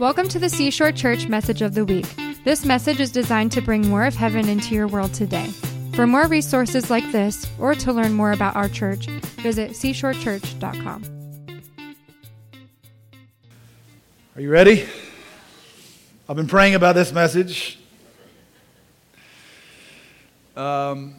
Welcome 0.00 0.26
to 0.30 0.40
the 0.40 0.48
Seashore 0.48 0.90
Church 0.90 1.28
Message 1.28 1.62
of 1.62 1.74
the 1.74 1.84
Week. 1.84 2.04
This 2.42 2.64
message 2.64 2.98
is 2.98 3.12
designed 3.12 3.52
to 3.52 3.60
bring 3.60 3.88
more 3.88 4.04
of 4.04 4.16
heaven 4.16 4.48
into 4.48 4.74
your 4.74 4.88
world 4.88 5.14
today. 5.14 5.46
For 5.94 6.04
more 6.04 6.26
resources 6.26 6.90
like 6.90 7.08
this, 7.12 7.46
or 7.60 7.76
to 7.76 7.92
learn 7.92 8.12
more 8.12 8.32
about 8.32 8.56
our 8.56 8.68
church, 8.68 9.06
visit 9.06 9.70
seashorechurch.com. 9.70 11.04
Are 14.34 14.40
you 14.40 14.50
ready? 14.50 14.84
I've 16.28 16.34
been 16.34 16.48
praying 16.48 16.74
about 16.74 16.96
this 16.96 17.12
message. 17.12 17.78
Um, 20.56 21.14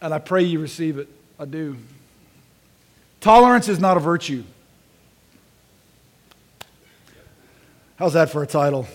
and 0.00 0.14
I 0.14 0.20
pray 0.20 0.44
you 0.44 0.60
receive 0.60 0.98
it. 0.98 1.08
I 1.40 1.44
do. 1.44 1.76
Tolerance 3.20 3.68
is 3.68 3.80
not 3.80 3.96
a 3.96 4.00
virtue. 4.00 4.44
How's 8.00 8.14
that 8.14 8.30
for 8.30 8.42
a 8.42 8.46
title? 8.46 8.88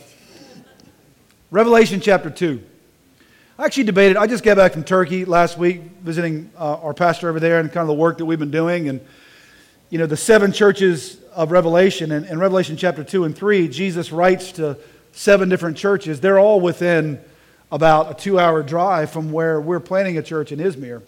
Revelation 1.52 2.02
chapter 2.02 2.32
2. 2.32 2.59
I 3.59 3.66
actually 3.66 3.84
debated, 3.84 4.18
I 4.18 4.26
just 4.26 4.44
got 4.44 4.58
back 4.58 4.73
from 4.73 4.84
Turkey 4.84 5.26
last 5.26 5.59
week 5.59 5.82
visiting 6.02 6.50
uh, 6.58 6.77
our 6.77 6.96
pastor 6.96 7.30
over 7.30 7.40
there 7.40 7.60
and 7.60 7.72
kind 7.72 7.84
of 7.84 7.88
the 7.88 8.02
work 8.02 8.18
that 8.18 8.26
we've 8.26 8.40
been 8.40 8.49
doing. 8.49 8.90
And, 8.90 8.99
you 9.91 9.99
know, 9.99 10.08
the 10.08 10.18
seven 10.18 10.52
churches 10.52 11.22
of 11.36 11.52
Revelation, 11.52 12.12
and 12.12 12.26
in 12.26 12.40
Revelation 12.40 12.77
chapter 12.77 13.04
2 13.04 13.26
and 13.26 13.36
3, 13.36 13.68
Jesus 13.68 14.12
writes 14.12 14.52
to 14.54 14.76
seven 15.12 15.49
different 15.49 15.77
churches. 15.77 16.20
They're 16.20 16.40
all 16.40 16.60
within 16.60 17.22
about 17.72 18.10
a 18.10 18.13
two 18.16 18.40
hour 18.40 18.63
drive 18.63 19.12
from 19.12 19.32
where 19.32 19.62
we're 19.62 19.80
planning 19.80 20.18
a 20.18 20.24
church 20.24 20.52
in 20.52 20.58
Izmir. 20.58 21.04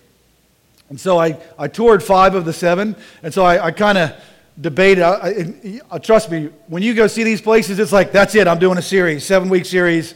And 0.89 0.99
so 0.99 1.17
I, 1.17 1.39
I 1.57 1.67
toured 1.67 2.03
five 2.03 2.35
of 2.35 2.45
the 2.45 2.53
seven, 2.53 2.95
and 3.23 3.33
so 3.33 3.43
I, 3.43 3.65
I 3.65 3.71
kind 3.71 3.97
of 3.97 4.15
debate. 4.59 4.99
I, 4.99 5.81
I, 5.91 5.97
trust 5.99 6.31
me, 6.31 6.49
when 6.67 6.83
you 6.83 6.93
go 6.93 7.07
see 7.07 7.23
these 7.23 7.41
places, 7.41 7.79
it's 7.79 7.91
like, 7.91 8.11
that's 8.11 8.35
it, 8.35 8.47
I'm 8.47 8.59
doing 8.59 8.77
a 8.77 8.81
series, 8.81 9.25
seven 9.25 9.49
week 9.49 9.65
series, 9.65 10.15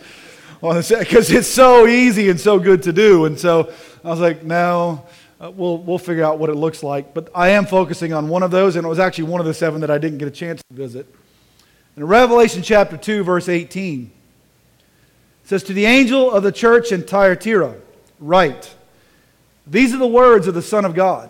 because 0.62 1.32
it's 1.32 1.48
so 1.48 1.88
easy 1.88 2.30
and 2.30 2.40
so 2.40 2.60
good 2.60 2.84
to 2.84 2.94
do. 2.94 3.26
And 3.26 3.40
so 3.40 3.72
I 4.04 4.10
was 4.10 4.20
like, 4.20 4.44
no, 4.44 5.06
uh, 5.40 5.52
we'll, 5.52 5.78
we'll 5.78 5.98
figure 5.98 6.24
out 6.24 6.40
what 6.40 6.50
it 6.50 6.56
looks 6.56 6.84
like. 6.84 7.14
But 7.14 7.30
I 7.36 7.50
am 7.50 7.66
focusing 7.66 8.14
on 8.14 8.30
one 8.30 8.44
of 8.44 8.52
those, 8.52 8.76
and 8.76 8.86
it 8.86 8.90
was 8.90 9.00
actually 9.00 9.26
one 9.26 9.42
of 9.42 9.48
the 9.48 9.54
seven 9.54 9.82
that 9.82 9.92
I 9.92 9.98
didn't 9.98 10.18
get 10.18 10.28
a 10.28 10.32
chance 10.32 10.62
to 10.70 10.76
visit. 10.76 11.14
In 11.98 12.06
Revelation 12.08 12.62
chapter 12.62 12.98
2, 12.98 13.24
verse 13.24 13.50
18, 13.50 14.12
it 15.44 15.48
says, 15.48 15.64
To 15.64 15.74
the 15.74 15.86
angel 15.86 16.32
of 16.32 16.44
the 16.44 16.52
church 16.52 16.92
in 16.92 17.04
Thyatira, 17.04 17.76
write, 18.20 18.74
These 19.68 19.94
are 19.94 19.98
the 19.98 20.08
words 20.08 20.48
of 20.48 20.54
the 20.54 20.62
Son 20.62 20.86
of 20.86 20.96
God 20.96 21.30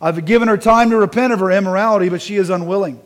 I've 0.00 0.24
given 0.24 0.48
her 0.48 0.56
time 0.56 0.90
to 0.90 0.96
repent 0.96 1.32
of 1.32 1.40
her 1.40 1.50
immorality, 1.50 2.08
but 2.08 2.20
she 2.20 2.36
is 2.36 2.50
unwilling. 2.50 3.00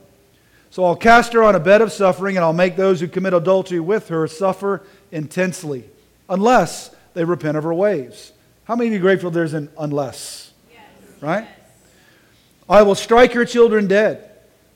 So 0.70 0.84
I'll 0.84 0.96
cast 0.96 1.32
her 1.32 1.42
on 1.42 1.54
a 1.54 1.60
bed 1.60 1.80
of 1.80 1.92
suffering, 1.92 2.36
and 2.36 2.44
I'll 2.44 2.52
make 2.52 2.76
those 2.76 3.00
who 3.00 3.08
commit 3.08 3.32
adultery 3.32 3.80
with 3.80 4.08
her 4.08 4.26
suffer 4.26 4.82
intensely, 5.10 5.84
unless 6.28 6.94
they 7.14 7.24
repent 7.24 7.56
of 7.56 7.64
her 7.64 7.74
ways. 7.74 8.32
How 8.64 8.76
many 8.76 8.88
of 8.88 8.92
you 8.94 8.98
grateful 9.00 9.30
there's 9.30 9.54
an 9.54 9.70
unless? 9.78 10.52
Yes. 10.70 10.82
Right? 11.20 11.44
Yes. 11.44 11.70
I 12.68 12.82
will 12.82 12.94
strike 12.94 13.32
her 13.32 13.46
children 13.46 13.86
dead. 13.86 14.30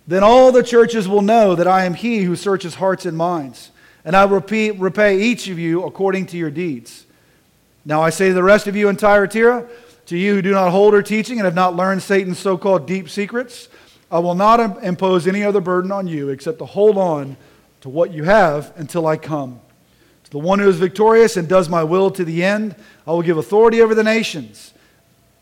Then 0.07 0.23
all 0.23 0.51
the 0.51 0.63
churches 0.63 1.07
will 1.07 1.23
know 1.23 1.55
that 1.55 1.67
I 1.67 1.85
am 1.85 1.95
he 1.95 2.23
who 2.23 2.37
searches 2.37 2.75
hearts 2.75 3.05
and 3.05 3.17
minds, 3.17 3.71
and 4.05 4.17
I 4.17 4.25
will 4.25 4.41
repay 4.41 5.21
each 5.21 5.49
of 5.49 5.59
you 5.59 5.85
according 5.85 6.27
to 6.27 6.39
your 6.39 6.51
deeds. 6.51 7.07
Now 7.85 8.01
I 8.01 8.11
say 8.11 8.29
to 8.29 8.35
the 8.35 8.43
rest 8.43 8.67
of 8.67 8.77
you 8.77 8.89
in 8.89 8.97
Tyre, 8.97 9.27
Thyatira, 9.27 9.69
to 10.07 10.17
you 10.17 10.35
who 10.35 10.43
do 10.43 10.53
not 10.53 10.71
hold 10.71 10.95
her 10.95 11.03
teaching 11.03 11.39
and 11.39 11.45
have 11.45 11.55
not 11.55 11.77
learned 11.77 12.03
Satan's 12.03 12.39
so 12.39 12.59
called 12.59 12.87
deep 12.87 13.09
secrets, 13.09 13.69
I 14.11 14.19
will 14.19 14.35
not 14.35 14.85
impose 14.85 15.27
any 15.27 15.43
other 15.43 15.61
burden 15.61 15.91
on 15.91 16.07
you 16.07 16.29
except 16.29 16.59
to 16.59 16.67
hold 16.67 16.99
on 16.99 17.37
to 17.81 17.89
what 17.89 18.13
you 18.13 18.25
have 18.25 18.73
until 18.77 19.07
I 19.07 19.17
come. 19.17 19.61
To 20.25 20.31
the 20.31 20.39
one 20.39 20.59
who 20.59 20.69
is 20.69 20.79
victorious 20.79 21.37
and 21.37 21.49
does 21.49 21.69
my 21.69 21.83
will 21.83 22.11
to 22.13 22.25
the 22.25 22.45
end, 22.45 22.77
I 23.07 23.13
will 23.13 23.23
give 23.23 23.39
authority 23.39 23.81
over 23.81 23.95
the 23.95 24.05
nations. 24.05 24.75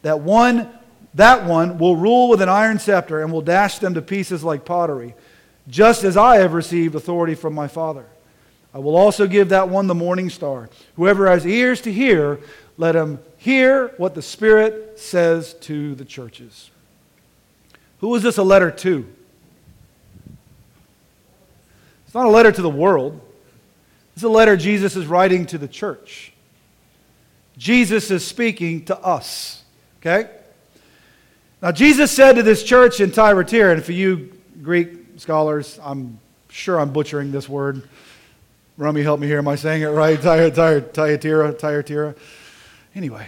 That 0.03 0.21
one, 0.21 0.71
that 1.15 1.44
one 1.47 1.78
will 1.78 1.97
rule 1.97 2.28
with 2.28 2.41
an 2.41 2.48
iron 2.48 2.78
scepter 2.78 3.22
and 3.22 3.32
will 3.32 3.42
dash 3.42 3.78
them 3.78 3.94
to 3.94 4.03
pieces 4.03 4.44
like 4.44 4.65
pottery, 4.65 5.15
just 5.69 6.04
as 6.04 6.16
I 6.16 6.37
have 6.37 6.53
received 6.53 6.94
authority 6.94 7.34
from 7.34 7.54
my 7.54 7.66
Father. 7.66 8.06
I 8.72 8.78
will 8.78 8.97
also 8.97 9.27
give 9.27 9.48
that 9.48 9.69
one 9.69 9.88
the 9.88 9.94
morning 9.94 10.31
star. 10.31 10.71
Whoever 10.94 11.28
has 11.28 11.44
ears 11.44 11.81
to 11.82 11.92
hear, 11.92 12.38
let 12.78 12.94
him 12.94 13.19
hear 13.41 13.89
what 13.97 14.15
the 14.15 14.21
Spirit 14.21 14.99
says 14.99 15.55
to 15.55 15.95
the 15.95 16.05
churches. 16.05 16.71
Who 18.01 18.15
is 18.15 18.23
this 18.23 18.37
a 18.37 18.43
letter 18.43 18.71
to? 18.71 19.06
It's 22.05 22.15
not 22.15 22.27
a 22.27 22.31
letter 22.31 22.53
to 22.53 22.61
the 22.61 22.69
world. 22.69 23.19
It's 24.15 24.23
a 24.23 24.28
letter 24.28 24.59
Jesus 24.59 24.95
is 24.95 25.06
writing 25.06 25.47
to 25.47 25.59
the 25.59 25.69
church. 25.69 26.34
Jesus 27.56 28.11
is 28.11 28.27
speaking 28.27 28.84
to 28.87 28.99
us. 28.99 29.65
Okay? 30.01 30.28
Now, 31.62 31.72
Jesus 31.72 32.11
said 32.11 32.34
to 32.34 32.43
this 32.43 32.62
church 32.62 33.01
in 33.01 33.11
Thyatira, 33.11 33.72
and 33.72 33.83
for 33.83 33.93
you 33.93 34.34
Greek 34.62 34.91
scholars, 35.17 35.81
I'm 35.83 36.21
sure 36.51 36.78
I'm 36.78 36.93
butchering 36.93 37.33
this 37.33 37.49
word. 37.49 37.89
Rummy, 38.77 39.03
help 39.03 39.19
me 39.19 39.27
here. 39.28 39.39
Am 39.39 39.49
I 39.49 39.57
saying 39.57 39.81
it 39.81 39.87
right? 39.87 40.19
Thyatira, 40.19 40.83
Thyatira, 40.83 41.53
Thyatira. 41.53 42.15
Anyway, 42.95 43.27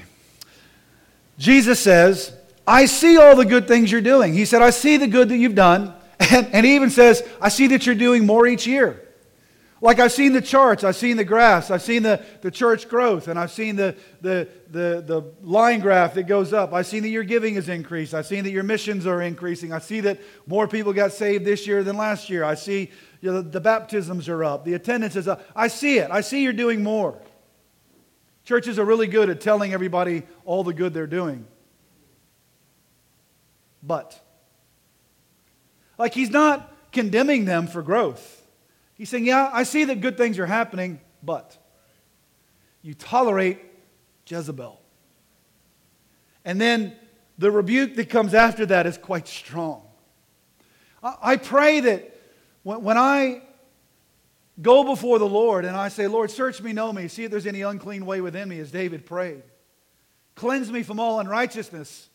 Jesus 1.39 1.81
says, 1.81 2.35
I 2.67 2.87
see 2.87 3.17
all 3.17 3.37
the 3.37 3.45
good 3.45 3.67
things 3.67 3.91
you're 3.91 4.01
doing. 4.01 4.35
He 4.35 4.45
said, 4.45 4.63
I 4.63 4.71
see 4.71 4.97
the 4.97 5.07
good 5.07 5.29
that 5.29 5.37
you've 5.37 5.55
done. 5.55 5.95
And, 6.31 6.47
and 6.55 6.65
he 6.65 6.77
even 6.77 6.89
says, 6.89 7.29
I 7.41 7.49
see 7.49 7.67
that 7.67 7.85
you're 7.85 7.97
doing 7.97 8.25
more 8.25 8.47
each 8.47 8.65
year. 8.65 9.03
Like 9.83 9.99
I've 9.99 10.13
seen 10.13 10.33
the 10.33 10.41
charts, 10.41 10.85
I've 10.85 10.95
seen 10.95 11.17
the 11.17 11.25
graphs, 11.25 11.69
I've 11.69 11.83
seen 11.83 12.05
the, 12.05 12.25
the 12.41 12.53
church 12.53 12.89
growth, 12.89 13.27
and 13.27 13.37
I've 13.37 13.51
seen 13.51 13.75
the, 13.75 13.97
the, 14.21 14.49
the, 14.71 15.03
the 15.05 15.33
line 15.43 15.81
graph 15.81 16.15
that 16.15 16.29
goes 16.29 16.53
up. 16.53 16.73
I've 16.73 16.87
seen 16.87 17.03
that 17.03 17.09
your 17.09 17.25
giving 17.25 17.57
is 17.57 17.69
increased. 17.69 18.15
I've 18.15 18.27
seen 18.27 18.45
that 18.45 18.53
your 18.53 18.63
missions 18.63 19.05
are 19.05 19.21
increasing. 19.21 19.73
I 19.73 19.81
see 19.81 19.99
that 20.03 20.21
more 20.47 20.69
people 20.69 20.93
got 20.93 21.11
saved 21.11 21.45
this 21.45 21.67
year 21.67 21.83
than 21.83 21.97
last 21.97 22.31
year. 22.31 22.45
I 22.45 22.55
see 22.55 22.93
you 23.21 23.33
know, 23.33 23.43
the 23.43 23.61
baptisms 23.61 24.29
are 24.29 24.45
up, 24.45 24.65
the 24.65 24.75
attendance 24.75 25.17
is 25.17 25.27
up. 25.27 25.45
I 25.57 25.67
see 25.67 25.99
it. 25.99 26.13
I 26.13 26.21
see 26.21 26.45
you're 26.45 26.53
doing 26.53 26.85
more. 26.85 27.19
Churches 28.53 28.79
are 28.79 28.85
really 28.85 29.07
good 29.07 29.31
at 29.31 29.41
telling 29.41 29.73
everybody 29.73 30.25
all 30.45 30.63
the 30.63 30.75
good 30.75 30.93
they're 30.93 31.07
doing. 31.07 31.47
But, 33.83 34.23
like, 35.97 36.13
he's 36.13 36.29
not 36.29 36.71
condemning 36.93 37.47
them 37.47 37.67
for 37.67 37.81
growth. 37.81 38.47
He's 38.93 39.09
saying, 39.09 39.25
Yeah, 39.25 39.49
I 39.51 39.63
see 39.63 39.85
that 39.85 40.03
good 40.03 40.19
things 40.19 40.39
are 40.39 40.45
happening, 40.45 41.01
but 41.23 41.57
you 42.83 42.93
tolerate 42.93 43.59
Jezebel. 44.27 44.79
And 46.45 46.61
then 46.61 46.95
the 47.39 47.51
rebuke 47.51 47.97
that 47.97 48.11
comes 48.11 48.35
after 48.35 48.67
that 48.67 48.85
is 48.85 48.99
quite 48.99 49.29
strong. 49.29 49.83
I 51.03 51.39
pray 51.39 51.81
that 51.81 52.21
when 52.65 52.99
I 52.99 53.45
go 54.61 54.85
before 54.85 55.19
the 55.19 55.29
Lord 55.29 55.65
and 55.65 55.77
I 55.77 55.89
say, 55.89 56.07
Lord, 56.07 56.31
search 56.31 56.61
me, 56.61 56.73
know 56.73 56.93
me, 56.93 57.09
see 57.09 57.25
if 57.25 57.31
there's 57.31 57.47
any 57.47 57.63
unclean 57.63 58.05
way 58.05 58.21
within 58.21 58.49
me, 58.49 58.59
as 58.59 58.71
David 58.71 59.07
prayed. 59.07 59.43
Cleanse 60.35 60.71
me 60.71 60.83
from 60.83 61.01
all 61.01 61.21
unrighteousness. 61.21 62.09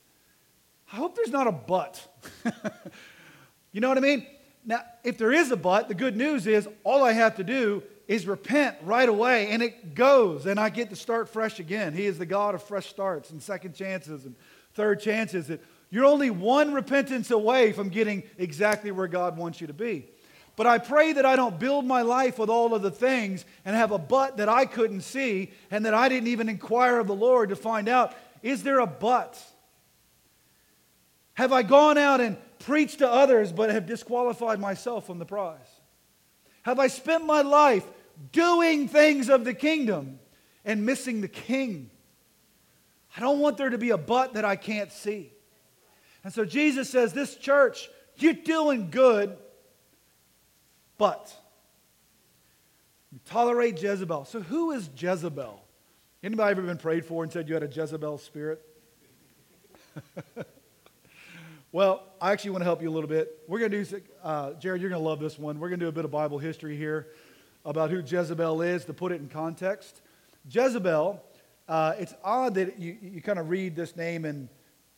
I 0.91 0.95
hope 0.97 1.15
there's 1.15 1.31
not 1.31 1.47
a 1.47 1.51
but. 1.51 2.05
you 3.71 3.81
know 3.81 3.89
what 3.89 3.97
I 3.97 4.01
mean? 4.01 4.25
Now, 4.65 4.81
if 5.03 5.17
there 5.17 5.31
is 5.31 5.51
a 5.51 5.57
but, 5.57 5.87
the 5.87 5.95
good 5.95 6.15
news 6.15 6.47
is 6.47 6.67
all 6.83 7.03
I 7.03 7.13
have 7.13 7.35
to 7.35 7.43
do 7.43 7.83
is 8.07 8.25
repent 8.25 8.77
right 8.83 9.07
away 9.07 9.49
and 9.49 9.61
it 9.61 9.93
goes 9.93 10.45
and 10.45 10.59
I 10.59 10.69
get 10.69 10.89
to 10.91 10.95
start 10.95 11.29
fresh 11.29 11.59
again. 11.59 11.93
He 11.93 12.05
is 12.05 12.17
the 12.17 12.25
God 12.25 12.55
of 12.55 12.63
fresh 12.63 12.87
starts 12.87 13.31
and 13.31 13.41
second 13.41 13.75
chances 13.75 14.25
and 14.25 14.35
third 14.73 15.01
chances. 15.01 15.47
That 15.47 15.61
you're 15.89 16.05
only 16.05 16.29
one 16.29 16.73
repentance 16.73 17.31
away 17.31 17.73
from 17.73 17.89
getting 17.89 18.23
exactly 18.37 18.91
where 18.91 19.07
God 19.07 19.37
wants 19.37 19.59
you 19.61 19.67
to 19.67 19.73
be. 19.73 20.09
But 20.57 20.65
I 20.65 20.79
pray 20.79 21.13
that 21.13 21.25
I 21.25 21.35
don't 21.35 21.59
build 21.59 21.85
my 21.85 22.01
life 22.01 22.39
with 22.39 22.49
all 22.49 22.73
of 22.73 22.81
the 22.81 22.91
things 22.91 23.45
and 23.63 23.75
have 23.75 23.91
a 23.91 23.99
but 23.99 24.37
that 24.37 24.49
I 24.49 24.65
couldn't 24.65 25.01
see 25.01 25.51
and 25.69 25.85
that 25.85 25.93
I 25.93 26.09
didn't 26.09 26.29
even 26.29 26.49
inquire 26.49 26.99
of 26.99 27.05
the 27.05 27.15
Lord 27.15 27.49
to 27.49 27.55
find 27.55 27.87
out 27.87 28.13
is 28.41 28.63
there 28.63 28.79
a 28.79 28.87
but? 28.87 29.41
Have 31.35 31.53
I 31.53 31.61
gone 31.61 31.97
out 31.97 32.21
and 32.21 32.37
preached 32.59 32.99
to 32.99 33.09
others 33.09 33.51
but 33.51 33.69
have 33.69 33.85
disqualified 33.85 34.59
myself 34.59 35.05
from 35.05 35.19
the 35.19 35.25
prize? 35.25 35.59
Have 36.63 36.79
I 36.79 36.87
spent 36.87 37.25
my 37.25 37.41
life 37.41 37.85
doing 38.31 38.87
things 38.87 39.29
of 39.29 39.45
the 39.45 39.53
kingdom 39.53 40.19
and 40.65 40.85
missing 40.85 41.21
the 41.21 41.27
king? 41.27 41.91
I 43.15 43.19
don't 43.19 43.39
want 43.39 43.57
there 43.57 43.69
to 43.69 43.77
be 43.77 43.91
a 43.91 43.97
but 43.97 44.33
that 44.33 44.45
I 44.45 44.55
can't 44.55 44.91
see. 44.91 45.31
And 46.23 46.33
so 46.33 46.45
Jesus 46.45 46.89
says, 46.89 47.13
This 47.13 47.35
church, 47.35 47.89
you're 48.15 48.33
doing 48.33 48.89
good, 48.89 49.37
but 50.97 51.35
you 53.11 53.19
tolerate 53.25 53.81
Jezebel. 53.81 54.25
So, 54.25 54.41
who 54.41 54.71
is 54.71 54.89
Jezebel? 54.95 55.63
Anybody 56.23 56.51
ever 56.51 56.61
been 56.63 56.77
prayed 56.77 57.05
for 57.05 57.23
and 57.23 57.31
said 57.31 57.47
you 57.47 57.53
had 57.53 57.63
a 57.63 57.67
Jezebel 57.67 58.17
spirit? 58.17 58.61
well, 61.71 62.03
I 62.19 62.31
actually 62.31 62.51
want 62.51 62.61
to 62.61 62.65
help 62.65 62.81
you 62.81 62.89
a 62.89 62.91
little 62.91 63.09
bit. 63.09 63.43
We're 63.47 63.59
going 63.59 63.71
to 63.71 63.83
do, 63.83 64.01
uh, 64.23 64.53
Jared, 64.53 64.81
you're 64.81 64.89
going 64.89 65.01
to 65.01 65.07
love 65.07 65.19
this 65.19 65.37
one. 65.37 65.59
We're 65.59 65.69
going 65.69 65.79
to 65.79 65.85
do 65.85 65.89
a 65.89 65.93
bit 65.93 66.05
of 66.05 66.11
Bible 66.11 66.39
history 66.39 66.75
here 66.75 67.07
about 67.63 67.91
who 67.91 67.99
Jezebel 67.99 68.61
is 68.61 68.85
to 68.85 68.93
put 68.93 69.11
it 69.11 69.21
in 69.21 69.29
context. 69.29 70.01
Jezebel, 70.49 71.21
uh, 71.67 71.93
it's 71.99 72.13
odd 72.23 72.55
that 72.55 72.79
you, 72.79 72.97
you 73.01 73.21
kind 73.21 73.39
of 73.39 73.49
read 73.49 73.75
this 73.75 73.95
name 73.95 74.25
in 74.25 74.49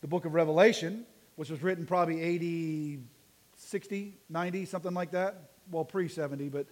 the 0.02 0.08
book 0.08 0.26
of 0.26 0.34
Revelation, 0.34 1.06
which 1.36 1.50
was 1.50 1.62
written 1.62 1.86
probably 1.86 2.22
80, 2.22 3.00
60, 3.58 4.18
90, 4.30 4.66
something 4.66 4.94
like 4.94 5.12
that. 5.12 5.49
Well, 5.72 5.86
pre 5.86 6.08
70, 6.08 6.50
but 6.50 6.66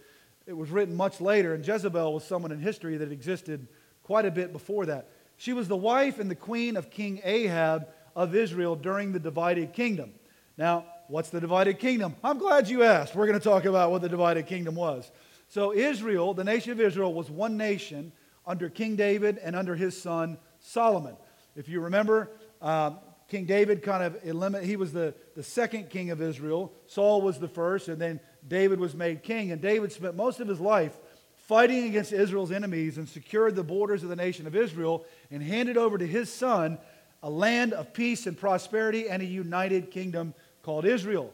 it 0.46 0.56
was 0.56 0.70
written 0.70 0.94
much 0.94 1.20
later. 1.20 1.54
And 1.54 1.66
Jezebel 1.66 2.12
was 2.14 2.24
someone 2.24 2.52
in 2.52 2.60
history 2.60 2.96
that 2.96 3.12
existed 3.12 3.68
quite 4.02 4.24
a 4.24 4.30
bit 4.30 4.52
before 4.52 4.86
that. 4.86 5.08
She 5.36 5.52
was 5.52 5.68
the 5.68 5.76
wife 5.76 6.18
and 6.18 6.30
the 6.30 6.34
queen 6.34 6.76
of 6.76 6.90
King 6.90 7.20
Ahab 7.22 7.88
of 8.16 8.34
Israel 8.34 8.74
during 8.74 9.12
the 9.12 9.20
divided 9.20 9.72
kingdom. 9.72 10.12
Now, 10.56 10.84
what's 11.06 11.30
the 11.30 11.40
divided 11.40 11.78
kingdom? 11.78 12.16
I'm 12.24 12.38
glad 12.38 12.68
you 12.68 12.82
asked. 12.82 13.14
We're 13.14 13.26
going 13.26 13.38
to 13.38 13.44
talk 13.44 13.64
about 13.64 13.90
what 13.90 14.02
the 14.02 14.08
divided 14.08 14.46
kingdom 14.46 14.74
was. 14.74 15.10
So, 15.48 15.72
Israel, 15.72 16.34
the 16.34 16.44
nation 16.44 16.72
of 16.72 16.80
Israel, 16.80 17.14
was 17.14 17.30
one 17.30 17.56
nation 17.56 18.12
under 18.46 18.68
King 18.68 18.96
David 18.96 19.38
and 19.38 19.54
under 19.54 19.76
his 19.76 20.00
son 20.00 20.38
Solomon. 20.58 21.16
If 21.54 21.68
you 21.68 21.80
remember, 21.80 22.30
um, 22.60 22.98
King 23.28 23.44
David 23.44 23.82
kind 23.82 24.02
of 24.02 24.18
eliminated, 24.24 24.68
he 24.68 24.76
was 24.76 24.92
the, 24.92 25.14
the 25.36 25.42
second 25.42 25.90
king 25.90 26.10
of 26.10 26.22
Israel. 26.22 26.72
Saul 26.86 27.20
was 27.20 27.38
the 27.38 27.48
first, 27.48 27.88
and 27.88 28.00
then 28.00 28.20
David 28.46 28.80
was 28.80 28.94
made 28.94 29.22
king. 29.22 29.52
And 29.52 29.60
David 29.60 29.92
spent 29.92 30.16
most 30.16 30.40
of 30.40 30.48
his 30.48 30.60
life 30.60 30.96
fighting 31.36 31.84
against 31.84 32.12
Israel's 32.12 32.50
enemies 32.50 32.96
and 32.96 33.08
secured 33.08 33.54
the 33.54 33.62
borders 33.62 34.02
of 34.02 34.08
the 34.08 34.16
nation 34.16 34.46
of 34.46 34.56
Israel 34.56 35.04
and 35.30 35.42
handed 35.42 35.76
over 35.76 35.98
to 35.98 36.06
his 36.06 36.32
son 36.32 36.78
a 37.22 37.28
land 37.28 37.74
of 37.74 37.92
peace 37.92 38.26
and 38.26 38.36
prosperity 38.36 39.08
and 39.08 39.22
a 39.22 39.26
united 39.26 39.90
kingdom 39.90 40.32
called 40.62 40.86
Israel. 40.86 41.32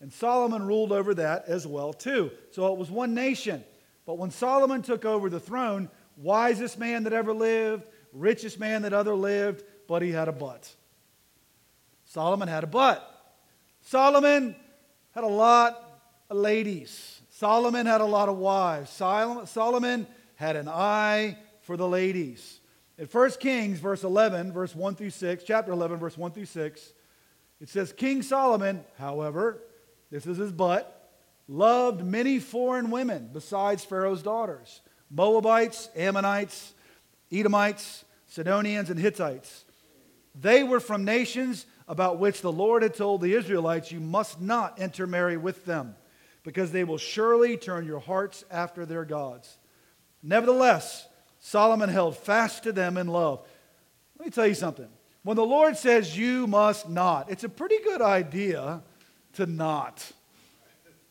And 0.00 0.12
Solomon 0.12 0.66
ruled 0.66 0.92
over 0.92 1.14
that 1.14 1.44
as 1.46 1.66
well 1.66 1.92
too. 1.92 2.30
So 2.50 2.72
it 2.72 2.78
was 2.78 2.90
one 2.90 3.14
nation. 3.14 3.64
But 4.04 4.18
when 4.18 4.30
Solomon 4.30 4.82
took 4.82 5.04
over 5.04 5.30
the 5.30 5.40
throne, 5.40 5.90
wisest 6.16 6.78
man 6.78 7.04
that 7.04 7.12
ever 7.12 7.32
lived, 7.32 7.88
richest 8.12 8.58
man 8.58 8.82
that 8.82 8.92
ever 8.92 9.14
lived, 9.14 9.64
but 9.86 10.02
he 10.02 10.10
had 10.10 10.28
a 10.28 10.32
but. 10.32 10.74
Solomon 12.16 12.48
had 12.48 12.64
a 12.64 12.66
but. 12.66 13.34
Solomon 13.82 14.56
had 15.14 15.22
a 15.22 15.26
lot 15.26 16.00
of 16.30 16.38
ladies. 16.38 17.20
Solomon 17.28 17.84
had 17.84 18.00
a 18.00 18.06
lot 18.06 18.30
of 18.30 18.38
wives. 18.38 18.90
Solomon 18.90 20.06
had 20.36 20.56
an 20.56 20.66
eye 20.66 21.36
for 21.60 21.76
the 21.76 21.86
ladies. 21.86 22.60
In 22.96 23.04
1 23.04 23.30
Kings, 23.32 23.80
verse 23.80 24.02
11, 24.02 24.50
verse 24.50 24.74
1 24.74 24.94
through 24.94 25.10
6, 25.10 25.44
chapter 25.44 25.72
11, 25.72 25.98
verse 25.98 26.16
1 26.16 26.30
through 26.30 26.46
6, 26.46 26.92
it 27.60 27.68
says, 27.68 27.92
King 27.92 28.22
Solomon, 28.22 28.82
however, 28.96 29.60
this 30.10 30.26
is 30.26 30.38
his 30.38 30.52
but, 30.52 31.10
loved 31.46 32.02
many 32.02 32.38
foreign 32.38 32.90
women 32.90 33.28
besides 33.30 33.84
Pharaoh's 33.84 34.22
daughters 34.22 34.80
Moabites, 35.10 35.90
Ammonites, 35.94 36.72
Edomites, 37.30 38.06
Sidonians, 38.26 38.88
and 38.88 38.98
Hittites. 38.98 39.66
They 40.34 40.62
were 40.62 40.80
from 40.80 41.04
nations 41.04 41.66
about 41.88 42.18
which 42.18 42.40
the 42.40 42.52
Lord 42.52 42.82
had 42.82 42.94
told 42.94 43.20
the 43.20 43.34
Israelites, 43.34 43.92
You 43.92 44.00
must 44.00 44.40
not 44.40 44.78
intermarry 44.78 45.36
with 45.36 45.64
them, 45.64 45.94
because 46.42 46.72
they 46.72 46.84
will 46.84 46.98
surely 46.98 47.56
turn 47.56 47.86
your 47.86 48.00
hearts 48.00 48.44
after 48.50 48.84
their 48.84 49.04
gods. 49.04 49.58
Nevertheless, 50.22 51.06
Solomon 51.38 51.88
held 51.88 52.16
fast 52.16 52.64
to 52.64 52.72
them 52.72 52.96
in 52.96 53.06
love. 53.06 53.46
Let 54.18 54.26
me 54.26 54.30
tell 54.30 54.46
you 54.46 54.54
something. 54.54 54.88
When 55.22 55.36
the 55.36 55.44
Lord 55.44 55.76
says 55.76 56.16
you 56.16 56.46
must 56.46 56.88
not, 56.88 57.30
it's 57.30 57.44
a 57.44 57.48
pretty 57.48 57.78
good 57.82 58.00
idea 58.00 58.82
to 59.34 59.46
not. 59.46 60.10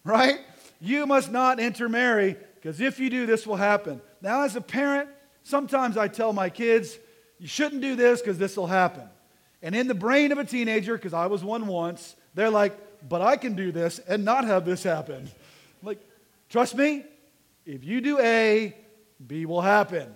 Right? 0.04 0.40
You 0.80 1.06
must 1.06 1.32
not 1.32 1.60
intermarry 1.60 2.36
because 2.56 2.82
if 2.82 3.00
you 3.00 3.10
do, 3.10 3.26
this 3.26 3.46
will 3.46 3.56
happen. 3.56 4.02
Now, 4.22 4.44
as 4.44 4.56
a 4.56 4.62
parent, 4.62 5.10
sometimes 5.44 5.98
I 5.98 6.08
tell 6.08 6.34
my 6.34 6.50
kids, 6.50 6.98
you 7.40 7.48
shouldn't 7.48 7.82
do 7.82 7.96
this 7.96 8.22
because 8.22 8.38
this 8.38 8.58
will 8.58 8.68
happen. 8.68 9.04
And 9.66 9.74
in 9.76 9.88
the 9.88 9.96
brain 9.96 10.32
of 10.32 10.38
a 10.38 10.46
teenager, 10.46 10.96
because 10.96 11.16
I 11.16 11.26
was 11.26 11.44
one 11.44 11.66
once, 11.66 12.16
they're 12.36 12.52
like, 12.52 12.78
but 13.10 13.24
I 13.24 13.36
can 13.36 13.56
do 13.56 13.72
this 13.72 13.98
and 13.98 14.24
not 14.24 14.46
have 14.46 14.64
this 14.64 14.84
happen. 14.84 15.28
Like, 15.82 16.00
trust 16.50 16.76
me, 16.76 17.04
if 17.66 17.84
you 17.84 18.00
do 18.00 18.20
A, 18.20 18.78
B 19.26 19.48
will 19.48 19.62
happen. 19.62 20.14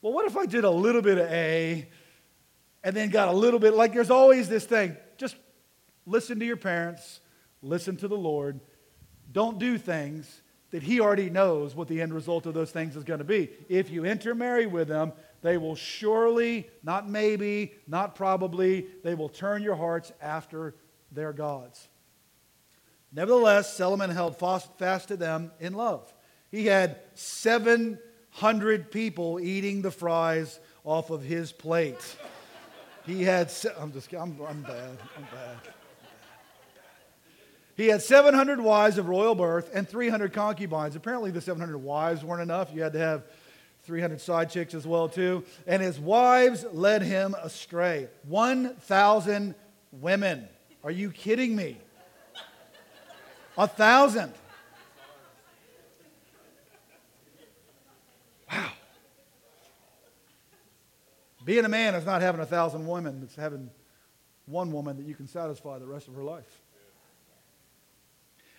Well, 0.00 0.14
what 0.14 0.24
if 0.24 0.38
I 0.38 0.46
did 0.46 0.64
a 0.64 0.70
little 0.70 1.02
bit 1.02 1.18
of 1.18 1.30
A 1.30 1.86
and 2.82 2.96
then 2.96 3.10
got 3.10 3.28
a 3.28 3.32
little 3.32 3.60
bit, 3.60 3.74
like 3.74 3.92
there's 3.92 4.10
always 4.10 4.48
this 4.48 4.64
thing. 4.64 4.96
Just 5.18 5.36
listen 6.06 6.40
to 6.40 6.46
your 6.46 6.56
parents, 6.56 7.20
listen 7.60 7.98
to 7.98 8.08
the 8.08 8.16
Lord. 8.16 8.58
Don't 9.30 9.58
do 9.58 9.76
things 9.76 10.40
that 10.70 10.82
He 10.82 10.98
already 10.98 11.28
knows 11.28 11.74
what 11.74 11.88
the 11.88 12.00
end 12.00 12.14
result 12.14 12.46
of 12.46 12.54
those 12.54 12.70
things 12.70 12.96
is 12.96 13.04
going 13.04 13.18
to 13.18 13.24
be. 13.24 13.50
If 13.68 13.90
you 13.90 14.06
intermarry 14.06 14.64
with 14.64 14.88
them, 14.88 15.12
they 15.42 15.56
will 15.56 15.74
surely, 15.74 16.68
not 16.82 17.08
maybe, 17.08 17.72
not 17.86 18.14
probably, 18.14 18.86
they 19.02 19.14
will 19.14 19.28
turn 19.28 19.62
your 19.62 19.76
hearts 19.76 20.12
after 20.20 20.74
their 21.12 21.32
gods. 21.32 21.88
Nevertheless, 23.12 23.76
Solomon 23.76 24.10
held 24.10 24.38
fast 24.38 25.08
to 25.08 25.16
them 25.16 25.50
in 25.58 25.74
love. 25.74 26.12
He 26.50 26.66
had 26.66 26.98
700 27.14 28.90
people 28.90 29.40
eating 29.40 29.82
the 29.82 29.90
fries 29.90 30.60
off 30.84 31.10
of 31.10 31.22
his 31.22 31.52
plate. 31.52 32.16
He 33.06 33.24
had, 33.24 33.52
I'm 33.78 33.92
just, 33.92 34.12
I'm, 34.12 34.38
I'm 34.46 34.62
bad, 34.62 34.98
I'm 35.16 35.24
bad. 35.24 35.56
He 37.76 37.88
had 37.88 38.02
700 38.02 38.60
wives 38.60 38.98
of 38.98 39.08
royal 39.08 39.34
birth 39.34 39.70
and 39.72 39.88
300 39.88 40.34
concubines. 40.34 40.96
Apparently, 40.96 41.30
the 41.30 41.40
700 41.40 41.78
wives 41.78 42.22
weren't 42.22 42.42
enough. 42.42 42.70
You 42.74 42.82
had 42.82 42.92
to 42.92 42.98
have 42.98 43.24
300 43.84 44.20
side 44.20 44.50
chicks 44.50 44.74
as 44.74 44.86
well 44.86 45.08
too. 45.08 45.44
And 45.66 45.82
his 45.82 45.98
wives 45.98 46.64
led 46.72 47.02
him 47.02 47.34
astray. 47.42 48.08
1,000 48.28 49.54
women. 49.92 50.48
Are 50.82 50.90
you 50.90 51.10
kidding 51.10 51.54
me? 51.54 51.76
A 53.58 53.66
thousand. 53.66 54.32
Wow. 58.50 58.70
Being 61.44 61.64
a 61.64 61.68
man 61.68 61.94
is 61.94 62.06
not 62.06 62.22
having 62.22 62.40
a 62.40 62.46
thousand 62.46 62.86
women, 62.86 63.20
it's 63.22 63.34
having 63.34 63.70
one 64.46 64.72
woman 64.72 64.96
that 64.96 65.06
you 65.06 65.14
can 65.14 65.28
satisfy 65.28 65.78
the 65.78 65.86
rest 65.86 66.08
of 66.08 66.14
her 66.14 66.24
life. 66.24 66.62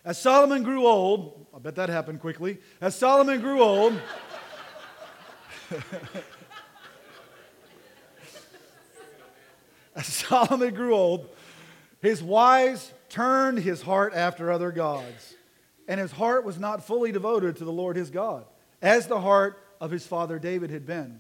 As 0.04 0.20
Solomon 0.20 0.64
grew 0.64 0.88
old, 0.88 1.46
I 1.56 1.60
bet 1.60 1.76
that 1.76 1.90
happened 1.90 2.22
quickly. 2.22 2.58
As 2.80 2.96
Solomon 2.96 3.40
grew 3.40 3.62
old, 3.62 4.00
As 9.96 10.06
Solomon 10.06 10.74
grew 10.74 10.96
old, 10.96 11.28
his 12.02 12.24
wives 12.24 12.94
turned 13.10 13.60
his 13.60 13.82
heart 13.82 14.14
after 14.14 14.52
other 14.52 14.72
gods, 14.72 15.36
and 15.88 16.00
his 16.00 16.12
heart 16.12 16.46
was 16.46 16.60
not 16.60 16.86
fully 16.86 17.12
devoted 17.12 17.58
to 17.58 17.66
the 17.66 17.72
Lord 17.72 17.96
his 17.96 18.10
God, 18.10 18.46
as 18.82 19.08
the 19.08 19.20
heart 19.20 19.62
of 19.80 19.92
his 19.92 20.08
father 20.08 20.40
David 20.40 20.72
had 20.72 20.86
been. 20.86 21.20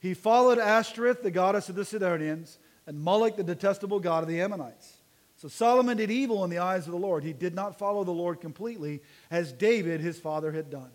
He 0.00 0.14
followed 0.14 0.58
Ashtoreth, 0.58 1.22
the 1.22 1.30
goddess 1.30 1.68
of 1.68 1.74
the 1.74 1.84
Sidonians, 1.84 2.58
and 2.86 3.00
Moloch, 3.00 3.36
the 3.36 3.44
detestable 3.44 4.00
god 4.00 4.22
of 4.22 4.28
the 4.28 4.40
Ammonites. 4.40 4.96
So 5.36 5.48
Solomon 5.48 5.96
did 5.96 6.10
evil 6.10 6.44
in 6.44 6.50
the 6.50 6.58
eyes 6.58 6.86
of 6.86 6.92
the 6.92 6.98
Lord. 6.98 7.24
He 7.24 7.32
did 7.32 7.54
not 7.54 7.78
follow 7.78 8.04
the 8.04 8.12
Lord 8.12 8.40
completely, 8.40 9.02
as 9.30 9.52
David, 9.52 10.00
his 10.00 10.18
father, 10.18 10.52
had 10.52 10.70
done. 10.70 10.90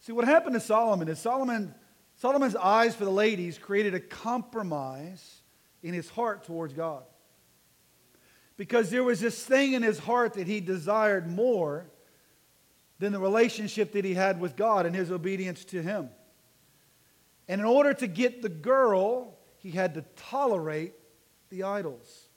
See, 0.00 0.12
what 0.12 0.26
happened 0.26 0.54
to 0.54 0.60
Solomon 0.60 1.08
is 1.08 1.18
Solomon 1.18 1.74
Solomon's 2.20 2.54
eyes 2.54 2.94
for 2.94 3.06
the 3.06 3.10
ladies 3.10 3.56
created 3.56 3.94
a 3.94 4.00
compromise 4.00 5.40
in 5.82 5.94
his 5.94 6.10
heart 6.10 6.44
towards 6.44 6.74
God. 6.74 7.02
Because 8.58 8.90
there 8.90 9.02
was 9.02 9.20
this 9.20 9.42
thing 9.42 9.72
in 9.72 9.82
his 9.82 9.98
heart 9.98 10.34
that 10.34 10.46
he 10.46 10.60
desired 10.60 11.26
more 11.26 11.86
than 12.98 13.14
the 13.14 13.18
relationship 13.18 13.92
that 13.92 14.04
he 14.04 14.12
had 14.12 14.38
with 14.38 14.54
God 14.54 14.84
and 14.84 14.94
his 14.94 15.10
obedience 15.10 15.64
to 15.66 15.80
him. 15.82 16.10
And 17.48 17.58
in 17.58 17.66
order 17.66 17.94
to 17.94 18.06
get 18.06 18.42
the 18.42 18.50
girl, 18.50 19.38
he 19.56 19.70
had 19.70 19.94
to 19.94 20.04
tolerate 20.16 20.92
the 21.48 21.62
idols. 21.62 22.28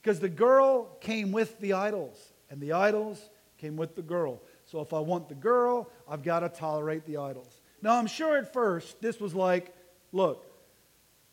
Because 0.00 0.20
the 0.20 0.28
girl 0.28 0.84
came 1.00 1.32
with 1.32 1.58
the 1.58 1.72
idols, 1.72 2.16
and 2.48 2.60
the 2.60 2.74
idols 2.74 3.28
came 3.58 3.76
with 3.76 3.96
the 3.96 4.02
girl. 4.02 4.40
So 4.66 4.80
if 4.80 4.92
I 4.92 5.00
want 5.00 5.28
the 5.28 5.34
girl, 5.34 5.90
I've 6.08 6.22
got 6.22 6.40
to 6.40 6.48
tolerate 6.48 7.06
the 7.06 7.16
idols. 7.16 7.59
Now, 7.82 7.96
I'm 7.96 8.06
sure 8.06 8.36
at 8.36 8.52
first 8.52 9.00
this 9.00 9.20
was 9.20 9.34
like, 9.34 9.74
look, 10.12 10.46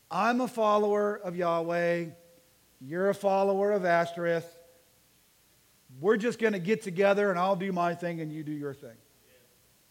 I'm 0.09 0.41
a 0.41 0.47
follower 0.47 1.15
of 1.15 1.35
Yahweh, 1.35 2.05
you're 2.79 3.09
a 3.09 3.13
follower 3.13 3.71
of 3.71 3.85
Ashtoreth. 3.85 4.45
We're 5.99 6.17
just 6.17 6.37
going 6.39 6.53
to 6.53 6.59
get 6.59 6.83
together 6.83 7.29
and 7.29 7.39
I'll 7.39 7.55
do 7.55 7.71
my 7.71 7.95
thing 7.95 8.21
and 8.21 8.31
you 8.31 8.43
do 8.43 8.51
your 8.51 8.73
thing. 8.73 8.95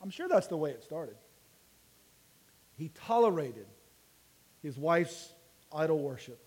I'm 0.00 0.10
sure 0.10 0.28
that's 0.28 0.46
the 0.46 0.56
way 0.56 0.70
it 0.70 0.84
started. 0.84 1.16
He 2.76 2.90
tolerated 3.06 3.66
his 4.62 4.78
wife's 4.78 5.32
idol 5.74 5.98
worship. 5.98 6.38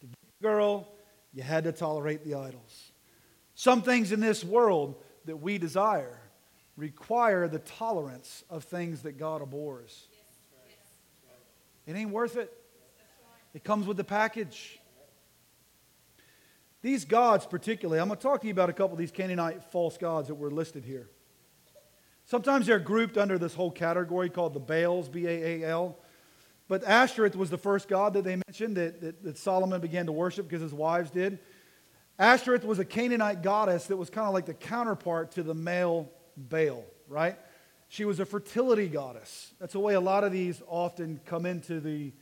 To 0.00 0.06
get 0.06 0.16
the 0.40 0.48
girl, 0.48 0.88
you 1.32 1.42
had 1.42 1.64
to 1.64 1.72
tolerate 1.72 2.24
the 2.24 2.34
idols. 2.34 2.92
Some 3.54 3.82
things 3.82 4.12
in 4.12 4.20
this 4.20 4.44
world 4.44 5.02
that 5.24 5.36
we 5.36 5.58
desire 5.58 6.19
require 6.80 7.46
the 7.46 7.58
tolerance 7.58 8.42
of 8.48 8.64
things 8.64 9.02
that 9.02 9.18
God 9.18 9.42
abhors. 9.42 10.08
It 11.86 11.94
ain't 11.94 12.10
worth 12.10 12.36
it. 12.36 12.50
It 13.52 13.64
comes 13.64 13.86
with 13.86 13.98
the 13.98 14.04
package. 14.04 14.80
These 16.82 17.04
gods, 17.04 17.46
particularly, 17.46 18.00
I'm 18.00 18.08
going 18.08 18.16
to 18.16 18.22
talk 18.22 18.40
to 18.40 18.46
you 18.46 18.52
about 18.52 18.70
a 18.70 18.72
couple 18.72 18.94
of 18.94 18.98
these 18.98 19.10
Canaanite 19.10 19.64
false 19.70 19.98
gods 19.98 20.28
that 20.28 20.36
were 20.36 20.50
listed 20.50 20.84
here. 20.84 21.10
Sometimes 22.24 22.66
they're 22.66 22.78
grouped 22.78 23.18
under 23.18 23.36
this 23.36 23.54
whole 23.54 23.70
category 23.70 24.30
called 24.30 24.54
the 24.54 24.60
Baals, 24.60 25.08
B 25.08 25.26
A 25.26 25.62
A 25.62 25.68
L. 25.68 25.98
But 26.68 26.84
Ashtoreth 26.84 27.36
was 27.36 27.50
the 27.50 27.58
first 27.58 27.88
god 27.88 28.14
that 28.14 28.24
they 28.24 28.36
mentioned 28.36 28.76
that, 28.76 29.00
that, 29.02 29.22
that 29.24 29.36
Solomon 29.36 29.80
began 29.80 30.06
to 30.06 30.12
worship 30.12 30.48
because 30.48 30.62
his 30.62 30.72
wives 30.72 31.10
did. 31.10 31.40
Ashtoreth 32.18 32.64
was 32.64 32.78
a 32.78 32.84
Canaanite 32.84 33.42
goddess 33.42 33.86
that 33.86 33.96
was 33.96 34.08
kind 34.08 34.28
of 34.28 34.32
like 34.32 34.46
the 34.46 34.54
counterpart 34.54 35.32
to 35.32 35.42
the 35.42 35.54
male 35.54 36.08
Baal, 36.36 36.84
right? 37.08 37.36
She 37.88 38.04
was 38.04 38.20
a 38.20 38.24
fertility 38.24 38.88
goddess. 38.88 39.52
That's 39.58 39.72
the 39.72 39.80
way 39.80 39.94
a 39.94 40.00
lot 40.00 40.24
of 40.24 40.32
these 40.32 40.62
often 40.68 41.20
come 41.26 41.46
into 41.46 41.80
the 41.80 42.12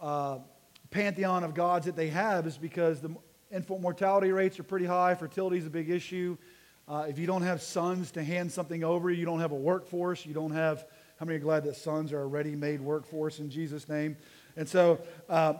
uh, 0.00 0.38
pantheon 0.90 1.44
of 1.44 1.54
gods 1.54 1.86
that 1.86 1.96
they 1.96 2.08
have, 2.08 2.46
is 2.46 2.56
because 2.56 3.00
the 3.00 3.14
infant 3.52 3.80
mortality 3.80 4.32
rates 4.32 4.58
are 4.58 4.64
pretty 4.64 4.86
high, 4.86 5.14
fertility 5.14 5.58
is 5.58 5.66
a 5.66 5.70
big 5.70 5.90
issue. 5.90 6.36
Uh, 6.88 7.06
if 7.08 7.18
you 7.18 7.26
don't 7.26 7.42
have 7.42 7.60
sons 7.60 8.10
to 8.12 8.22
hand 8.22 8.50
something 8.50 8.84
over, 8.84 9.10
you 9.10 9.24
don't 9.24 9.40
have 9.40 9.52
a 9.52 9.56
workforce, 9.56 10.24
you 10.24 10.32
don't 10.32 10.52
have 10.52 10.86
how 11.18 11.26
many 11.26 11.36
are 11.38 11.40
glad 11.40 11.64
that 11.64 11.76
sons 11.76 12.12
are 12.12 12.22
a 12.22 12.26
ready 12.26 12.54
made 12.54 12.80
workforce 12.80 13.38
in 13.38 13.50
Jesus' 13.50 13.88
name? 13.88 14.16
And 14.56 14.68
so 14.68 15.00
uh, 15.28 15.54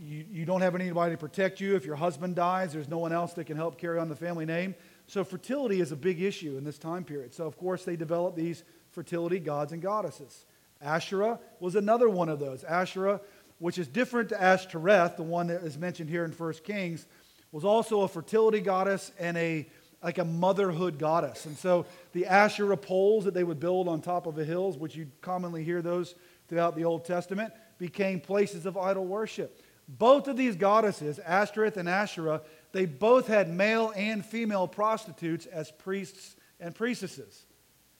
you, 0.00 0.24
you 0.30 0.44
don't 0.44 0.62
have 0.62 0.74
anybody 0.74 1.14
to 1.14 1.18
protect 1.18 1.60
you. 1.60 1.76
If 1.76 1.84
your 1.84 1.96
husband 1.96 2.36
dies, 2.36 2.72
there's 2.72 2.88
no 2.88 2.98
one 2.98 3.12
else 3.12 3.34
that 3.34 3.44
can 3.44 3.56
help 3.56 3.78
carry 3.78 3.98
on 3.98 4.08
the 4.08 4.16
family 4.16 4.46
name. 4.46 4.74
So 5.06 5.24
fertility 5.24 5.80
is 5.80 5.92
a 5.92 5.96
big 5.96 6.22
issue 6.22 6.56
in 6.56 6.64
this 6.64 6.78
time 6.78 7.04
period. 7.04 7.34
So, 7.34 7.46
of 7.46 7.58
course, 7.58 7.84
they 7.84 7.96
developed 7.96 8.36
these 8.36 8.64
fertility 8.92 9.38
gods 9.38 9.72
and 9.72 9.82
goddesses. 9.82 10.46
Asherah 10.80 11.38
was 11.60 11.76
another 11.76 12.08
one 12.08 12.28
of 12.28 12.38
those. 12.38 12.64
Asherah, 12.64 13.20
which 13.58 13.78
is 13.78 13.88
different 13.88 14.30
to 14.30 14.42
Ashtoreth, 14.42 15.16
the 15.16 15.22
one 15.22 15.48
that 15.48 15.62
is 15.62 15.78
mentioned 15.78 16.10
here 16.10 16.24
in 16.24 16.32
1 16.32 16.52
Kings, 16.64 17.06
was 17.52 17.64
also 17.64 18.02
a 18.02 18.08
fertility 18.08 18.60
goddess 18.60 19.12
and 19.18 19.36
a 19.36 19.68
like 20.02 20.18
a 20.18 20.24
motherhood 20.24 20.98
goddess. 20.98 21.46
And 21.46 21.56
so 21.56 21.86
the 22.12 22.26
Asherah 22.26 22.76
poles 22.76 23.24
that 23.24 23.34
they 23.34 23.44
would 23.44 23.60
build 23.60 23.86
on 23.86 24.00
top 24.00 24.26
of 24.26 24.34
the 24.34 24.44
hills, 24.44 24.76
which 24.76 24.96
you 24.96 25.06
commonly 25.20 25.62
hear 25.62 25.80
those 25.80 26.14
throughout 26.48 26.74
the 26.74 26.84
Old 26.84 27.04
Testament, 27.04 27.52
became 27.78 28.20
places 28.20 28.66
of 28.66 28.76
idol 28.76 29.06
worship. 29.06 29.62
Both 29.88 30.26
of 30.26 30.36
these 30.36 30.56
goddesses, 30.56 31.18
Ashtoreth 31.20 31.76
and 31.76 31.88
Asherah, 31.88 32.42
they 32.72 32.86
both 32.86 33.26
had 33.26 33.48
male 33.48 33.92
and 33.94 34.24
female 34.24 34.66
prostitutes 34.66 35.46
as 35.46 35.70
priests 35.70 36.36
and 36.58 36.74
priestesses. 36.74 37.44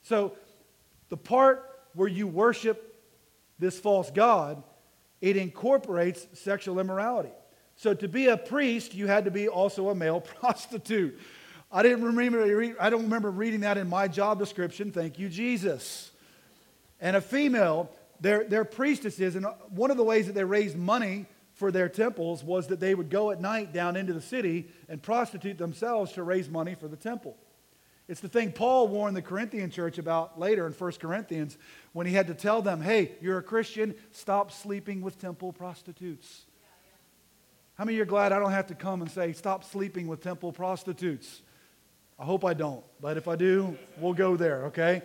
So 0.02 0.32
the 1.08 1.16
part 1.16 1.68
where 1.94 2.08
you 2.08 2.26
worship 2.26 2.88
this 3.58 3.78
false 3.78 4.10
god, 4.10 4.62
it 5.20 5.36
incorporates 5.36 6.26
sexual 6.32 6.80
immorality. 6.80 7.32
So 7.76 7.94
to 7.94 8.08
be 8.08 8.28
a 8.28 8.36
priest, 8.36 8.94
you 8.94 9.06
had 9.06 9.26
to 9.26 9.30
be 9.30 9.48
also 9.48 9.90
a 9.90 9.94
male 9.94 10.20
prostitute. 10.40 11.18
I 11.70 11.82
didn't 11.82 12.04
remember, 12.04 12.74
I 12.80 12.90
don't 12.90 13.04
remember 13.04 13.30
reading 13.30 13.60
that 13.60 13.78
in 13.78 13.88
my 13.88 14.08
job 14.08 14.38
description. 14.38 14.92
Thank 14.92 15.18
you, 15.18 15.28
Jesus. 15.28 16.10
And 17.00 17.16
a 17.16 17.20
female, 17.20 17.90
they're, 18.20 18.44
they're 18.44 18.64
priestesses, 18.64 19.36
and 19.36 19.46
one 19.70 19.90
of 19.90 19.96
the 19.96 20.04
ways 20.04 20.26
that 20.26 20.34
they 20.34 20.44
raised 20.44 20.76
money 20.76 21.26
for 21.62 21.70
their 21.70 21.88
temples 21.88 22.42
was 22.42 22.66
that 22.66 22.80
they 22.80 22.92
would 22.92 23.08
go 23.08 23.30
at 23.30 23.40
night 23.40 23.72
down 23.72 23.94
into 23.94 24.12
the 24.12 24.20
city 24.20 24.66
and 24.88 25.00
prostitute 25.00 25.58
themselves 25.58 26.10
to 26.10 26.24
raise 26.24 26.50
money 26.50 26.74
for 26.74 26.88
the 26.88 26.96
temple. 26.96 27.36
It's 28.08 28.20
the 28.20 28.28
thing 28.28 28.50
Paul 28.50 28.88
warned 28.88 29.16
the 29.16 29.22
Corinthian 29.22 29.70
church 29.70 29.96
about 29.96 30.40
later 30.40 30.66
in 30.66 30.72
1 30.72 30.92
Corinthians 30.94 31.56
when 31.92 32.04
he 32.04 32.14
had 32.14 32.26
to 32.26 32.34
tell 32.34 32.62
them, 32.62 32.80
hey, 32.80 33.12
you're 33.20 33.38
a 33.38 33.44
Christian, 33.44 33.94
stop 34.10 34.50
sleeping 34.50 35.02
with 35.02 35.20
temple 35.20 35.52
prostitutes. 35.52 36.46
How 37.74 37.84
many 37.84 37.94
of 37.94 37.98
you 37.98 38.02
are 38.02 38.06
glad 38.06 38.32
I 38.32 38.40
don't 38.40 38.50
have 38.50 38.66
to 38.66 38.74
come 38.74 39.00
and 39.00 39.08
say, 39.08 39.32
stop 39.32 39.62
sleeping 39.62 40.08
with 40.08 40.20
temple 40.20 40.50
prostitutes? 40.50 41.42
I 42.18 42.24
hope 42.24 42.44
I 42.44 42.54
don't, 42.54 42.82
but 43.00 43.16
if 43.16 43.28
I 43.28 43.36
do, 43.36 43.78
we'll 43.98 44.14
go 44.14 44.34
there, 44.34 44.64
okay? 44.64 45.02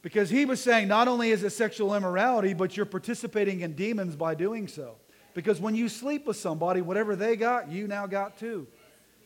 Because 0.00 0.30
he 0.30 0.46
was 0.46 0.62
saying 0.62 0.88
not 0.88 1.08
only 1.08 1.30
is 1.30 1.44
it 1.44 1.50
sexual 1.50 1.94
immorality, 1.94 2.54
but 2.54 2.74
you're 2.74 2.86
participating 2.86 3.60
in 3.60 3.74
demons 3.74 4.16
by 4.16 4.34
doing 4.34 4.66
so. 4.66 4.96
Because 5.34 5.60
when 5.60 5.74
you 5.74 5.88
sleep 5.88 6.26
with 6.26 6.36
somebody, 6.36 6.80
whatever 6.80 7.16
they 7.16 7.36
got, 7.36 7.70
you 7.70 7.86
now 7.86 8.06
got 8.06 8.38
too. 8.38 8.66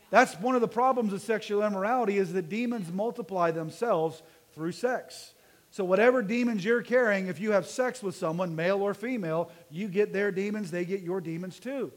That's 0.09 0.35
one 0.39 0.55
of 0.55 0.61
the 0.61 0.67
problems 0.67 1.11
of 1.11 1.21
sexual 1.21 1.63
immorality 1.63 2.17
is 2.17 2.33
that 2.33 2.49
demons 2.49 2.91
multiply 2.91 3.51
themselves 3.51 4.21
through 4.53 4.71
sex. 4.71 5.33
So 5.69 5.83
whatever 5.83 6.21
demons 6.21 6.63
you're 6.63 6.81
carrying, 6.81 7.27
if 7.27 7.39
you 7.39 7.51
have 7.51 7.67
sex 7.67 8.01
with 8.01 8.15
someone, 8.15 8.55
male 8.55 8.81
or 8.81 8.93
female, 8.93 9.51
you 9.69 9.89
get 9.89 10.13
their 10.13 10.31
demons, 10.31 10.71
they 10.71 10.85
get 10.85 11.01
your 11.01 11.19
demons 11.19 11.59
too. 11.59 11.91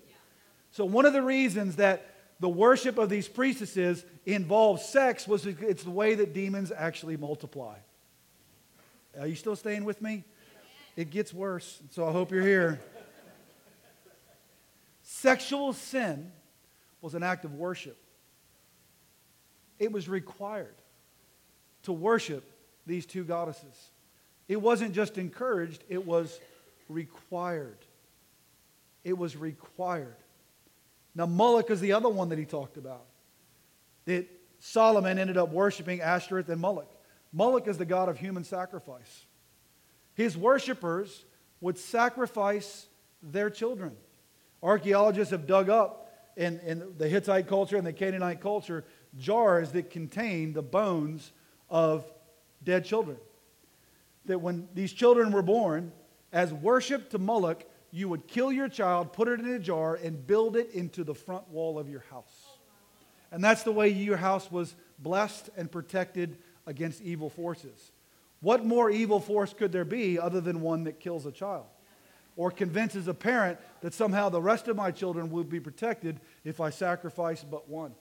So 0.72 0.84
one 0.84 1.06
of 1.06 1.12
the 1.12 1.22
reasons 1.22 1.76
that 1.76 2.06
the 2.40 2.48
worship 2.48 2.98
of 2.98 3.08
these 3.08 3.28
priestesses 3.28 4.04
involved 4.26 4.82
sex 4.82 5.28
was 5.28 5.46
it's 5.46 5.84
the 5.84 5.90
way 5.90 6.14
that 6.14 6.32
demons 6.32 6.72
actually 6.76 7.16
multiply. 7.16 7.76
Are 9.18 9.26
you 9.26 9.36
still 9.36 9.56
staying 9.56 9.84
with 9.84 10.00
me? 10.02 10.24
It 10.96 11.10
gets 11.10 11.32
worse, 11.32 11.80
so 11.90 12.06
I 12.06 12.12
hope 12.12 12.30
you're 12.30 12.42
here. 12.42 12.80
Sexual 15.20 15.74
sin 15.74 16.32
was 17.02 17.14
an 17.14 17.22
act 17.22 17.44
of 17.44 17.52
worship. 17.52 17.98
It 19.78 19.92
was 19.92 20.08
required 20.08 20.74
to 21.82 21.92
worship 21.92 22.50
these 22.86 23.04
two 23.04 23.24
goddesses. 23.24 23.90
It 24.48 24.56
wasn't 24.56 24.94
just 24.94 25.18
encouraged, 25.18 25.84
it 25.90 26.06
was 26.06 26.40
required. 26.88 27.76
It 29.04 29.18
was 29.18 29.36
required. 29.36 30.16
Now, 31.14 31.26
Moloch 31.26 31.70
is 31.70 31.80
the 31.80 31.92
other 31.92 32.08
one 32.08 32.30
that 32.30 32.38
he 32.38 32.46
talked 32.46 32.78
about. 32.78 33.04
That 34.06 34.26
Solomon 34.58 35.18
ended 35.18 35.36
up 35.36 35.52
worshiping 35.52 36.00
Ashtoreth 36.00 36.48
and 36.48 36.62
Moloch. 36.62 36.90
Moloch 37.30 37.68
is 37.68 37.76
the 37.76 37.84
god 37.84 38.08
of 38.08 38.18
human 38.18 38.44
sacrifice. 38.44 39.26
His 40.14 40.34
worshippers 40.34 41.26
would 41.60 41.76
sacrifice 41.76 42.86
their 43.22 43.50
children. 43.50 43.94
Archaeologists 44.62 45.30
have 45.30 45.46
dug 45.46 45.70
up 45.70 46.12
in, 46.36 46.60
in 46.60 46.94
the 46.98 47.08
Hittite 47.08 47.46
culture 47.46 47.76
and 47.76 47.86
the 47.86 47.92
Canaanite 47.92 48.40
culture 48.40 48.84
jars 49.18 49.72
that 49.72 49.90
contain 49.90 50.52
the 50.52 50.62
bones 50.62 51.32
of 51.68 52.04
dead 52.62 52.84
children. 52.84 53.16
That 54.26 54.40
when 54.40 54.68
these 54.74 54.92
children 54.92 55.32
were 55.32 55.42
born, 55.42 55.92
as 56.32 56.52
worship 56.52 57.10
to 57.10 57.18
Moloch, 57.18 57.64
you 57.90 58.08
would 58.08 58.28
kill 58.28 58.52
your 58.52 58.68
child, 58.68 59.12
put 59.12 59.28
it 59.28 59.40
in 59.40 59.52
a 59.52 59.58
jar, 59.58 59.96
and 59.96 60.26
build 60.26 60.56
it 60.56 60.70
into 60.72 61.02
the 61.02 61.14
front 61.14 61.48
wall 61.48 61.78
of 61.78 61.88
your 61.88 62.04
house. 62.10 62.46
And 63.32 63.42
that's 63.42 63.62
the 63.62 63.72
way 63.72 63.88
your 63.88 64.16
house 64.16 64.50
was 64.50 64.74
blessed 64.98 65.50
and 65.56 65.70
protected 65.70 66.38
against 66.66 67.00
evil 67.02 67.30
forces. 67.30 67.92
What 68.40 68.64
more 68.64 68.90
evil 68.90 69.20
force 69.20 69.52
could 69.52 69.72
there 69.72 69.84
be 69.84 70.18
other 70.18 70.40
than 70.40 70.60
one 70.60 70.84
that 70.84 71.00
kills 71.00 71.26
a 71.26 71.32
child? 71.32 71.66
Or 72.36 72.50
convinces 72.50 73.08
a 73.08 73.14
parent 73.14 73.58
that 73.82 73.94
somehow 73.94 74.28
the 74.28 74.40
rest 74.40 74.68
of 74.68 74.76
my 74.76 74.90
children 74.90 75.30
will 75.30 75.44
be 75.44 75.60
protected 75.60 76.20
if 76.44 76.60
I 76.60 76.70
sacrifice 76.70 77.44
but 77.44 77.68
one. 77.68 77.94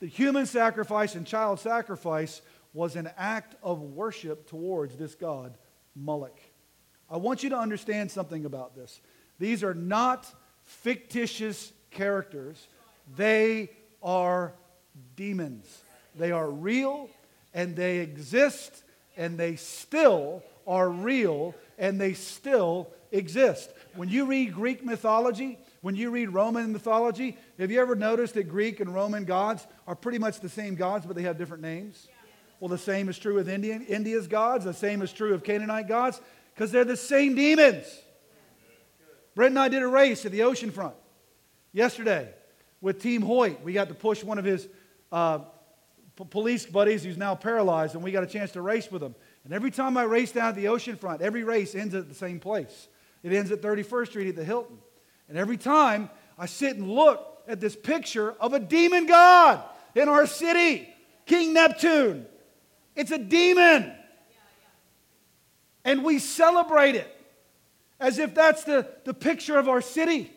The 0.00 0.06
human 0.06 0.46
sacrifice 0.46 1.14
and 1.14 1.26
child 1.26 1.60
sacrifice 1.60 2.42
was 2.72 2.96
an 2.96 3.10
act 3.16 3.56
of 3.62 3.80
worship 3.80 4.48
towards 4.48 4.96
this 4.96 5.14
God, 5.14 5.56
Moloch. 5.94 6.38
I 7.10 7.16
want 7.16 7.42
you 7.42 7.50
to 7.50 7.58
understand 7.58 8.10
something 8.10 8.44
about 8.44 8.76
this. 8.76 9.00
These 9.38 9.64
are 9.64 9.74
not 9.74 10.32
fictitious 10.64 11.72
characters, 11.90 12.68
they 13.16 13.70
are 14.02 14.54
demons. 15.16 15.82
They 16.16 16.32
are 16.32 16.50
real 16.50 17.08
and 17.54 17.76
they 17.76 17.98
exist 17.98 18.82
and 19.16 19.38
they 19.38 19.56
still 19.56 20.42
are 20.66 20.88
real 20.88 21.54
and 21.78 22.00
they 22.00 22.14
still 22.14 22.90
exist. 23.12 23.70
When 23.94 24.08
you 24.08 24.26
read 24.26 24.54
Greek 24.54 24.84
mythology, 24.84 25.58
When 25.80 25.96
you 25.96 26.10
read 26.10 26.28
Roman 26.28 26.72
mythology, 26.72 27.38
have 27.58 27.70
you 27.70 27.80
ever 27.80 27.94
noticed 27.94 28.34
that 28.34 28.44
Greek 28.44 28.80
and 28.80 28.94
Roman 28.94 29.24
gods 29.24 29.66
are 29.86 29.94
pretty 29.94 30.18
much 30.18 30.40
the 30.40 30.48
same 30.48 30.74
gods, 30.74 31.06
but 31.06 31.16
they 31.16 31.22
have 31.22 31.38
different 31.38 31.62
names? 31.62 32.08
Well, 32.58 32.68
the 32.68 32.76
same 32.76 33.08
is 33.08 33.18
true 33.18 33.34
with 33.34 33.48
Indian, 33.48 33.86
India's 33.86 34.26
gods. 34.26 34.66
The 34.66 34.74
same 34.74 35.00
is 35.00 35.10
true 35.10 35.32
of 35.32 35.42
Canaanite 35.42 35.88
gods, 35.88 36.20
because 36.54 36.70
they're 36.70 36.84
the 36.84 36.98
same 36.98 37.34
demons. 37.34 37.86
Brent 39.34 39.52
and 39.52 39.58
I 39.58 39.68
did 39.68 39.82
a 39.82 39.88
race 39.88 40.26
at 40.26 40.32
the 40.32 40.42
ocean 40.42 40.70
front 40.70 40.94
yesterday 41.72 42.28
with 42.82 43.00
Team 43.00 43.22
Hoyt. 43.22 43.62
We 43.62 43.72
got 43.72 43.88
to 43.88 43.94
push 43.94 44.22
one 44.22 44.38
of 44.38 44.44
his 44.44 44.68
uh, 45.10 45.38
p- 46.16 46.24
police 46.28 46.66
buddies 46.66 47.04
who's 47.04 47.16
now 47.16 47.34
paralyzed, 47.34 47.94
and 47.94 48.04
we 48.04 48.10
got 48.10 48.22
a 48.22 48.26
chance 48.26 48.50
to 48.52 48.60
race 48.60 48.90
with 48.90 49.02
him. 49.02 49.14
And 49.44 49.54
every 49.54 49.70
time 49.70 49.96
I 49.96 50.02
race 50.02 50.32
down 50.32 50.50
at 50.50 50.56
the 50.56 50.68
ocean 50.68 50.96
front, 50.96 51.22
every 51.22 51.44
race 51.44 51.74
ends 51.74 51.94
at 51.94 52.10
the 52.10 52.14
same 52.14 52.38
place. 52.38 52.88
It 53.22 53.32
ends 53.32 53.50
at 53.50 53.60
31st 53.60 54.06
Street 54.08 54.28
at 54.28 54.36
the 54.36 54.44
Hilton. 54.44 54.78
And 55.28 55.36
every 55.36 55.56
time 55.56 56.10
I 56.38 56.46
sit 56.46 56.76
and 56.76 56.88
look 56.88 57.42
at 57.46 57.60
this 57.60 57.76
picture 57.76 58.32
of 58.32 58.52
a 58.52 58.60
demon 58.60 59.06
god 59.06 59.62
in 59.94 60.08
our 60.08 60.26
city, 60.26 60.88
King 61.26 61.52
Neptune. 61.52 62.26
It's 62.96 63.10
a 63.10 63.18
demon. 63.18 63.92
And 65.84 66.04
we 66.04 66.18
celebrate 66.18 66.94
it 66.94 67.16
as 67.98 68.18
if 68.18 68.34
that's 68.34 68.64
the, 68.64 68.88
the 69.04 69.14
picture 69.14 69.58
of 69.58 69.68
our 69.68 69.80
city. 69.80 70.30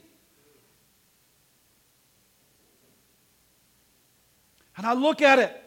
And 4.76 4.86
I 4.86 4.94
look 4.94 5.22
at 5.22 5.40
it 5.40 5.64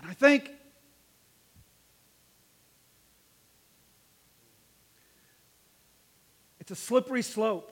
and 0.00 0.10
I 0.10 0.14
think, 0.14 0.50
it's 6.66 6.72
a 6.72 6.84
slippery 6.84 7.22
slope. 7.22 7.70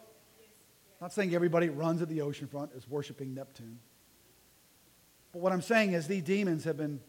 I'm 1.01 1.07
not 1.07 1.13
saying 1.13 1.35
everybody 1.35 1.69
runs 1.69 2.01
at 2.01 2.09
the 2.09 2.19
oceanfront 2.19 2.77
is 2.77 2.89
worshiping 2.89 3.35
Neptune. 3.35 3.81
But 5.33 5.43
what 5.43 5.53
I'm 5.53 5.63
saying 5.63 5.95
is 5.95 6.07
these 6.07 6.23
demons 6.23 6.63
have 6.63 6.77
been, 6.77 7.01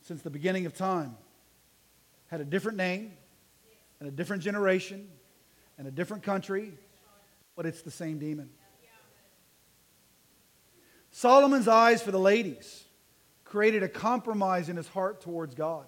since 0.00 0.22
the 0.22 0.30
beginning 0.30 0.64
of 0.64 0.74
time, 0.74 1.18
had 2.28 2.40
a 2.40 2.44
different 2.46 2.78
name 2.78 3.12
and 4.00 4.08
a 4.08 4.10
different 4.10 4.42
generation 4.42 5.06
and 5.76 5.86
a 5.86 5.90
different 5.90 6.22
country, 6.22 6.72
but 7.54 7.66
it's 7.66 7.82
the 7.82 7.90
same 7.90 8.18
demon. 8.18 8.48
Solomon's 11.10 11.68
eyes 11.68 12.00
for 12.00 12.12
the 12.12 12.18
ladies 12.18 12.82
created 13.44 13.82
a 13.82 13.90
compromise 13.90 14.70
in 14.70 14.78
his 14.78 14.88
heart 14.88 15.20
towards 15.20 15.54
God. 15.54 15.84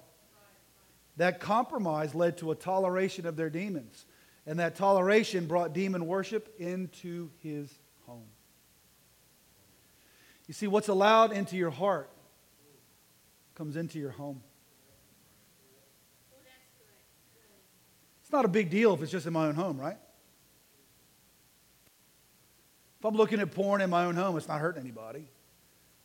That 1.16 1.40
compromise 1.40 2.14
led 2.14 2.36
to 2.36 2.50
a 2.50 2.54
toleration 2.54 3.24
of 3.24 3.36
their 3.36 3.48
demons. 3.48 4.04
And 4.46 4.60
that 4.60 4.76
toleration 4.76 5.46
brought 5.46 5.72
demon 5.72 6.06
worship 6.06 6.54
into 6.58 7.30
his 7.42 7.72
home. 8.06 8.28
You 10.46 10.54
see, 10.54 10.68
what's 10.68 10.88
allowed 10.88 11.32
into 11.32 11.56
your 11.56 11.70
heart 11.70 12.10
comes 13.56 13.76
into 13.76 13.98
your 13.98 14.10
home. 14.12 14.42
It's 18.22 18.32
not 18.32 18.44
a 18.44 18.48
big 18.48 18.70
deal 18.70 18.92
if 18.94 19.02
it's 19.02 19.12
just 19.12 19.26
in 19.26 19.32
my 19.32 19.46
own 19.46 19.54
home, 19.54 19.80
right? 19.80 19.96
If 22.98 23.04
I'm 23.04 23.14
looking 23.14 23.40
at 23.40 23.52
porn 23.52 23.80
in 23.80 23.90
my 23.90 24.04
own 24.04 24.16
home, 24.16 24.36
it's 24.36 24.48
not 24.48 24.60
hurting 24.60 24.82
anybody. 24.82 25.28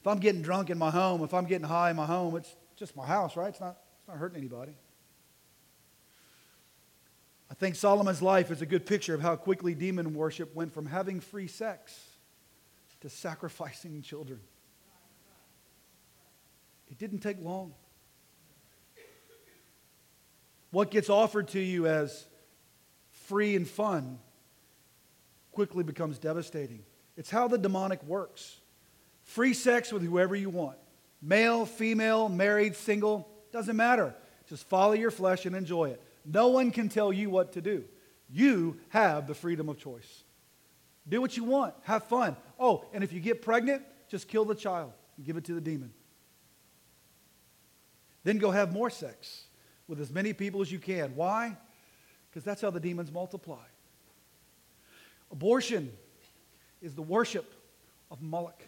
If 0.01 0.07
I'm 0.07 0.19
getting 0.19 0.41
drunk 0.41 0.69
in 0.69 0.77
my 0.77 0.91
home, 0.91 1.23
if 1.23 1.33
I'm 1.33 1.45
getting 1.45 1.67
high 1.67 1.89
in 1.91 1.95
my 1.95 2.05
home, 2.05 2.35
it's 2.35 2.55
just 2.75 2.95
my 2.95 3.05
house, 3.05 3.35
right? 3.35 3.49
It's 3.49 3.59
not, 3.59 3.77
it's 3.99 4.07
not 4.07 4.17
hurting 4.17 4.37
anybody. 4.37 4.73
I 7.51 7.53
think 7.53 7.75
Solomon's 7.75 8.21
life 8.21 8.49
is 8.49 8.61
a 8.61 8.65
good 8.65 8.85
picture 8.85 9.13
of 9.13 9.21
how 9.21 9.35
quickly 9.35 9.75
demon 9.75 10.13
worship 10.13 10.55
went 10.55 10.73
from 10.73 10.85
having 10.85 11.19
free 11.19 11.47
sex 11.47 11.99
to 13.01 13.09
sacrificing 13.09 14.01
children. 14.01 14.39
It 16.89 16.97
didn't 16.97 17.19
take 17.19 17.43
long. 17.43 17.73
What 20.71 20.91
gets 20.91 21.09
offered 21.09 21.49
to 21.49 21.59
you 21.59 21.87
as 21.87 22.25
free 23.09 23.57
and 23.57 23.67
fun 23.67 24.19
quickly 25.51 25.83
becomes 25.83 26.19
devastating. 26.19 26.85
It's 27.17 27.29
how 27.29 27.49
the 27.49 27.57
demonic 27.57 28.01
works. 28.03 28.61
Free 29.23 29.53
sex 29.53 29.91
with 29.91 30.03
whoever 30.03 30.37
you 30.37 30.49
want 30.49 30.77
male, 31.21 31.65
female, 31.65 32.29
married, 32.29 32.77
single, 32.77 33.27
doesn't 33.51 33.75
matter. 33.75 34.15
Just 34.47 34.69
follow 34.69 34.93
your 34.93 35.11
flesh 35.11 35.45
and 35.45 35.53
enjoy 35.53 35.89
it. 35.89 36.01
No 36.25 36.49
one 36.49 36.71
can 36.71 36.89
tell 36.89 37.11
you 37.11 37.29
what 37.29 37.53
to 37.53 37.61
do. 37.61 37.85
You 38.29 38.77
have 38.89 39.27
the 39.27 39.33
freedom 39.33 39.69
of 39.69 39.77
choice. 39.77 40.23
Do 41.07 41.19
what 41.19 41.35
you 41.35 41.43
want, 41.43 41.73
have 41.83 42.03
fun. 42.05 42.37
Oh, 42.59 42.85
and 42.93 43.03
if 43.03 43.11
you 43.11 43.19
get 43.19 43.41
pregnant, 43.41 43.83
just 44.07 44.27
kill 44.27 44.45
the 44.45 44.55
child 44.55 44.93
and 45.17 45.25
give 45.25 45.37
it 45.37 45.45
to 45.45 45.53
the 45.53 45.61
demon. 45.61 45.91
Then 48.23 48.37
go 48.37 48.51
have 48.51 48.71
more 48.71 48.89
sex 48.89 49.45
with 49.87 49.99
as 49.99 50.11
many 50.11 50.31
people 50.33 50.61
as 50.61 50.71
you 50.71 50.79
can. 50.79 51.15
Why? 51.15 51.57
Because 52.29 52.43
that's 52.43 52.61
how 52.61 52.69
the 52.69 52.79
demons 52.79 53.11
multiply. 53.11 53.65
Abortion 55.31 55.91
is 56.81 56.93
the 56.93 57.01
worship 57.01 57.51
of 58.09 58.21
Moloch. 58.21 58.63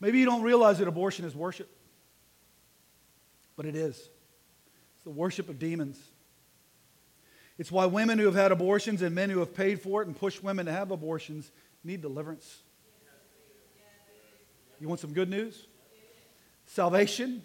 Maybe 0.00 0.18
you 0.18 0.26
don't 0.26 0.42
realize 0.42 0.78
that 0.78 0.88
abortion 0.88 1.24
is 1.24 1.34
worship, 1.34 1.70
but 3.56 3.66
it 3.66 3.74
is. 3.74 3.96
It's 4.94 5.04
the 5.04 5.10
worship 5.10 5.48
of 5.48 5.58
demons. 5.58 5.98
It's 7.58 7.72
why 7.72 7.86
women 7.86 8.18
who 8.18 8.26
have 8.26 8.34
had 8.34 8.52
abortions 8.52 9.00
and 9.00 9.14
men 9.14 9.30
who 9.30 9.38
have 9.38 9.54
paid 9.54 9.80
for 9.80 10.02
it 10.02 10.06
and 10.06 10.18
pushed 10.18 10.42
women 10.42 10.66
to 10.66 10.72
have 10.72 10.90
abortions 10.90 11.50
need 11.82 12.02
deliverance. 12.02 12.62
You 14.78 14.88
want 14.88 15.00
some 15.00 15.14
good 15.14 15.30
news? 15.30 15.66
Salvation, 16.66 17.42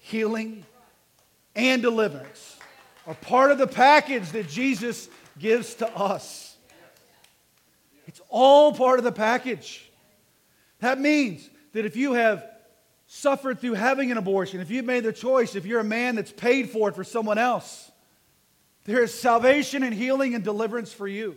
healing, 0.00 0.64
and 1.54 1.82
deliverance 1.82 2.56
are 3.06 3.14
part 3.14 3.50
of 3.50 3.58
the 3.58 3.66
package 3.66 4.30
that 4.32 4.48
Jesus 4.48 5.08
gives 5.38 5.74
to 5.74 5.88
us. 5.94 6.56
It's 8.06 8.20
all 8.30 8.72
part 8.72 8.98
of 8.98 9.04
the 9.04 9.12
package. 9.12 9.90
That 10.80 10.98
means 10.98 11.50
that 11.74 11.84
if 11.84 11.96
you 11.96 12.14
have 12.14 12.48
suffered 13.06 13.60
through 13.60 13.74
having 13.74 14.10
an 14.10 14.16
abortion, 14.16 14.60
if 14.60 14.70
you've 14.70 14.84
made 14.84 15.04
the 15.04 15.12
choice, 15.12 15.54
if 15.54 15.66
you're 15.66 15.80
a 15.80 15.84
man 15.84 16.14
that's 16.14 16.32
paid 16.32 16.70
for 16.70 16.88
it 16.88 16.94
for 16.94 17.04
someone 17.04 17.36
else, 17.36 17.90
there 18.84 19.02
is 19.02 19.12
salvation 19.12 19.82
and 19.82 19.92
healing 19.92 20.34
and 20.34 20.42
deliverance 20.42 20.92
for 20.92 21.06
you. 21.06 21.36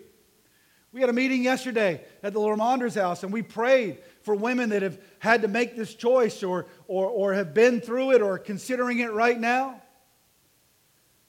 We 0.94 1.02
had 1.02 1.10
a 1.10 1.14
meeting 1.14 1.44
yesterday 1.44 2.04
at 2.24 2.34
the 2.34 2.40
Lamonders 2.40 3.00
house, 3.00 3.24
and 3.24 3.34
we 3.34 3.42
prayed 3.42 4.00
for 4.22 4.36
women 4.36 4.70
that 4.70 4.84
have 4.84 5.00
had 5.20 5.42
to 5.42 5.48
make 5.48 5.76
this 5.76 5.94
choice 5.94 6.44
or, 6.44 6.68
or, 6.88 7.08
or 7.08 7.34
have 7.34 7.54
been 7.54 7.82
through 7.82 8.12
it 8.12 8.22
or 8.22 8.38
considering 8.38 9.00
it 9.00 9.12
right 9.12 9.40
now. 9.40 9.82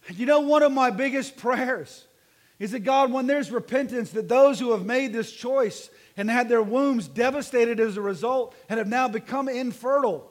And 0.07 0.18
you 0.18 0.27
know, 0.27 0.40
one 0.40 0.62
of 0.62 0.73
my 0.73 0.90
biggest 0.90 1.37
prayers 1.38 2.07
is 2.59 2.73
that 2.73 2.81
God, 2.81 3.12
when 3.12 3.27
there's 3.27 3.51
repentance, 3.51 4.11
that 4.11 4.29
those 4.29 4.59
who 4.59 4.73
have 4.73 4.85
made 4.85 5.12
this 5.12 5.33
choice 5.33 5.90
and 6.18 6.28
had 6.28 6.48
their 6.48 6.62
wombs 6.62 7.07
devastated 7.07 7.78
as 7.78 7.96
a 7.96 8.02
result 8.02 8.54
and 8.68 8.78
have 8.78 8.88
now 8.88 9.07
become 9.07 9.48
infertile. 9.48 10.28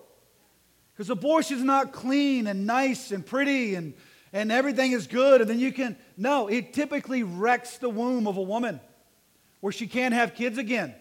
Because 0.93 1.09
abortion 1.09 1.57
is 1.57 1.63
not 1.63 1.93
clean 1.93 2.45
and 2.45 2.67
nice 2.67 3.11
and 3.11 3.25
pretty 3.25 3.73
and, 3.75 3.93
and 4.33 4.51
everything 4.51 4.91
is 4.91 5.07
good. 5.07 5.39
And 5.39 5.49
then 5.49 5.59
you 5.59 5.71
can, 5.71 5.97
no, 6.17 6.47
it 6.47 6.73
typically 6.73 7.23
wrecks 7.23 7.77
the 7.77 7.89
womb 7.89 8.27
of 8.27 8.35
a 8.35 8.41
woman 8.41 8.81
where 9.61 9.71
she 9.71 9.87
can't 9.87 10.13
have 10.13 10.35
kids 10.35 10.57
again. 10.57 10.93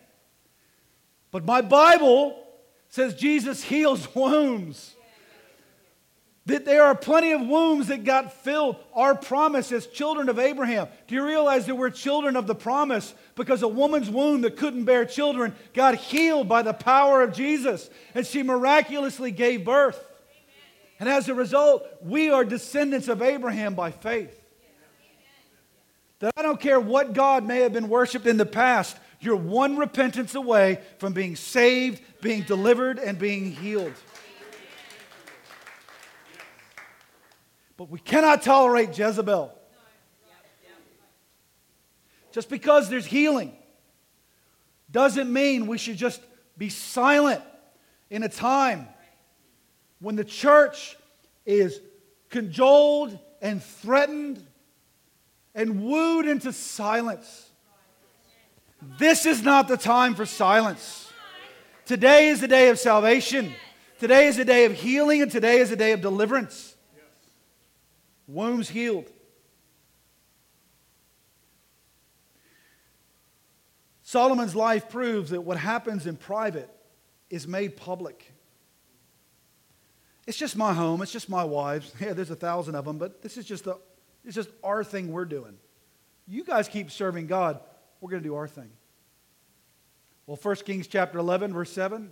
But 1.33 1.45
my 1.45 1.63
Bible 1.63 2.41
says 2.89 3.17
Jesus 3.17 3.65
heals 3.65 4.07
wombs 4.15 4.95
that 6.47 6.65
there 6.65 6.85
are 6.85 6.95
plenty 6.95 7.33
of 7.33 7.41
wombs 7.41 7.89
that 7.89 8.05
got 8.05 8.33
filled. 8.33 8.77
Our 8.95 9.17
promise 9.17 9.73
as 9.73 9.87
children 9.89 10.29
of 10.29 10.39
Abraham. 10.39 10.89
Do 11.09 11.17
you 11.17 11.25
realize 11.25 11.67
that 11.67 11.75
we're 11.75 11.91
children 11.91 12.37
of 12.37 12.47
the 12.47 12.55
promise 12.55 13.15
because 13.35 13.63
a 13.63 13.69
woman's 13.69 14.09
womb 14.09 14.43
that 14.43 14.57
couldn't 14.57 14.85
bear 14.85 15.05
children 15.05 15.55
got 15.75 15.97
healed 15.97 16.49
by 16.49 16.63
the 16.63 16.73
power 16.73 17.23
of 17.23 17.35
Jesus 17.35 17.91
and 18.15 18.25
she 18.25 18.45
miraculously 18.45 19.33
gave 19.33 19.65
birth? 19.65 20.03
And 21.01 21.09
as 21.09 21.29
a 21.29 21.35
result, 21.35 21.85
we 22.01 22.31
are 22.31 22.45
descendants 22.45 23.09
of 23.09 23.23
Abraham 23.23 23.75
by 23.75 23.91
faith. 23.91 24.41
That 26.21 26.33
I 26.37 26.43
don't 26.43 26.61
care 26.61 26.81
what 26.81 27.13
God 27.13 27.45
may 27.45 27.61
have 27.61 27.73
been 27.73 27.89
worshiped 27.89 28.27
in 28.27 28.39
the 28.39 28.47
past, 28.47 28.97
you're 29.21 29.37
one 29.37 29.77
repentance 29.77 30.35
away 30.35 30.81
from 30.99 31.13
being 31.13 31.37
saved, 31.37 32.01
being 32.23 32.43
delivered, 32.43 32.99
and 32.99 33.19
being 33.19 33.51
healed. 33.51 33.93
But 37.77 37.91
we 37.91 37.99
cannot 37.99 38.43
tolerate 38.43 38.97
Jezebel. 38.97 39.53
Just 42.33 42.51
because 42.51 42.89
there's 42.89 43.07
healing 43.07 43.53
doesn't 44.91 45.33
mean 45.33 45.67
we 45.67 45.79
should 45.79 45.97
just 45.97 46.21
be 46.57 46.69
silent 46.69 47.43
in 48.11 48.23
a 48.23 48.29
time 48.29 48.87
when 50.01 50.17
the 50.17 50.25
church 50.25 50.97
is 51.45 51.81
cajoled 52.31 53.19
and 53.41 53.63
threatened 53.63 54.45
and 55.55 55.83
wooed 55.83 56.27
into 56.27 56.53
silence. 56.53 57.51
This 58.99 59.27
is 59.27 59.43
not 59.43 59.69
the 59.69 59.77
time 59.77 60.15
for 60.15 60.27
silence. 60.27 61.11
Today 61.87 62.29
is 62.29 62.41
the 62.41 62.49
day 62.49 62.69
of 62.69 62.79
salvation. 62.79 63.53
Today 63.99 64.27
is 64.27 64.37
the 64.37 64.45
day 64.45 64.67
of 64.67 64.75
healing, 64.75 65.23
and 65.23 65.31
today 65.31 65.59
is 65.59 65.71
the 65.71 65.77
day 65.77 65.93
of 65.93 66.03
deliverance. 66.03 66.76
Wombs 68.27 68.69
healed. 68.69 69.11
Solomon's 74.03 74.55
life 74.55 74.89
proves 74.89 75.31
that 75.31 75.41
what 75.41 75.57
happens 75.57 76.07
in 76.07 76.17
private 76.17 76.71
is 77.29 77.47
made 77.47 77.77
public. 77.77 78.33
It's 80.27 80.39
just 80.39 80.57
my 80.57 80.73
home. 80.73 81.03
It's 81.03 81.13
just 81.13 81.29
my 81.29 81.45
wives. 81.45 81.93
Yeah, 82.01 82.13
there's 82.13 82.31
a 82.31 82.37
thousand 82.37 82.75
of 82.75 82.85
them, 82.85 82.99
but 82.99 83.23
this 83.23 83.37
is 83.37 83.45
just 83.45 83.67
a, 83.67 83.77
it's 84.25 84.35
just 84.35 84.51
our 84.63 84.83
thing 84.85 85.13
we're 85.13 85.25
doing. 85.25 85.57
You 86.27 86.45
guys 86.45 86.69
keep 86.69 86.91
serving 86.91 87.27
God. 87.27 87.61
We're 88.01 88.11
going 88.11 88.23
to 88.23 88.29
do 88.29 88.35
our 88.35 88.49
thing. 88.49 88.71
Well, 90.27 90.39
1 90.41 90.57
Kings 90.57 90.87
chapter 90.89 91.19
11, 91.19 91.53
verse 91.53 91.71
7. 91.71 92.11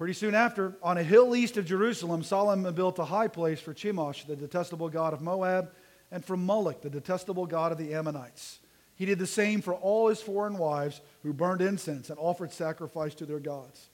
Pretty 0.00 0.14
soon 0.14 0.34
after, 0.34 0.78
on 0.82 0.96
a 0.96 1.02
hill 1.02 1.36
east 1.36 1.58
of 1.58 1.66
Jerusalem, 1.66 2.22
Solomon 2.22 2.72
built 2.72 2.98
a 2.98 3.04
high 3.04 3.28
place 3.28 3.60
for 3.60 3.74
Chemosh, 3.74 4.26
the 4.26 4.34
detestable 4.34 4.88
god 4.88 5.12
of 5.12 5.20
Moab, 5.20 5.72
and 6.10 6.24
for 6.24 6.38
Moloch, 6.38 6.80
the 6.80 6.88
detestable 6.88 7.44
god 7.44 7.70
of 7.70 7.76
the 7.76 7.92
Ammonites. 7.92 8.60
He 8.94 9.04
did 9.04 9.18
the 9.18 9.26
same 9.26 9.60
for 9.60 9.74
all 9.74 10.08
his 10.08 10.22
foreign 10.22 10.56
wives 10.56 11.02
who 11.22 11.34
burned 11.34 11.60
incense 11.60 12.08
and 12.08 12.18
offered 12.18 12.50
sacrifice 12.50 13.14
to 13.16 13.26
their 13.26 13.40
gods. 13.40 13.90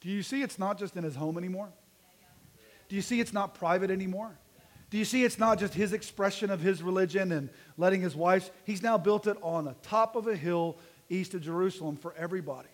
Do 0.00 0.08
you 0.08 0.22
see 0.22 0.42
it's 0.42 0.60
not 0.60 0.78
just 0.78 0.96
in 0.96 1.02
his 1.02 1.16
home 1.16 1.36
anymore? 1.36 1.70
Do 2.88 2.94
you 2.94 3.02
see 3.02 3.18
it's 3.18 3.32
not 3.32 3.56
private 3.56 3.90
anymore? 3.90 4.38
Do 4.90 4.96
you 4.96 5.04
see 5.04 5.24
it's 5.24 5.40
not 5.40 5.58
just 5.58 5.74
his 5.74 5.92
expression 5.92 6.52
of 6.52 6.60
his 6.60 6.84
religion 6.84 7.32
and 7.32 7.50
letting 7.76 8.00
his 8.00 8.14
wives? 8.14 8.48
He's 8.62 8.84
now 8.84 8.96
built 8.96 9.26
it 9.26 9.36
on 9.42 9.64
the 9.64 9.74
top 9.82 10.14
of 10.14 10.28
a 10.28 10.36
hill 10.36 10.78
east 11.08 11.34
of 11.34 11.40
Jerusalem 11.40 11.96
for 11.96 12.14
everybody. 12.16 12.68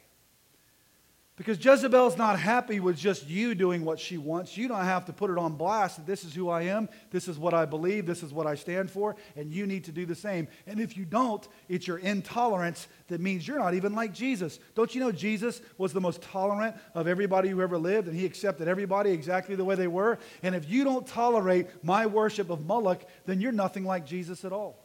Because 1.37 1.63
Jezebel's 1.65 2.17
not 2.17 2.39
happy 2.39 2.79
with 2.79 2.97
just 2.97 3.27
you 3.27 3.57
doing 3.57 3.85
what 3.85 3.99
she 3.99 4.19
wants. 4.19 4.57
You 4.57 4.69
don't 4.69 4.85
have 4.85 5.07
to 5.07 5.13
put 5.13 5.31
it 5.31 5.39
on 5.39 5.55
blast 5.55 6.07
this 6.07 6.23
is 6.23 6.33
who 6.33 6.49
I 6.49 6.63
am, 6.63 6.89
this 7.11 7.27
is 7.27 7.41
what 7.41 7.53
I 7.53 7.65
believe, 7.65 8.07
this 8.07 8.23
is 8.23 8.33
what 8.33 8.47
I 8.47 8.55
stand 8.55 8.89
for, 8.89 9.17
and 9.35 9.51
you 9.51 9.67
need 9.67 9.83
to 9.85 9.93
do 9.93 10.07
the 10.07 10.15
same. 10.15 10.47
And 10.69 10.79
if 10.79 10.97
you 10.97 11.05
don't, 11.05 11.47
it's 11.69 11.89
your 11.89 11.99
intolerance 11.99 12.87
that 13.09 13.21
means 13.21 13.49
you're 13.49 13.59
not 13.59 13.75
even 13.75 13.95
like 13.95 14.15
Jesus. 14.15 14.61
Don't 14.77 14.95
you 14.95 15.01
know 15.01 15.11
Jesus 15.11 15.61
was 15.77 15.93
the 15.93 16.01
most 16.01 16.23
tolerant 16.23 16.77
of 16.95 17.09
everybody 17.09 17.49
who 17.49 17.61
ever 17.61 17.79
lived, 17.79 18.07
and 18.07 18.17
he 18.17 18.27
accepted 18.27 18.69
everybody 18.69 19.11
exactly 19.11 19.57
the 19.57 19.65
way 19.65 19.75
they 19.75 19.89
were? 19.89 20.21
And 20.45 20.55
if 20.55 20.71
you 20.71 20.85
don't 20.85 21.05
tolerate 21.05 21.67
my 21.83 22.07
worship 22.07 22.49
of 22.49 22.65
Moloch, 22.65 23.03
then 23.27 23.41
you're 23.41 23.51
nothing 23.51 23.85
like 23.85 24.07
Jesus 24.07 24.45
at 24.45 24.53
all. 24.53 24.79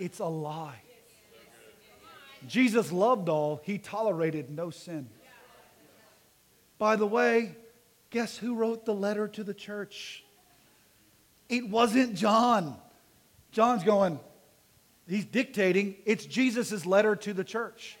It's 0.00 0.18
a 0.18 0.26
lie. 0.26 0.82
Jesus 2.48 2.90
loved 2.90 3.28
all, 3.28 3.60
he 3.62 3.78
tolerated 3.78 4.50
no 4.50 4.70
sin. 4.70 5.08
By 6.78 6.96
the 6.96 7.06
way, 7.06 7.56
guess 8.10 8.36
who 8.36 8.54
wrote 8.54 8.84
the 8.84 8.94
letter 8.94 9.28
to 9.28 9.44
the 9.44 9.54
church? 9.54 10.24
It 11.48 11.68
wasn't 11.68 12.14
John. 12.14 12.76
John's 13.52 13.84
going, 13.84 14.20
he's 15.08 15.24
dictating. 15.24 15.96
It's 16.04 16.26
Jesus' 16.26 16.84
letter 16.84 17.16
to 17.16 17.32
the 17.32 17.44
church, 17.44 17.98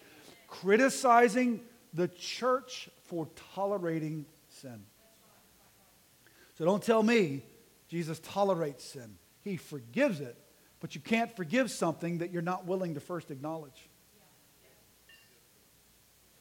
criticizing 0.48 1.60
the 1.94 2.08
church 2.08 2.90
for 3.04 3.28
tolerating 3.54 4.26
sin. 4.48 4.84
So 6.58 6.64
don't 6.64 6.82
tell 6.82 7.02
me 7.02 7.42
Jesus 7.88 8.18
tolerates 8.18 8.84
sin. 8.84 9.16
He 9.42 9.56
forgives 9.56 10.20
it, 10.20 10.36
but 10.80 10.94
you 10.94 11.00
can't 11.00 11.34
forgive 11.36 11.70
something 11.70 12.18
that 12.18 12.32
you're 12.32 12.42
not 12.42 12.66
willing 12.66 12.94
to 12.94 13.00
first 13.00 13.30
acknowledge. 13.30 13.88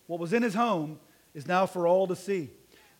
What 0.07 0.19
was 0.19 0.33
in 0.33 0.43
his 0.43 0.53
home 0.53 0.99
is 1.35 1.47
now 1.47 1.67
for 1.67 1.85
all 1.85 2.07
to 2.07 2.15
see. 2.15 2.49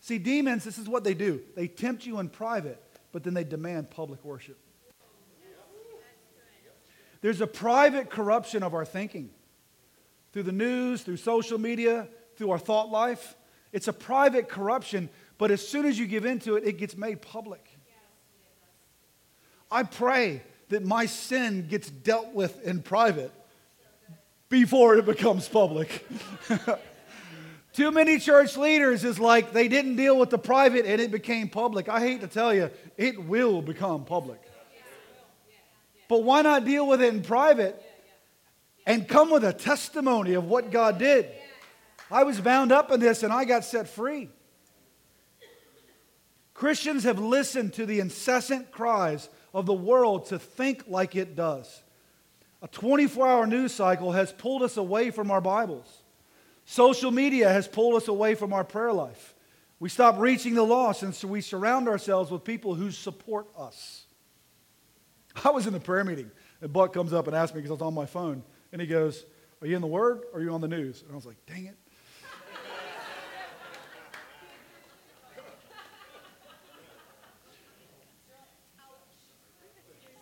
See, 0.02 0.20
demons, 0.20 0.64
this 0.64 0.78
is 0.78 0.88
what 0.88 1.04
they 1.04 1.16
do 1.16 1.42
they 1.56 1.68
tempt 1.68 2.06
you 2.06 2.20
in 2.20 2.30
private, 2.30 2.80
but 3.12 3.24
then 3.24 3.34
they 3.34 3.44
demand 3.44 3.90
public 3.90 4.24
worship. 4.24 4.60
There's 7.22 7.42
a 7.42 7.48
private 7.48 8.12
corruption 8.12 8.62
of 8.62 8.76
our 8.76 8.86
thinking 8.86 9.32
through 10.32 10.44
the 10.44 10.52
news, 10.52 11.02
through 11.02 11.18
social 11.18 11.58
media, 11.58 12.08
through 12.36 12.52
our 12.52 12.60
thought 12.60 12.92
life. 12.92 13.36
It's 13.72 13.88
a 13.88 13.94
private 13.94 14.48
corruption, 14.48 15.10
but 15.40 15.50
as 15.50 15.68
soon 15.68 15.86
as 15.86 15.98
you 15.98 16.06
give 16.06 16.26
into 16.26 16.56
it, 16.56 16.66
it 16.66 16.78
gets 16.78 16.96
made 16.96 17.24
public. 17.24 17.66
I 19.72 19.84
pray 19.84 20.44
that 20.70 20.86
my 20.86 21.08
sin 21.08 21.68
gets 21.68 21.90
dealt 21.90 22.34
with 22.34 22.62
in 22.64 22.84
private 22.84 23.32
before 24.50 24.96
it 24.96 25.06
becomes 25.06 25.48
public. 25.50 26.06
Too 27.76 27.92
many 27.92 28.20
church 28.20 28.56
leaders 28.56 29.04
is 29.04 29.20
like 29.20 29.52
they 29.52 29.68
didn't 29.68 29.98
deal 29.98 30.18
with 30.18 30.30
the 30.30 30.38
private 30.38 30.86
and 30.86 31.02
it 31.02 31.12
became 31.12 31.50
public. 31.50 31.90
I 31.90 32.00
hate 32.00 32.22
to 32.22 32.28
tell 32.28 32.54
you, 32.54 32.72
it 32.96 33.22
will 33.22 33.62
become 33.62 34.06
public. 34.06 34.42
But 36.08 36.24
why 36.24 36.42
not 36.42 36.64
deal 36.64 36.88
with 36.88 37.02
it 37.02 37.14
in 37.14 37.22
private 37.22 37.82
and 38.86 39.06
come 39.06 39.30
with 39.30 39.44
a 39.44 39.52
testimony 39.52 40.36
of 40.36 40.46
what 40.46 40.72
God 40.72 41.00
did? 41.00 41.28
I 42.10 42.24
was 42.24 42.40
bound 42.40 42.72
up 42.72 42.94
in 42.94 43.02
this 43.02 43.24
and 43.24 43.34
I 43.34 43.44
got 43.44 43.66
set 43.66 43.90
free. 43.90 44.30
Christians 46.54 47.04
have 47.04 47.20
listened 47.20 47.74
to 47.74 47.86
the 47.86 48.00
incessant 48.00 48.72
cries 48.72 49.28
of 49.54 49.66
the 49.66 49.74
world 49.74 50.28
to 50.28 50.40
think 50.40 50.86
like 50.88 51.18
it 51.18 51.36
does. 51.36 51.84
A 52.62 52.70
24 52.70 53.28
hour 53.28 53.46
news 53.46 53.74
cycle 53.74 54.14
has 54.14 54.32
pulled 54.32 54.64
us 54.64 54.78
away 54.78 55.12
from 55.12 55.30
our 55.30 55.42
Bibles. 55.42 56.04
Social 56.66 57.12
media 57.12 57.50
has 57.50 57.68
pulled 57.68 57.96
us 57.96 58.08
away 58.08 58.36
from 58.36 58.52
our 58.52 58.64
prayer 58.64 58.92
life. 58.92 59.36
We 59.80 59.90
stop 59.90 60.20
reaching 60.20 60.56
the 60.56 60.64
lost, 60.64 61.04
and 61.04 61.14
so 61.14 61.28
we 61.28 61.42
surround 61.42 61.88
ourselves 61.88 62.32
with 62.32 62.44
people 62.44 62.76
who 62.76 62.92
support 62.92 63.48
us. 63.58 64.06
I 65.44 65.52
was 65.52 65.68
in 65.68 65.74
the 65.74 65.80
prayer 65.80 66.04
meeting, 66.04 66.32
and 66.62 66.74
Buck 66.74 66.94
comes 66.94 67.14
up 67.14 67.28
and 67.28 67.36
asks 67.36 67.54
me 67.54 67.62
because 67.62 67.72
I 67.72 67.74
was 67.74 67.82
on 67.82 67.94
my 67.94 68.06
phone, 68.06 68.44
and 68.72 68.82
he 68.82 68.88
goes, 68.88 69.26
Are 69.62 69.68
you 69.68 69.76
in 69.76 69.82
the 69.82 69.88
Word 69.88 70.22
or 70.34 70.40
are 70.40 70.42
you 70.42 70.52
on 70.52 70.62
the 70.62 70.68
news? 70.68 71.02
And 71.02 71.12
I 71.12 71.16
was 71.16 71.26
like, 71.26 71.38
Dang 71.46 71.66
it. 71.66 71.78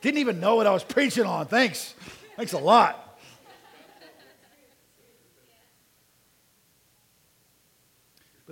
Didn't 0.01 0.17
even 0.17 0.41
know 0.41 0.57
what 0.57 0.67
I 0.67 0.71
was 0.71 0.83
preaching 0.83 1.23
on. 1.23 1.45
Thanks. 1.45 1.95
Thanks 2.35 2.51
a 2.51 2.57
lot. 2.57 3.12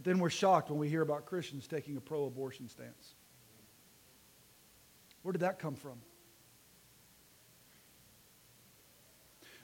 But 0.02 0.10
then 0.10 0.18
we're 0.18 0.32
shocked 0.32 0.72
when 0.72 0.80
we 0.80 0.90
hear 0.90 1.04
about 1.04 1.28
Christians 1.28 1.68
taking 1.68 1.96
a 1.96 2.02
pro 2.02 2.26
abortion 2.26 2.68
stance. 2.68 3.14
Where 5.22 5.32
did 5.32 5.42
that 5.42 5.60
come 5.60 5.76
from? 5.76 6.02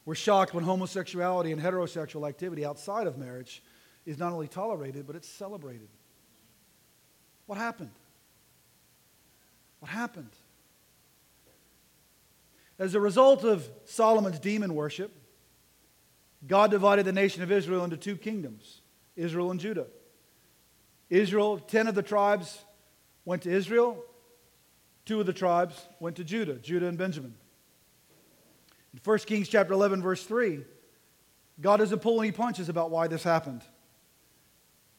We're 0.05 0.13
shocked 0.13 0.53
when 0.53 0.63
homosexuality 0.63 1.51
and 1.51 1.59
heterosexual 1.59 2.29
activity 2.29 2.63
outside 2.63 3.07
of 3.07 3.17
marriage 3.17 3.63
is 4.05 4.19
not 4.19 4.31
only 4.31 4.47
tolerated, 4.47 5.07
but 5.07 5.15
it's 5.15 5.27
celebrated. 5.27 5.89
What 7.47 7.57
happened? 7.57 7.95
What 9.79 9.89
happened? 9.89 10.35
As 12.77 12.93
a 12.93 12.99
result 12.99 13.43
of 13.43 13.67
Solomon's 13.85 14.37
demon 14.37 14.75
worship, 14.75 15.11
God 16.45 16.69
divided 16.69 17.07
the 17.07 17.11
nation 17.11 17.41
of 17.41 17.51
Israel 17.51 17.83
into 17.83 17.97
two 17.97 18.17
kingdoms 18.17 18.81
Israel 19.15 19.49
and 19.49 19.59
Judah. 19.59 19.87
Israel, 21.09 21.59
10 21.59 21.87
of 21.87 21.95
the 21.95 22.03
tribes 22.03 22.59
went 23.25 23.43
to 23.43 23.51
Israel, 23.51 24.03
two 25.05 25.19
of 25.19 25.25
the 25.25 25.33
tribes 25.33 25.87
went 25.99 26.15
to 26.17 26.23
Judah, 26.23 26.55
Judah 26.55 26.87
and 26.87 26.97
Benjamin. 26.97 27.35
In 28.93 28.99
1 29.03 29.17
Kings 29.19 29.47
chapter 29.47 29.73
11 29.73 30.01
verse 30.01 30.23
3, 30.23 30.63
God 31.59 31.77
doesn't 31.77 31.99
pull 31.99 32.21
any 32.21 32.31
punches 32.31 32.69
about 32.69 32.91
why 32.91 33.07
this 33.07 33.23
happened. 33.23 33.63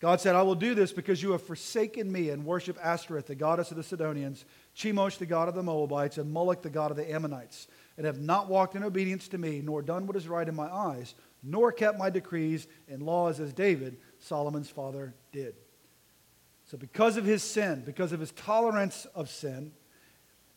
God 0.01 0.21
said, 0.21 0.37
I 0.37 0.43
will 0.43 0.55
do 0.55 0.75
this 0.75 0.93
because 0.93 1.23
you 1.23 1.33
have 1.33 1.43
forsaken 1.43 2.11
me 2.11 2.31
and 2.31 2.45
worship 2.45 2.79
Ashtoreth, 2.83 3.27
the 3.27 3.35
goddess 3.35 3.73
of 3.73 3.77
the 3.77 3.83
Sidonians, 3.83 4.45
Chemosh, 4.77 5.19
the 5.19 5.27
god 5.27 5.49
of 5.49 5.57
the 5.57 5.63
Moabites, 5.63 6.19
and 6.19 6.31
Moloch, 6.31 6.63
the 6.63 6.71
god 6.71 6.93
of 6.93 6.97
the 6.97 7.13
Ammonites, 7.13 7.67
and 7.97 8.07
have 8.07 8.21
not 8.21 8.49
walked 8.49 8.77
in 8.77 8.85
obedience 8.85 9.27
to 9.29 9.39
me, 9.39 9.61
nor 9.61 9.83
done 9.83 10.07
what 10.07 10.17
is 10.17 10.29
right 10.29 10.49
in 10.49 10.55
my 10.55 10.73
eyes, 10.73 11.17
nor 11.43 11.73
kept 11.73 11.99
my 11.99 12.11
decrees 12.11 12.69
and 12.89 13.03
laws 13.03 13.41
as 13.41 13.53
David, 13.53 13.97
Solomon's 14.21 14.71
father, 14.71 15.15
did. 15.33 15.57
So, 16.69 16.77
because 16.77 17.17
of 17.17 17.25
his 17.25 17.43
sin, 17.43 17.83
because 17.85 18.13
of 18.13 18.21
his 18.21 18.31
tolerance 18.33 19.07
of 19.15 19.31
sin, 19.31 19.73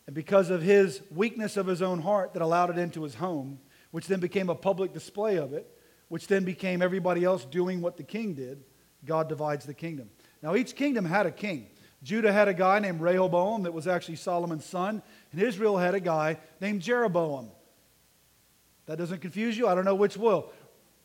and 0.06 0.14
because 0.14 0.50
of 0.50 0.60
his 0.60 1.00
weakness 1.10 1.56
of 1.56 1.66
his 1.66 1.80
own 1.80 2.02
heart 2.02 2.34
that 2.34 2.42
allowed 2.42 2.68
it 2.68 2.76
into 2.76 3.02
his 3.02 3.14
home, 3.14 3.58
which 3.92 4.08
then 4.08 4.20
became 4.20 4.50
a 4.50 4.54
public 4.54 4.92
display 4.92 5.36
of 5.36 5.54
it, 5.54 5.66
which 6.08 6.26
then 6.26 6.44
became 6.44 6.82
everybody 6.82 7.24
else 7.24 7.46
doing 7.46 7.80
what 7.80 7.96
the 7.96 8.02
king 8.02 8.34
did, 8.34 8.62
God 9.06 9.30
divides 9.30 9.64
the 9.64 9.72
kingdom. 9.72 10.10
Now, 10.42 10.54
each 10.54 10.76
kingdom 10.76 11.06
had 11.06 11.24
a 11.24 11.30
king. 11.30 11.68
Judah 12.02 12.32
had 12.32 12.46
a 12.46 12.54
guy 12.54 12.78
named 12.78 13.00
Rehoboam 13.00 13.62
that 13.62 13.72
was 13.72 13.86
actually 13.86 14.16
Solomon's 14.16 14.66
son, 14.66 15.02
and 15.30 15.40
Israel 15.40 15.78
had 15.78 15.94
a 15.94 16.00
guy 16.00 16.36
named 16.60 16.82
Jeroboam. 16.82 17.48
That 18.84 18.98
doesn't 18.98 19.20
confuse 19.20 19.56
you? 19.56 19.66
I 19.66 19.74
don't 19.74 19.86
know 19.86 19.94
which 19.94 20.18
will. 20.18 20.50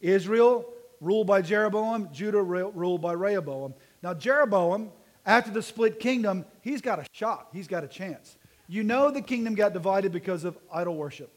Israel 0.01 0.65
ruled 0.99 1.27
by 1.27 1.41
Jeroboam, 1.41 2.09
Judah 2.11 2.41
ruled 2.41 3.01
by 3.01 3.13
Rehoboam. 3.13 3.73
Now, 4.01 4.13
Jeroboam, 4.13 4.91
after 5.27 5.51
the 5.51 5.61
split 5.61 5.99
kingdom, 5.99 6.45
he's 6.61 6.81
got 6.81 6.99
a 6.99 7.05
shot, 7.11 7.49
he's 7.51 7.67
got 7.67 7.83
a 7.83 7.87
chance. 7.87 8.37
You 8.67 8.83
know 8.83 9.11
the 9.11 9.21
kingdom 9.21 9.55
got 9.55 9.73
divided 9.73 10.11
because 10.13 10.45
of 10.45 10.57
idol 10.73 10.95
worship. 10.95 11.31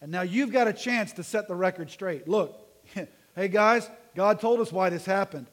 And 0.00 0.12
now 0.12 0.22
you've 0.22 0.52
got 0.52 0.68
a 0.68 0.72
chance 0.72 1.12
to 1.14 1.24
set 1.24 1.48
the 1.48 1.54
record 1.56 1.90
straight. 1.90 2.28
Look, 2.28 2.56
hey 3.36 3.48
guys, 3.48 3.90
God 4.14 4.40
told 4.40 4.60
us 4.60 4.72
why 4.72 4.90
this 4.90 5.04
happened. 5.04 5.48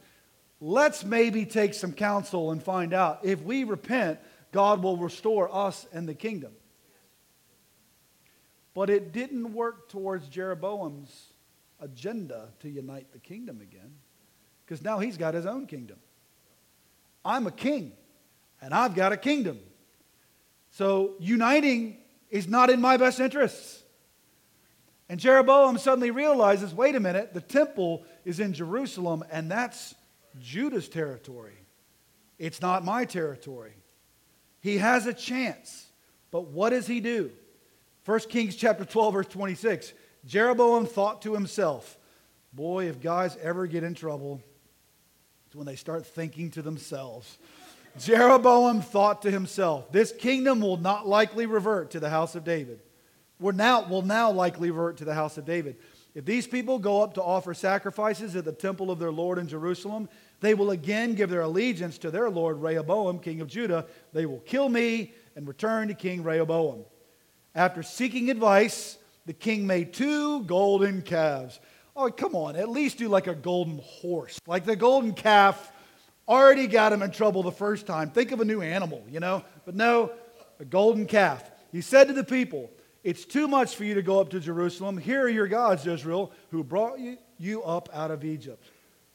Let's 0.60 1.04
maybe 1.04 1.46
take 1.46 1.74
some 1.74 1.94
counsel 1.94 2.52
and 2.52 2.62
find 2.62 2.94
out 2.94 3.22
if 3.24 3.42
we 3.42 3.64
repent, 3.64 4.20
God 4.52 4.84
will 4.84 4.98
restore 4.98 5.54
us 5.54 5.88
and 5.92 6.08
the 6.08 6.14
kingdom. 6.14 6.52
But 8.76 8.90
it 8.92 9.12
didn't 9.12 9.54
work 9.54 9.90
towards 9.90 10.28
Jeroboam's 10.28 11.34
agenda 11.80 12.50
to 12.60 12.70
unite 12.70 13.12
the 13.12 13.20
kingdom 13.20 13.62
again 13.62 13.96
because 14.64 14.84
now 14.84 15.00
he's 15.00 15.18
got 15.18 15.34
his 15.34 15.48
own 15.48 15.66
kingdom. 15.66 15.98
I'm 17.24 17.48
a 17.48 17.52
king 17.52 17.94
and 18.62 18.74
I've 18.74 18.96
got 18.96 19.12
a 19.12 19.18
kingdom. 19.18 19.60
So 20.72 21.16
uniting 21.20 21.98
is 22.30 22.48
not 22.48 22.70
in 22.70 22.82
my 22.82 22.98
best 22.98 23.20
interests. 23.20 23.84
And 25.10 25.20
Jeroboam 25.20 25.78
suddenly 25.78 26.12
realizes 26.12 26.74
wait 26.74 26.96
a 26.96 27.00
minute, 27.00 27.34
the 27.34 27.42
temple 27.42 28.04
is 28.26 28.40
in 28.40 28.54
Jerusalem 28.54 29.24
and 29.32 29.52
that's 29.52 29.96
Judah's 30.40 30.88
territory. 30.88 31.58
It's 32.40 32.62
not 32.62 32.86
my 32.86 33.06
territory. 33.06 33.74
He 34.62 34.78
has 34.78 35.06
a 35.06 35.14
chance. 35.14 35.88
But 36.32 36.48
what 36.48 36.70
does 36.70 36.88
he 36.88 37.02
do? 37.02 37.32
1 38.06 38.20
Kings 38.22 38.56
chapter 38.56 38.86
12 38.86 39.14
verse 39.14 39.28
26. 39.28 39.94
Jeroboam 40.26 40.86
thought 40.86 41.22
to 41.24 41.34
himself, 41.34 41.98
boy, 42.54 42.88
if 42.88 43.02
guys 43.02 43.38
ever 43.42 43.68
get 43.68 43.84
in 43.84 43.94
trouble, 43.94 44.42
it's 45.52 45.56
when 45.58 45.68
they 45.68 45.76
start 45.76 46.06
thinking 46.06 46.50
to 46.52 46.62
themselves. 46.62 47.38
Jeroboam 48.00 48.82
thought 48.82 49.24
to 49.24 49.32
himself, 49.32 49.92
this 49.92 50.14
kingdom 50.14 50.62
will 50.62 50.78
not 50.78 51.10
likely 51.10 51.46
revert 51.46 51.92
to 51.92 52.00
the 52.00 52.10
house 52.10 52.36
of 52.36 52.46
David. 52.46 52.80
Will 53.38 53.52
now, 53.52 53.82
will 53.82 54.02
now 54.02 54.32
likely 54.32 54.72
revert 54.72 54.96
to 55.00 55.04
the 55.04 55.14
house 55.14 55.38
of 55.38 55.44
David. 55.44 55.76
If 56.16 56.24
these 56.24 56.48
people 56.48 56.80
go 56.80 57.02
up 57.02 57.16
to 57.16 57.22
offer 57.22 57.54
sacrifices 57.54 58.38
at 58.38 58.46
the 58.46 58.54
temple 58.54 58.92
of 58.92 58.98
their 58.98 59.12
Lord 59.12 59.40
in 59.40 59.50
Jerusalem, 59.50 60.08
they 60.40 60.54
will 60.54 60.72
again 60.72 61.16
give 61.16 61.30
their 61.30 61.42
allegiance 61.42 61.98
to 61.98 62.12
their 62.12 62.30
Lord 62.30 62.62
Rehoboam, 62.62 63.20
king 63.20 63.42
of 63.42 63.50
Judah. 63.50 63.88
They 64.14 64.26
will 64.26 64.40
kill 64.40 64.70
me 64.70 65.12
and 65.36 65.46
return 65.46 65.90
to 65.90 65.94
King 65.94 66.24
Rehoboam. 66.24 66.86
After 67.54 67.84
seeking 67.84 68.32
advice, 68.32 68.98
the 69.26 69.34
king 69.34 69.68
made 69.68 69.92
two 69.92 70.44
golden 70.44 71.02
calves. 71.02 71.60
Oh, 71.96 72.10
come 72.10 72.36
on, 72.36 72.56
at 72.56 72.70
least 72.70 72.98
do 72.98 73.10
like 73.10 73.28
a 73.28 73.36
golden 73.36 73.80
horse. 73.84 74.40
Like 74.48 74.66
the 74.66 74.76
golden 74.76 75.14
calf 75.14 75.72
already 76.28 76.68
got 76.68 76.94
him 76.94 77.02
in 77.02 77.12
trouble 77.12 77.44
the 77.44 77.52
first 77.52 77.86
time. 77.86 78.10
Think 78.10 78.32
of 78.32 78.40
a 78.40 78.46
new 78.46 78.62
animal, 78.62 79.04
you 79.10 79.20
know? 79.20 79.44
But 79.66 79.76
no, 79.76 80.12
a 80.60 80.66
golden 80.66 81.06
calf. 81.06 81.50
He 81.72 81.82
said 81.82 82.08
to 82.08 82.14
the 82.14 82.24
people, 82.24 82.70
It's 83.04 83.26
too 83.26 83.48
much 83.48 83.76
for 83.76 83.84
you 83.84 83.96
to 83.96 84.02
go 84.02 84.20
up 84.20 84.30
to 84.30 84.40
Jerusalem. 84.40 84.98
Here 84.98 85.24
are 85.24 85.30
your 85.30 85.48
gods, 85.48 85.86
Israel, 85.86 86.32
who 86.52 86.64
brought 86.64 87.00
you 87.38 87.64
up 87.64 87.90
out 87.94 88.12
of 88.12 88.24
Egypt. 88.24 88.64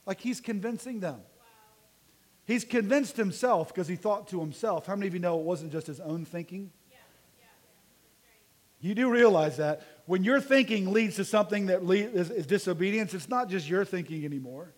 Like 0.05 0.21
he's 0.21 0.41
convincing 0.41 1.01
them. 1.01 1.21
He's 2.47 2.65
convinced 2.65 3.17
himself 3.17 3.69
because 3.69 3.89
he 3.89 3.97
thought 3.97 4.29
to 4.29 4.39
himself. 4.41 4.87
How 4.87 4.95
many 4.95 5.09
of 5.09 5.15
you 5.15 5.21
know 5.21 5.39
it 5.41 5.45
wasn't 5.45 5.73
just 5.73 5.89
his 5.89 5.99
own 5.99 6.25
thinking? 6.25 6.71
You 8.87 8.95
do 8.95 9.11
realize 9.11 9.57
that 9.57 9.83
when 10.07 10.23
your 10.23 10.41
thinking 10.41 10.93
leads 10.93 11.17
to 11.17 11.25
something 11.25 11.67
that 11.67 11.83
is, 11.83 12.31
is 12.31 12.47
disobedience, 12.47 13.15
it's 13.15 13.29
not 13.29 13.49
just 13.49 13.69
your 13.69 13.85
thinking 13.85 14.25
anymore. 14.25 14.73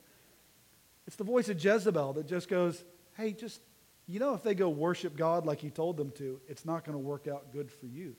It's 1.06 1.16
the 1.16 1.24
voice 1.24 1.50
of 1.50 1.62
Jezebel 1.62 2.14
that 2.14 2.26
just 2.26 2.48
goes, 2.48 2.82
hey, 3.18 3.32
just, 3.32 3.60
you 4.06 4.18
know, 4.18 4.32
if 4.32 4.42
they 4.42 4.54
go 4.54 4.70
worship 4.70 5.14
God 5.14 5.44
like 5.44 5.60
he 5.60 5.68
told 5.68 5.98
them 5.98 6.10
to, 6.12 6.40
it's 6.48 6.64
not 6.64 6.86
going 6.86 6.94
to 6.94 6.98
work 6.98 7.28
out 7.28 7.52
good 7.52 7.70
for 7.70 7.84
you. 7.84 8.16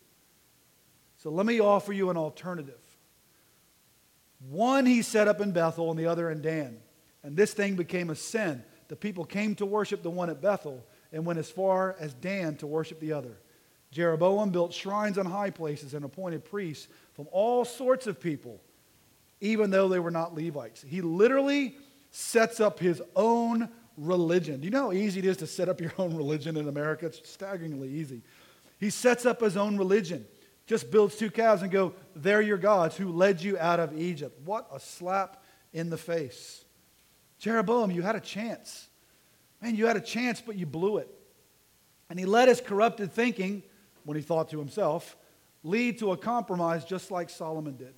So 1.17 1.32
let 1.32 1.47
me 1.47 1.60
offer 1.60 1.91
you 1.91 2.12
an 2.12 2.17
alternative. 2.17 2.80
One 4.47 4.86
he 4.86 5.02
set 5.02 5.28
up 5.28 5.41
in 5.41 5.54
Bethel 5.54 5.89
and 5.89 5.99
the 5.99 6.06
other 6.06 6.30
in 6.30 6.43
Dan. 6.43 6.78
And 7.23 7.36
this 7.36 7.56
thing 7.56 7.75
became 7.75 8.12
a 8.12 8.15
sin. 8.15 8.63
The 8.89 8.95
people 8.95 9.25
came 9.25 9.56
to 9.56 9.65
worship 9.65 10.04
the 10.04 10.12
one 10.12 10.30
at 10.30 10.39
Bethel 10.39 10.86
and 11.12 11.25
went 11.25 11.39
as 11.39 11.49
far 11.49 11.95
as 11.99 12.13
Dan 12.13 12.58
to 12.58 12.67
worship 12.67 12.99
the 12.99 13.13
other. 13.13 13.39
Jeroboam 13.91 14.52
built 14.52 14.73
shrines 14.73 15.17
on 15.17 15.25
high 15.25 15.49
places 15.49 15.93
and 15.93 16.06
appointed 16.06 16.45
priests 16.45 16.88
from 17.13 17.28
all 17.32 17.65
sorts 17.65 18.08
of 18.08 18.19
people, 18.19 18.62
even 19.41 19.71
though 19.71 19.88
they 19.88 19.99
were 19.99 20.12
not 20.12 20.36
Levites. 20.36 20.84
He 20.88 21.02
literally 21.02 21.75
sets 22.12 22.60
up 22.60 22.80
his 22.80 23.02
own 23.15 23.69
religion. 23.97 24.60
Do 24.60 24.65
you 24.65 24.71
know 24.71 24.84
how 24.84 24.91
easy 24.93 25.19
it 25.19 25.25
is 25.25 25.38
to 25.38 25.47
set 25.47 25.69
up 25.69 25.82
your 25.82 25.93
own 25.97 26.15
religion 26.15 26.56
in 26.58 26.67
America? 26.67 27.08
It's 27.08 27.28
staggeringly 27.30 27.89
easy. 27.89 28.21
He 28.80 28.89
sets 28.89 29.25
up 29.25 29.41
his 29.41 29.58
own 29.58 29.78
religion, 29.78 30.25
just 30.67 30.89
builds 30.91 31.15
two 31.15 31.32
calves 31.32 31.63
and 31.63 31.71
go, 31.71 31.93
they're 32.15 32.41
your 32.41 32.58
gods 32.58 32.95
who 32.95 33.12
led 33.12 33.41
you 33.41 33.58
out 33.58 33.80
of 33.80 33.99
Egypt. 33.99 34.39
What 34.45 34.67
a 34.71 34.80
slap 34.80 35.43
in 35.73 35.89
the 35.89 35.97
face. 35.97 36.63
Jeroboam, 37.39 37.91
you 37.91 38.02
had 38.02 38.15
a 38.15 38.21
chance. 38.21 38.88
Man, 39.62 39.75
you 39.75 39.88
had 39.88 39.97
a 39.97 40.02
chance, 40.02 40.41
but 40.41 40.56
you 40.56 40.65
blew 40.65 40.97
it. 40.97 41.10
And 42.10 42.17
he 42.17 42.25
let 42.25 42.47
his 42.47 42.62
corrupted 42.62 43.12
thinking 43.12 43.63
when 44.10 44.15
he 44.15 44.24
thought 44.24 44.50
to 44.50 44.58
himself, 44.58 45.15
lead 45.62 46.00
to 46.00 46.13
a 46.13 46.17
compromise 46.17 46.84
just 46.84 47.12
like 47.12 47.30
Solomon 47.30 47.76
did. 47.76 47.93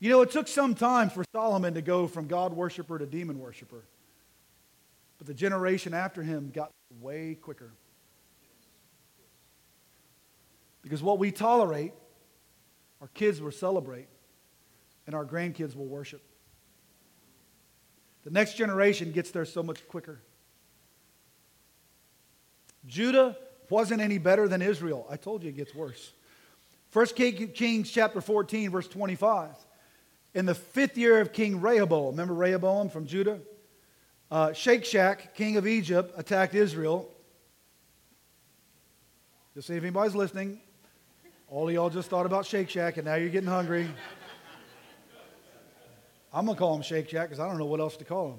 You 0.00 0.10
know, 0.10 0.22
it 0.22 0.32
took 0.32 0.48
some 0.48 0.74
time 0.74 1.08
for 1.08 1.22
Solomon 1.32 1.74
to 1.74 1.82
go 1.82 2.08
from 2.08 2.26
God 2.26 2.52
worshiper 2.52 2.98
to 2.98 3.06
demon 3.06 3.38
worshiper. 3.38 3.84
But 5.18 5.28
the 5.28 5.34
generation 5.34 5.94
after 5.94 6.20
him 6.24 6.50
got 6.52 6.72
way 7.00 7.36
quicker. 7.40 7.70
Because 10.82 11.00
what 11.00 11.20
we 11.20 11.30
tolerate, 11.30 11.92
our 13.00 13.08
kids 13.14 13.40
will 13.40 13.52
celebrate, 13.52 14.08
and 15.06 15.14
our 15.14 15.24
grandkids 15.24 15.76
will 15.76 15.86
worship. 15.86 16.22
The 18.24 18.30
next 18.30 18.56
generation 18.56 19.12
gets 19.12 19.30
there 19.30 19.44
so 19.44 19.62
much 19.62 19.86
quicker. 19.86 20.20
Judah 22.84 23.36
wasn't 23.70 24.00
any 24.00 24.18
better 24.18 24.48
than 24.48 24.62
Israel. 24.62 25.06
I 25.08 25.16
told 25.16 25.42
you 25.42 25.50
it 25.50 25.56
gets 25.56 25.74
worse. 25.74 26.12
1 26.92 27.06
Kings 27.06 27.90
chapter 27.90 28.20
14, 28.20 28.70
verse 28.70 28.88
25. 28.88 29.50
In 30.34 30.46
the 30.46 30.54
fifth 30.54 30.98
year 30.98 31.20
of 31.20 31.32
King 31.32 31.60
Rehoboam, 31.60 32.12
remember 32.12 32.34
Rehoboam 32.34 32.88
from 32.88 33.06
Judah? 33.06 33.40
Uh, 34.30 34.48
Shishak, 34.48 35.34
king 35.34 35.56
of 35.56 35.66
Egypt, 35.66 36.14
attacked 36.16 36.54
Israel. 36.54 37.08
Just 39.54 39.66
see 39.68 39.74
if 39.74 39.82
anybody's 39.82 40.14
listening. 40.14 40.60
All 41.48 41.68
of 41.68 41.74
y'all 41.74 41.90
just 41.90 42.08
thought 42.08 42.26
about 42.26 42.44
Shishak, 42.44 42.96
and 42.96 43.06
now 43.06 43.16
you're 43.16 43.28
getting 43.28 43.48
hungry. 43.48 43.88
I'm 46.32 46.46
going 46.46 46.54
to 46.54 46.58
call 46.58 46.76
him 46.76 46.82
Shishak 46.82 47.22
because 47.22 47.40
I 47.40 47.48
don't 47.48 47.58
know 47.58 47.66
what 47.66 47.80
else 47.80 47.96
to 47.96 48.04
call 48.04 48.34
him. 48.34 48.38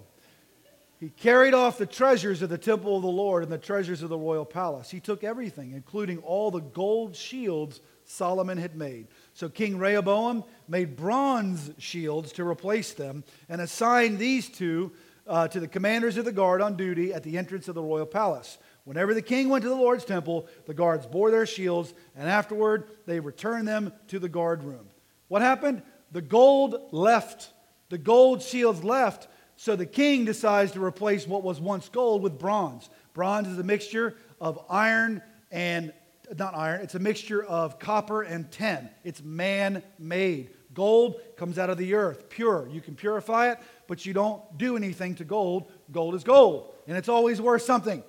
He 1.02 1.10
carried 1.10 1.56
off 1.56 1.80
the 1.80 1.88
treasures 1.88 2.44
of 2.44 2.50
the 2.50 2.60
temple 2.60 2.96
of 2.96 3.02
the 3.02 3.08
Lord 3.08 3.42
and 3.42 3.52
the 3.52 3.58
treasures 3.58 4.04
of 4.04 4.10
the 4.10 4.20
royal 4.20 4.46
palace. 4.46 4.92
He 4.92 5.00
took 5.00 5.24
everything, 5.24 5.72
including 5.72 6.20
all 6.20 6.52
the 6.52 6.62
gold 6.62 7.16
shields 7.16 7.82
Solomon 8.06 8.60
had 8.60 8.76
made. 8.76 9.08
So 9.34 9.50
King 9.50 9.80
Rehoboam 9.80 10.44
made 10.68 10.96
bronze 10.96 11.72
shields 11.80 12.32
to 12.34 12.48
replace 12.48 12.94
them 12.94 13.24
and 13.50 13.62
assigned 13.62 14.20
these 14.20 14.48
two 14.48 14.92
uh, 15.26 15.48
to 15.48 15.60
the 15.60 15.68
commanders 15.68 16.18
of 16.18 16.26
the 16.26 16.32
guard 16.32 16.62
on 16.62 16.78
duty 16.78 17.16
at 17.16 17.24
the 17.24 17.36
entrance 17.36 17.68
of 17.68 17.74
the 17.74 17.82
royal 17.82 18.06
palace. 18.06 18.60
Whenever 18.84 19.16
the 19.16 19.24
king 19.24 19.50
went 19.50 19.64
to 19.64 19.70
the 19.70 19.76
Lord's 19.76 20.06
temple, 20.06 20.48
the 20.68 20.74
guards 20.76 21.08
bore 21.08 21.32
their 21.32 21.48
shields, 21.48 21.96
and 22.16 22.30
afterward 22.30 22.92
they 23.08 23.20
returned 23.20 23.68
them 23.68 23.92
to 24.10 24.20
the 24.20 24.30
guard 24.30 24.64
room. 24.64 24.86
What 25.30 25.42
happened? 25.42 25.82
The 26.12 26.22
gold 26.22 26.90
left. 26.92 27.54
The 27.90 27.98
gold 27.98 28.44
shields 28.44 28.84
left 28.84 29.28
so 29.62 29.76
the 29.76 29.86
king 29.86 30.26
decides 30.26 30.72
to 30.72 30.84
replace 30.84 31.28
what 31.28 31.44
was 31.44 31.62
once 31.62 31.88
gold 31.88 32.24
with 32.24 32.40
bronze. 32.40 32.90
Bronze 33.14 33.48
is 33.48 33.60
a 33.60 33.64
mixture 33.64 34.16
of 34.40 34.58
iron 34.72 35.22
and, 35.52 35.94
not 36.36 36.56
iron, 36.56 36.82
it's 36.82 36.96
a 36.96 37.00
mixture 37.00 37.44
of 37.44 37.78
copper 37.78 38.24
and 38.24 38.50
tin. 38.50 38.90
It's 39.04 39.22
man 39.22 39.84
made. 40.00 40.50
Gold 40.74 41.22
comes 41.38 41.60
out 41.60 41.70
of 41.70 41.78
the 41.78 41.94
earth, 41.94 42.28
pure. 42.28 42.68
You 42.72 42.82
can 42.82 42.96
purify 42.96 43.52
it, 43.52 43.60
but 43.86 44.04
you 44.04 44.14
don't 44.14 44.42
do 44.58 44.76
anything 44.76 45.14
to 45.18 45.24
gold. 45.24 45.72
Gold 45.92 46.16
is 46.16 46.24
gold, 46.24 46.74
and 46.88 46.98
it's 46.98 47.08
always 47.08 47.40
worth 47.40 47.62
something. 47.62 48.04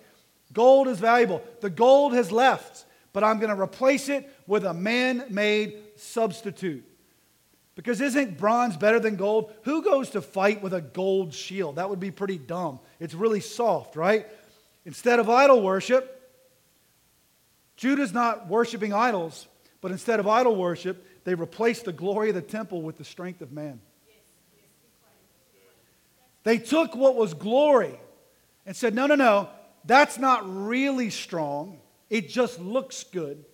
Gold 0.55 0.88
is 0.88 1.01
valuable. 1.01 1.43
The 1.61 1.69
gold 1.69 2.15
has 2.15 2.33
left, 2.33 2.87
but 3.12 3.23
I'm 3.25 3.38
going 3.38 3.55
to 3.55 3.61
replace 3.61 4.09
it 4.09 4.27
with 4.47 4.65
a 4.65 4.73
man 4.73 5.27
made 5.29 5.77
substitute. 5.97 6.83
Because 7.74 8.00
isn't 8.00 8.37
bronze 8.37 8.76
better 8.76 9.00
than 9.00 9.16
gold? 9.16 9.52
Who 9.62 9.82
goes 9.82 10.11
to 10.11 10.20
fight 10.20 10.62
with 10.62 10.74
a 10.74 10.80
gold 10.80 11.32
shield? 11.32 11.76
That 11.76 11.88
would 11.88 12.00
be 12.00 12.11
pretty 12.11 12.38
dumb. 12.38 12.80
It's 13.00 13.14
really 13.14 13.40
soft, 13.40 13.96
right? 13.96 14.26
Instead 14.85 15.18
of 15.18 15.30
idol 15.30 15.62
worship, 15.62 16.18
Judah's 17.76 18.12
not 18.12 18.48
worshiping 18.48 18.92
idols, 18.92 19.46
but 19.80 19.90
instead 19.90 20.20
of 20.20 20.28
idol 20.28 20.54
worship, 20.54 21.06
they 21.24 21.35
replaced 21.35 21.87
the 21.87 21.92
glory 21.92 22.28
of 22.28 22.35
the 22.35 22.42
temple 22.42 22.82
with 22.82 22.98
the 22.98 23.04
strength 23.04 23.40
of 23.40 23.52
man. 23.52 23.80
They 26.44 26.58
took 26.58 26.94
what 26.94 27.14
was 27.16 27.35
glory 27.35 27.98
and 28.66 28.76
said, 28.76 28.94
no, 28.94 29.06
no, 29.06 29.14
no, 29.14 29.48
that's 29.85 30.18
not 30.18 30.42
really 30.44 31.11
strong. 31.11 31.80
It 32.11 32.28
just 32.28 32.61
looks 32.61 33.04
good. 33.04 33.44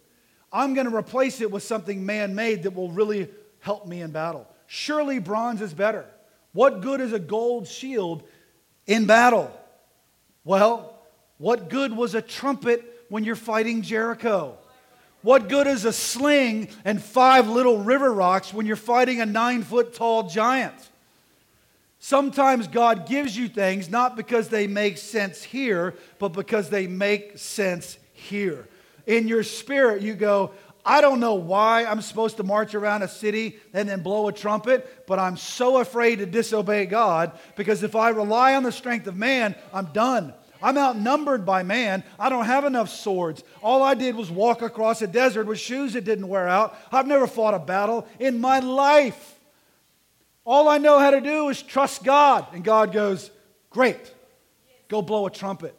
I'm 0.53 0.75
going 0.75 0.89
to 0.91 0.97
replace 0.97 1.41
it 1.41 1.51
with 1.51 1.63
something 1.63 2.05
man 2.05 2.35
made 2.35 2.65
that 2.65 2.75
will 2.75 2.91
really 2.91 3.29
help 3.61 3.87
me 3.87 4.03
in 4.03 4.11
battle. 4.11 4.47
Surely 4.67 5.19
bronze 5.19 5.61
is 5.61 5.73
better. 5.73 6.05
What 6.53 6.81
good 6.81 7.01
is 7.01 7.13
a 7.13 7.19
gold 7.19 7.69
shield 7.69 8.23
in 8.87 9.07
battle? 9.07 9.51
Well, 10.45 10.99
what 11.39 11.71
good 11.71 11.97
was 11.97 12.15
a 12.15 12.23
trumpet 12.23 12.85
when 13.09 13.25
you're 13.25 13.37
fighting 13.37 13.83
Jericho? 13.83 14.57
What 15.23 15.49
good 15.49 15.67
is 15.67 15.85
a 15.85 15.93
sling 15.93 16.69
and 16.85 17.03
five 17.03 17.49
little 17.49 17.79
river 17.79 18.13
rocks 18.13 18.53
when 18.53 18.67
you're 18.67 18.77
fighting 18.77 19.21
a 19.21 19.27
nine 19.27 19.63
foot 19.63 19.95
tall 19.95 20.29
giant? 20.29 20.75
Sometimes 21.99 22.69
God 22.69 23.09
gives 23.09 23.37
you 23.37 23.49
things 23.49 23.91
not 23.91 24.17
because 24.17 24.49
they 24.49 24.67
make 24.67 24.99
sense 24.99 25.43
here, 25.43 25.95
but 26.19 26.29
because 26.29 26.71
they 26.71 26.87
make 26.87 27.39
sense 27.39 27.99
here. 28.13 28.69
In 29.07 29.27
your 29.27 29.43
spirit, 29.43 30.03
you 30.03 30.15
go, 30.15 30.53
I 30.89 31.03
don't 31.03 31.21
know 31.21 31.35
why 31.35 31.85
I'm 31.85 32.01
supposed 32.01 32.39
to 32.39 32.43
march 32.43 32.75
around 32.75 33.03
a 33.03 33.09
city 33.09 33.59
and 33.75 33.87
then 33.87 34.03
blow 34.03 34.27
a 34.27 34.33
trumpet, 34.33 35.05
but 35.07 35.19
I'm 35.19 35.37
so 35.37 35.81
afraid 35.81 36.21
to 36.21 36.27
disobey 36.27 36.87
God 36.87 37.39
because 37.57 37.83
if 37.83 37.95
I 37.95 38.09
rely 38.09 38.55
on 38.55 38.63
the 38.63 38.73
strength 38.73 39.07
of 39.07 39.15
man, 39.15 39.55
I'm 39.75 39.93
done. 39.93 40.33
I'm 40.63 40.79
outnumbered 40.79 41.45
by 41.45 41.63
man. 41.63 42.05
I 42.19 42.31
don't 42.31 42.47
have 42.47 42.65
enough 42.65 42.89
swords. 42.89 43.45
All 43.63 43.83
I 43.83 43.93
did 43.93 44.17
was 44.17 44.31
walk 44.31 44.63
across 44.63 45.03
a 45.03 45.07
desert 45.07 45.47
with 45.47 45.59
shoes 45.59 45.93
that 45.93 46.07
didn't 46.07 46.27
wear 46.27 46.49
out. 46.49 46.75
I've 46.91 47.07
never 47.07 47.27
fought 47.27 47.53
a 47.53 47.59
battle 47.59 48.09
in 48.19 48.41
my 48.41 48.61
life. 48.61 49.39
All 50.47 50.71
I 50.71 50.79
know 50.79 50.99
how 50.99 51.11
to 51.11 51.21
do 51.21 51.51
is 51.51 51.61
trust 51.61 52.03
God. 52.03 52.47
And 52.55 52.65
God 52.65 52.95
goes, 52.95 53.31
Great, 53.69 54.01
go 54.89 55.03
blow 55.03 55.27
a 55.27 55.31
trumpet. 55.31 55.77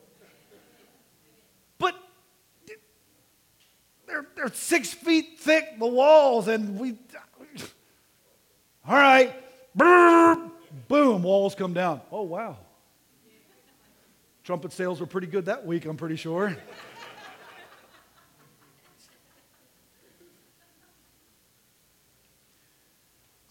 They're, 4.10 4.26
they're 4.36 4.54
six 4.54 4.94
feet 4.94 5.40
thick, 5.40 5.78
the 5.80 5.86
walls, 5.88 6.48
and 6.48 6.80
we. 6.80 6.98
All 8.88 8.96
right, 8.96 9.34
boom, 9.76 11.22
walls 11.22 11.54
come 11.54 11.74
down. 11.74 12.02
Oh, 12.12 12.24
wow. 12.24 12.58
Trumpet 14.44 14.74
sales 14.74 15.00
were 15.00 15.06
pretty 15.06 15.28
good 15.28 15.46
that 15.46 15.66
week, 15.66 15.86
I'm 15.86 15.96
pretty 15.96 16.16
sure. 16.16 16.58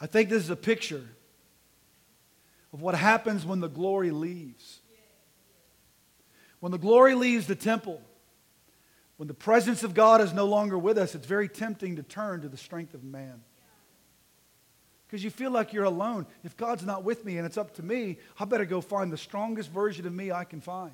I 0.01 0.07
think 0.07 0.29
this 0.29 0.43
is 0.43 0.51
a 0.51 0.57
picture 0.57 1.05
of 2.73 2.81
what 2.81 2.95
happens 2.95 3.47
when 3.47 3.61
the 3.61 3.69
glory 3.69 4.11
leaves. 4.11 4.81
When 6.61 6.73
the 6.73 6.79
glory 6.79 7.15
leaves 7.15 7.47
the 7.47 7.55
temple, 7.55 8.01
when 9.19 9.27
the 9.27 9.35
presence 9.35 9.83
of 9.83 9.95
God 9.95 10.21
is 10.21 10.33
no 10.33 10.47
longer 10.47 10.79
with 10.79 10.97
us, 10.97 11.15
it's 11.15 11.27
very 11.27 11.49
tempting 11.49 11.97
to 11.97 12.05
turn 12.05 12.41
to 12.43 12.49
the 12.49 12.57
strength 12.57 12.95
of 12.95 13.03
man. 13.03 13.43
Because 15.07 15.25
you 15.25 15.31
feel 15.31 15.51
like 15.51 15.73
you're 15.73 15.85
alone. 15.85 16.25
If 16.45 16.57
God's 16.57 16.85
not 16.85 17.03
with 17.03 17.25
me 17.25 17.37
and 17.37 17.45
it's 17.45 17.59
up 17.59 17.75
to 17.75 17.83
me, 17.83 18.19
I 18.39 18.45
better 18.45 18.65
go 18.65 18.81
find 18.81 19.13
the 19.13 19.19
strongest 19.19 19.71
version 19.71 20.07
of 20.07 20.13
me 20.15 20.31
I 20.31 20.45
can 20.45 20.61
find. 20.61 20.93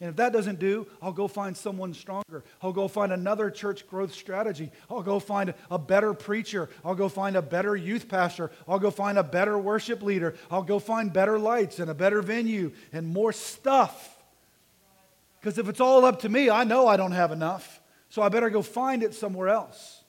And 0.00 0.10
if 0.10 0.16
that 0.16 0.32
doesn't 0.32 0.60
do, 0.60 0.86
I'll 1.02 1.12
go 1.12 1.26
find 1.26 1.56
someone 1.56 1.92
stronger. 1.92 2.44
I'll 2.62 2.72
go 2.72 2.86
find 2.86 3.12
another 3.12 3.50
church 3.50 3.86
growth 3.88 4.14
strategy. 4.14 4.70
I'll 4.88 5.02
go 5.02 5.18
find 5.18 5.52
a 5.72 5.78
better 5.78 6.14
preacher. 6.14 6.70
I'll 6.84 6.94
go 6.94 7.08
find 7.08 7.36
a 7.36 7.42
better 7.42 7.74
youth 7.74 8.08
pastor. 8.08 8.52
I'll 8.68 8.78
go 8.78 8.92
find 8.92 9.18
a 9.18 9.24
better 9.24 9.58
worship 9.58 10.02
leader. 10.02 10.36
I'll 10.52 10.62
go 10.62 10.78
find 10.78 11.12
better 11.12 11.38
lights 11.38 11.80
and 11.80 11.90
a 11.90 11.94
better 11.94 12.22
venue 12.22 12.70
and 12.92 13.08
more 13.08 13.32
stuff. 13.32 14.19
Because 15.40 15.58
if 15.58 15.68
it's 15.68 15.80
all 15.80 16.04
up 16.04 16.20
to 16.20 16.28
me, 16.28 16.50
I 16.50 16.64
know 16.64 16.86
I 16.86 16.96
don't 16.96 17.12
have 17.12 17.32
enough. 17.32 17.80
So 18.10 18.22
I 18.22 18.28
better 18.28 18.50
go 18.50 18.60
find 18.60 19.02
it 19.02 19.14
somewhere 19.14 19.48
else. 19.48 20.02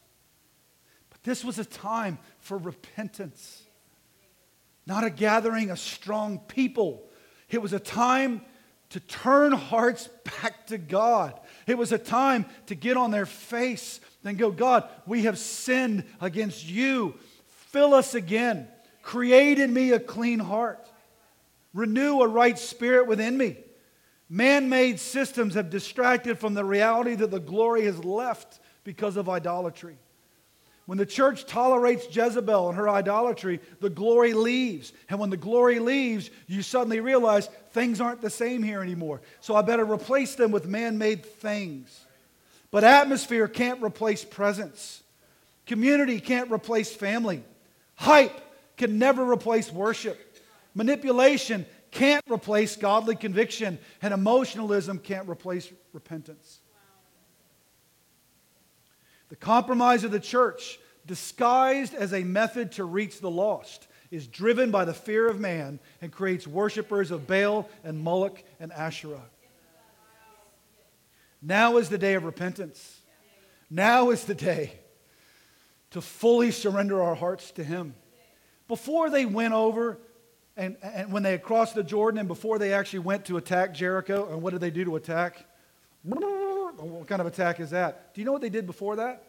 But 1.10 1.24
this 1.24 1.46
was 1.46 1.58
a 1.58 1.65
time 1.65 2.20
for 2.39 2.58
repentance, 2.58 3.63
not 4.86 5.04
a 5.04 5.10
gathering 5.10 5.70
of 5.70 5.80
strong 5.80 6.39
people. 6.39 7.08
It 7.50 7.62
was 7.62 7.74
a 7.74 7.80
time 7.80 8.41
to 8.89 9.00
turn 9.00 9.54
hearts 9.54 10.10
back 10.41 10.67
to 10.67 10.78
God. 10.78 11.39
It 11.65 11.78
was 11.78 11.94
a 11.94 11.98
time 11.98 12.46
to 12.65 12.76
get 12.76 12.98
on 12.98 13.12
their 13.12 13.26
face 13.26 14.02
and 14.26 14.38
go, 14.38 14.52
God, 14.52 14.89
we 15.06 15.24
have 15.24 15.38
sinned 15.38 16.04
against 16.20 16.67
you. 16.67 17.15
Fill 17.48 17.94
us 17.94 18.15
again. 18.15 18.67
Create 19.02 19.60
in 19.60 19.74
me 19.74 19.91
a 19.91 20.00
clean 20.00 20.39
heart. 20.39 20.89
Renew 21.74 22.20
a 22.20 22.28
right 22.28 22.60
spirit 22.60 23.08
within 23.08 23.38
me. 23.38 23.58
Man 24.34 24.70
made 24.70 24.98
systems 24.98 25.56
have 25.56 25.70
distracted 25.70 26.39
from 26.39 26.54
the 26.54 26.63
reality 26.63 27.15
that 27.15 27.32
the 27.32 27.39
glory 27.39 27.84
has 27.84 28.02
left 28.06 28.62
because 28.86 29.17
of 29.17 29.28
idolatry. 29.28 29.98
When 30.86 30.98
the 30.98 31.06
church 31.06 31.46
tolerates 31.46 32.08
Jezebel 32.15 32.70
and 32.70 32.78
her 32.78 32.88
idolatry, 32.88 33.60
the 33.82 33.89
glory 33.89 34.32
leaves. 34.32 34.94
And 35.10 35.20
when 35.20 35.32
the 35.32 35.38
glory 35.38 35.80
leaves, 35.80 36.30
you 36.48 36.62
suddenly 36.62 37.02
realize 37.02 37.50
things 37.72 38.00
aren't 38.00 38.22
the 38.22 38.30
same 38.30 38.63
here 38.63 38.82
anymore. 38.82 39.20
So 39.41 39.54
I 39.54 39.63
better 39.63 39.84
replace 39.84 40.36
them 40.36 40.52
with 40.52 40.65
man 40.65 40.98
made 40.98 41.26
things. 41.26 42.06
But 42.72 42.86
atmosphere 42.86 43.50
can't 43.50 43.84
replace 43.84 44.24
presence, 44.24 45.04
community 45.65 46.22
can't 46.22 46.50
replace 46.50 46.94
family, 46.94 47.44
hype 47.96 48.39
can 48.78 48.98
never 48.98 49.30
replace 49.30 49.70
worship, 49.70 50.17
manipulation 50.74 51.65
can't 51.92 52.24
replace 52.30 52.76
godly 52.76 53.16
conviction, 53.16 53.78
and 54.02 54.14
emotionalism 54.14 54.98
can't 54.98 55.30
replace 55.30 55.72
repentance. 55.94 56.60
The 59.30 59.36
compromise 59.36 60.04
of 60.04 60.12
the 60.12 60.20
church, 60.20 60.80
disguised 61.06 61.94
as 61.94 62.14
a 62.14 62.24
method 62.24 62.74
to 62.74 62.86
reach 62.86 63.20
the 63.20 63.30
lost, 63.30 63.88
is 64.10 64.28
driven 64.28 64.72
by 64.72 64.86
the 64.86 64.94
fear 64.94 65.28
of 65.28 65.40
man 65.40 65.80
and 66.02 66.12
creates 66.12 66.46
worshippers 66.46 67.12
of 67.12 67.28
Baal 67.28 67.70
and 67.84 68.00
Moloch 68.00 68.44
and 68.60 68.72
Asherah. 68.74 69.24
Now 71.42 71.78
is 71.78 71.90
the 71.90 71.98
day 71.98 72.14
of 72.16 72.24
repentance. 72.24 73.00
Now 73.70 74.10
is 74.12 74.26
the 74.26 74.36
day 74.36 74.74
to 75.92 76.02
fully 76.02 76.52
surrender 76.52 77.02
our 77.02 77.16
hearts 77.16 77.52
to 77.52 77.64
Him. 77.64 77.96
Before 78.68 79.10
they 79.10 79.26
went 79.26 79.54
over 79.54 79.98
and, 80.58 80.78
and 80.84 81.12
when 81.12 81.24
they 81.24 81.32
had 81.32 81.44
crossed 81.44 81.76
the 81.76 81.84
Jordan 81.84 82.20
and 82.20 82.28
before 82.28 82.60
they 82.60 82.74
actually 82.74 83.00
went 83.00 83.26
to 83.26 83.38
attack 83.38 83.74
Jericho, 83.74 84.30
and 84.32 84.42
what 84.42 84.52
did 84.52 84.62
they 84.62 84.72
do 84.72 84.86
to 84.86 84.96
attack? 84.96 85.46
What 86.04 87.08
kind 87.08 87.22
of 87.22 87.28
attack 87.28 87.60
is 87.60 87.70
that? 87.70 88.14
Do 88.14 88.22
you 88.22 88.26
know 88.26 88.32
what 88.32 88.42
they 88.42 88.50
did 88.50 88.66
before 88.66 88.98
that? 88.98 89.24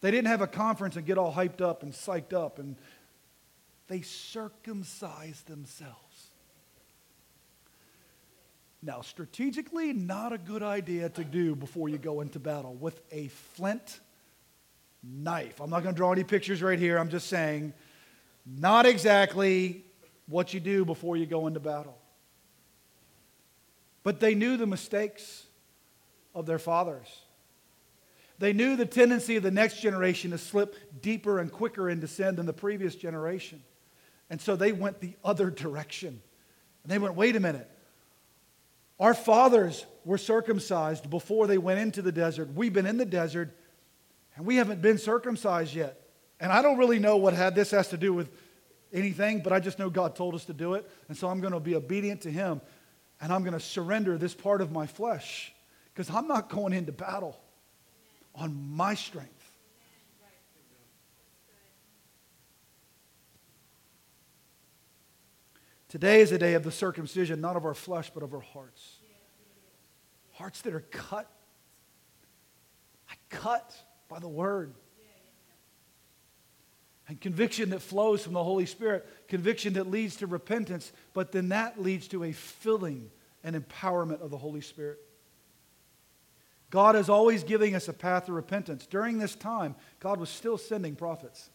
They 0.00 0.10
didn't 0.10 0.28
have 0.28 0.40
a 0.40 0.46
conference 0.46 0.96
and 0.96 1.06
get 1.06 1.18
all 1.18 1.32
hyped 1.32 1.60
up 1.60 1.82
and 1.82 1.92
psyched 1.92 2.32
up, 2.32 2.58
and 2.58 2.76
they 3.86 4.00
circumcised 4.00 5.46
themselves. 5.46 6.30
Now, 8.82 9.02
strategically, 9.02 9.92
not 9.92 10.32
a 10.32 10.38
good 10.38 10.62
idea 10.62 11.08
to 11.10 11.22
do 11.22 11.54
before 11.54 11.88
you 11.88 11.98
go 11.98 12.20
into 12.20 12.40
battle 12.40 12.74
with 12.74 13.00
a 13.12 13.28
flint 13.28 14.00
knife. 15.04 15.60
I'm 15.60 15.70
not 15.70 15.84
going 15.84 15.94
to 15.94 15.96
draw 15.96 16.10
any 16.10 16.24
pictures 16.24 16.62
right 16.62 16.78
here. 16.78 16.98
I'm 16.98 17.08
just 17.08 17.28
saying, 17.28 17.74
not 18.44 18.86
exactly 18.86 19.84
what 20.32 20.54
you 20.54 20.60
do 20.60 20.84
before 20.84 21.16
you 21.16 21.26
go 21.26 21.46
into 21.46 21.60
battle. 21.60 21.96
But 24.02 24.18
they 24.18 24.34
knew 24.34 24.56
the 24.56 24.66
mistakes 24.66 25.44
of 26.34 26.46
their 26.46 26.58
fathers. 26.58 27.06
They 28.38 28.52
knew 28.52 28.74
the 28.74 28.86
tendency 28.86 29.36
of 29.36 29.44
the 29.44 29.50
next 29.50 29.80
generation 29.80 30.32
to 30.32 30.38
slip 30.38 30.74
deeper 31.00 31.38
and 31.38 31.52
quicker 31.52 31.88
into 31.88 32.08
sin 32.08 32.34
than 32.34 32.46
the 32.46 32.52
previous 32.52 32.96
generation. 32.96 33.62
And 34.30 34.40
so 34.40 34.56
they 34.56 34.72
went 34.72 35.00
the 35.00 35.14
other 35.22 35.50
direction. 35.50 36.20
And 36.82 36.90
they 36.90 36.98
went, 36.98 37.14
wait 37.14 37.36
a 37.36 37.40
minute. 37.40 37.70
Our 38.98 39.14
fathers 39.14 39.84
were 40.04 40.18
circumcised 40.18 41.10
before 41.10 41.46
they 41.46 41.58
went 41.58 41.80
into 41.80 42.02
the 42.02 42.12
desert. 42.12 42.52
We've 42.54 42.72
been 42.72 42.86
in 42.86 42.96
the 42.96 43.04
desert 43.04 43.56
and 44.34 44.46
we 44.46 44.56
haven't 44.56 44.80
been 44.80 44.98
circumcised 44.98 45.74
yet. 45.74 46.00
And 46.40 46.50
I 46.50 46.62
don't 46.62 46.78
really 46.78 46.98
know 46.98 47.16
what 47.16 47.34
had 47.34 47.54
this 47.54 47.70
has 47.70 47.88
to 47.88 47.96
do 47.96 48.12
with 48.12 48.30
anything, 48.92 49.40
but 49.40 49.52
I 49.52 49.60
just 49.60 49.78
know 49.78 49.90
God 49.90 50.14
told 50.14 50.34
us 50.34 50.44
to 50.46 50.52
do 50.52 50.74
it. 50.74 50.88
And 51.08 51.16
so 51.16 51.28
I'm 51.28 51.40
going 51.40 51.52
to 51.52 51.60
be 51.60 51.74
obedient 51.74 52.22
to 52.22 52.30
Him 52.30 52.60
and 53.22 53.32
I'm 53.32 53.42
going 53.42 53.54
to 53.54 53.60
surrender 53.60 54.18
this 54.18 54.34
part 54.34 54.60
of 54.60 54.72
my 54.72 54.86
flesh 54.86 55.54
because 55.94 56.10
I'm 56.10 56.26
not 56.26 56.48
going 56.48 56.72
into 56.72 56.90
battle 56.90 57.38
on 58.34 58.74
my 58.74 58.94
strength. 58.94 59.30
Today 65.88 66.20
is 66.20 66.32
a 66.32 66.38
day 66.38 66.54
of 66.54 66.64
the 66.64 66.72
circumcision, 66.72 67.40
not 67.40 67.54
of 67.54 67.64
our 67.64 67.74
flesh, 67.74 68.10
but 68.12 68.22
of 68.22 68.34
our 68.34 68.40
hearts. 68.40 68.96
Hearts 70.32 70.62
that 70.62 70.74
are 70.74 70.84
cut. 70.90 71.30
I 73.08 73.14
cut 73.28 73.76
by 74.08 74.18
the 74.18 74.28
word. 74.28 74.74
And 77.12 77.20
conviction 77.20 77.68
that 77.70 77.82
flows 77.82 78.24
from 78.24 78.32
the 78.32 78.42
Holy 78.42 78.64
Spirit, 78.64 79.06
conviction 79.28 79.74
that 79.74 79.86
leads 79.90 80.16
to 80.16 80.26
repentance, 80.26 80.90
but 81.12 81.30
then 81.30 81.50
that 81.50 81.78
leads 81.78 82.08
to 82.08 82.24
a 82.24 82.32
filling 82.32 83.10
and 83.44 83.54
empowerment 83.54 84.22
of 84.22 84.30
the 84.30 84.38
Holy 84.38 84.62
Spirit. 84.62 84.98
God 86.70 86.96
is 86.96 87.10
always 87.10 87.44
giving 87.44 87.74
us 87.74 87.86
a 87.86 87.92
path 87.92 88.30
of 88.30 88.34
repentance. 88.34 88.86
During 88.86 89.18
this 89.18 89.34
time, 89.34 89.74
God 90.00 90.20
was 90.20 90.30
still 90.30 90.56
sending 90.56 90.96
prophets. 90.96 91.50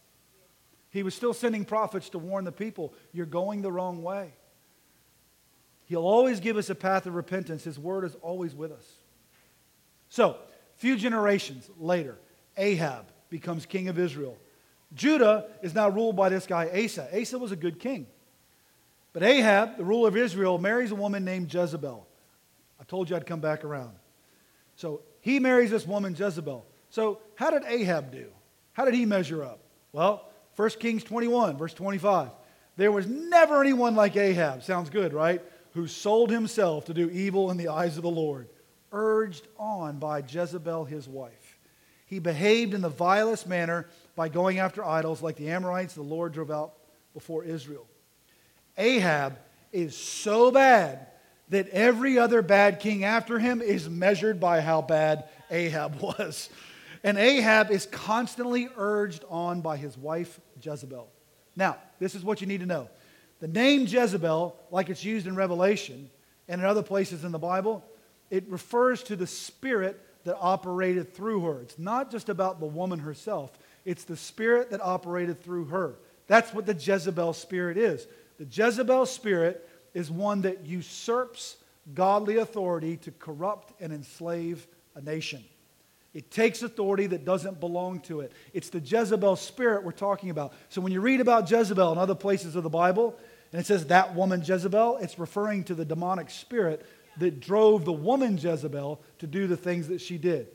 He 0.90 1.02
was 1.02 1.12
still 1.12 1.34
sending 1.34 1.64
prophets 1.64 2.08
to 2.10 2.20
warn 2.20 2.44
the 2.44 2.52
people, 2.52 2.94
you're 3.12 3.26
going 3.26 3.60
the 3.60 3.72
wrong 3.72 4.04
way. 4.04 4.34
He'll 5.86 6.06
always 6.06 6.38
give 6.38 6.56
us 6.56 6.70
a 6.70 6.76
path 6.76 7.06
of 7.06 7.16
repentance. 7.16 7.64
His 7.64 7.80
word 7.80 8.04
is 8.04 8.14
always 8.22 8.54
with 8.54 8.70
us. 8.70 8.86
So, 10.08 10.36
a 10.36 10.78
few 10.78 10.94
generations 10.94 11.68
later, 11.80 12.16
Ahab 12.56 13.06
becomes 13.28 13.66
king 13.66 13.88
of 13.88 13.98
Israel. 13.98 14.38
Judah 14.94 15.46
is 15.62 15.74
now 15.74 15.88
ruled 15.88 16.16
by 16.16 16.28
this 16.28 16.46
guy, 16.46 16.68
Asa. 16.84 17.08
Asa 17.18 17.38
was 17.38 17.52
a 17.52 17.56
good 17.56 17.78
king. 17.78 18.06
But 19.12 19.22
Ahab, 19.22 19.76
the 19.76 19.84
ruler 19.84 20.08
of 20.08 20.16
Israel, 20.16 20.58
marries 20.58 20.90
a 20.90 20.94
woman 20.94 21.24
named 21.24 21.52
Jezebel. 21.52 22.06
I 22.80 22.84
told 22.84 23.10
you 23.10 23.16
I'd 23.16 23.26
come 23.26 23.40
back 23.40 23.64
around. 23.64 23.92
So 24.76 25.02
he 25.20 25.40
marries 25.40 25.70
this 25.70 25.86
woman, 25.86 26.14
Jezebel. 26.16 26.64
So 26.90 27.20
how 27.34 27.50
did 27.50 27.64
Ahab 27.64 28.12
do? 28.12 28.28
How 28.72 28.84
did 28.84 28.94
he 28.94 29.04
measure 29.04 29.42
up? 29.42 29.60
Well, 29.92 30.28
1 30.56 30.70
Kings 30.80 31.04
21, 31.04 31.56
verse 31.56 31.74
25. 31.74 32.30
There 32.76 32.92
was 32.92 33.06
never 33.06 33.60
anyone 33.60 33.96
like 33.96 34.16
Ahab. 34.16 34.62
Sounds 34.62 34.88
good, 34.88 35.12
right? 35.12 35.42
Who 35.74 35.88
sold 35.88 36.30
himself 36.30 36.84
to 36.86 36.94
do 36.94 37.10
evil 37.10 37.50
in 37.50 37.56
the 37.56 37.68
eyes 37.68 37.96
of 37.96 38.04
the 38.04 38.10
Lord, 38.10 38.48
urged 38.92 39.48
on 39.58 39.98
by 39.98 40.22
Jezebel, 40.26 40.84
his 40.84 41.08
wife. 41.08 41.58
He 42.06 42.20
behaved 42.20 42.72
in 42.72 42.80
the 42.80 42.88
vilest 42.88 43.46
manner 43.46 43.88
by 44.18 44.28
going 44.28 44.58
after 44.58 44.84
idols 44.84 45.22
like 45.22 45.36
the 45.36 45.48
Amorites 45.48 45.94
the 45.94 46.02
Lord 46.02 46.32
drove 46.32 46.50
out 46.50 46.74
before 47.14 47.44
Israel. 47.44 47.86
Ahab 48.76 49.38
is 49.70 49.96
so 49.96 50.50
bad 50.50 51.06
that 51.50 51.68
every 51.68 52.18
other 52.18 52.42
bad 52.42 52.80
king 52.80 53.04
after 53.04 53.38
him 53.38 53.62
is 53.62 53.88
measured 53.88 54.40
by 54.40 54.60
how 54.60 54.82
bad 54.82 55.28
Ahab 55.52 56.00
was. 56.00 56.50
And 57.04 57.16
Ahab 57.16 57.70
is 57.70 57.86
constantly 57.86 58.68
urged 58.76 59.24
on 59.30 59.60
by 59.60 59.76
his 59.76 59.96
wife 59.96 60.40
Jezebel. 60.60 61.08
Now, 61.54 61.76
this 62.00 62.16
is 62.16 62.24
what 62.24 62.40
you 62.40 62.48
need 62.48 62.58
to 62.58 62.66
know. 62.66 62.88
The 63.38 63.46
name 63.46 63.82
Jezebel, 63.86 64.56
like 64.72 64.90
it's 64.90 65.04
used 65.04 65.28
in 65.28 65.36
Revelation 65.36 66.10
and 66.48 66.60
in 66.60 66.66
other 66.66 66.82
places 66.82 67.22
in 67.22 67.30
the 67.30 67.38
Bible, 67.38 67.84
it 68.30 68.48
refers 68.48 69.04
to 69.04 69.14
the 69.14 69.28
spirit 69.28 70.04
that 70.24 70.36
operated 70.40 71.14
through 71.14 71.42
her. 71.42 71.60
It's 71.60 71.78
not 71.78 72.10
just 72.10 72.28
about 72.28 72.58
the 72.58 72.66
woman 72.66 72.98
herself, 72.98 73.56
it's 73.84 74.04
the 74.04 74.16
spirit 74.16 74.70
that 74.70 74.80
operated 74.80 75.42
through 75.42 75.66
her. 75.66 75.96
That's 76.26 76.52
what 76.52 76.66
the 76.66 76.74
Jezebel 76.74 77.32
spirit 77.32 77.76
is. 77.76 78.06
The 78.38 78.44
Jezebel 78.44 79.06
spirit 79.06 79.68
is 79.94 80.10
one 80.10 80.42
that 80.42 80.66
usurps 80.66 81.56
godly 81.94 82.36
authority 82.36 82.96
to 82.98 83.10
corrupt 83.12 83.72
and 83.80 83.92
enslave 83.92 84.66
a 84.94 85.00
nation. 85.00 85.42
It 86.14 86.30
takes 86.30 86.62
authority 86.62 87.06
that 87.08 87.24
doesn't 87.24 87.60
belong 87.60 88.00
to 88.00 88.20
it. 88.20 88.32
It's 88.52 88.70
the 88.70 88.80
Jezebel 88.80 89.36
spirit 89.36 89.84
we're 89.84 89.92
talking 89.92 90.30
about. 90.30 90.52
So 90.68 90.80
when 90.80 90.92
you 90.92 91.00
read 91.00 91.20
about 91.20 91.50
Jezebel 91.50 91.92
in 91.92 91.98
other 91.98 92.14
places 92.14 92.56
of 92.56 92.62
the 92.62 92.70
Bible, 92.70 93.16
and 93.52 93.60
it 93.60 93.66
says 93.66 93.86
that 93.86 94.14
woman 94.14 94.42
Jezebel, 94.44 94.98
it's 94.98 95.18
referring 95.18 95.64
to 95.64 95.74
the 95.74 95.84
demonic 95.84 96.30
spirit 96.30 96.84
that 97.18 97.40
drove 97.40 97.84
the 97.84 97.92
woman 97.92 98.36
Jezebel 98.36 99.00
to 99.18 99.26
do 99.26 99.46
the 99.46 99.56
things 99.56 99.88
that 99.88 100.00
she 100.00 100.18
did. 100.18 100.48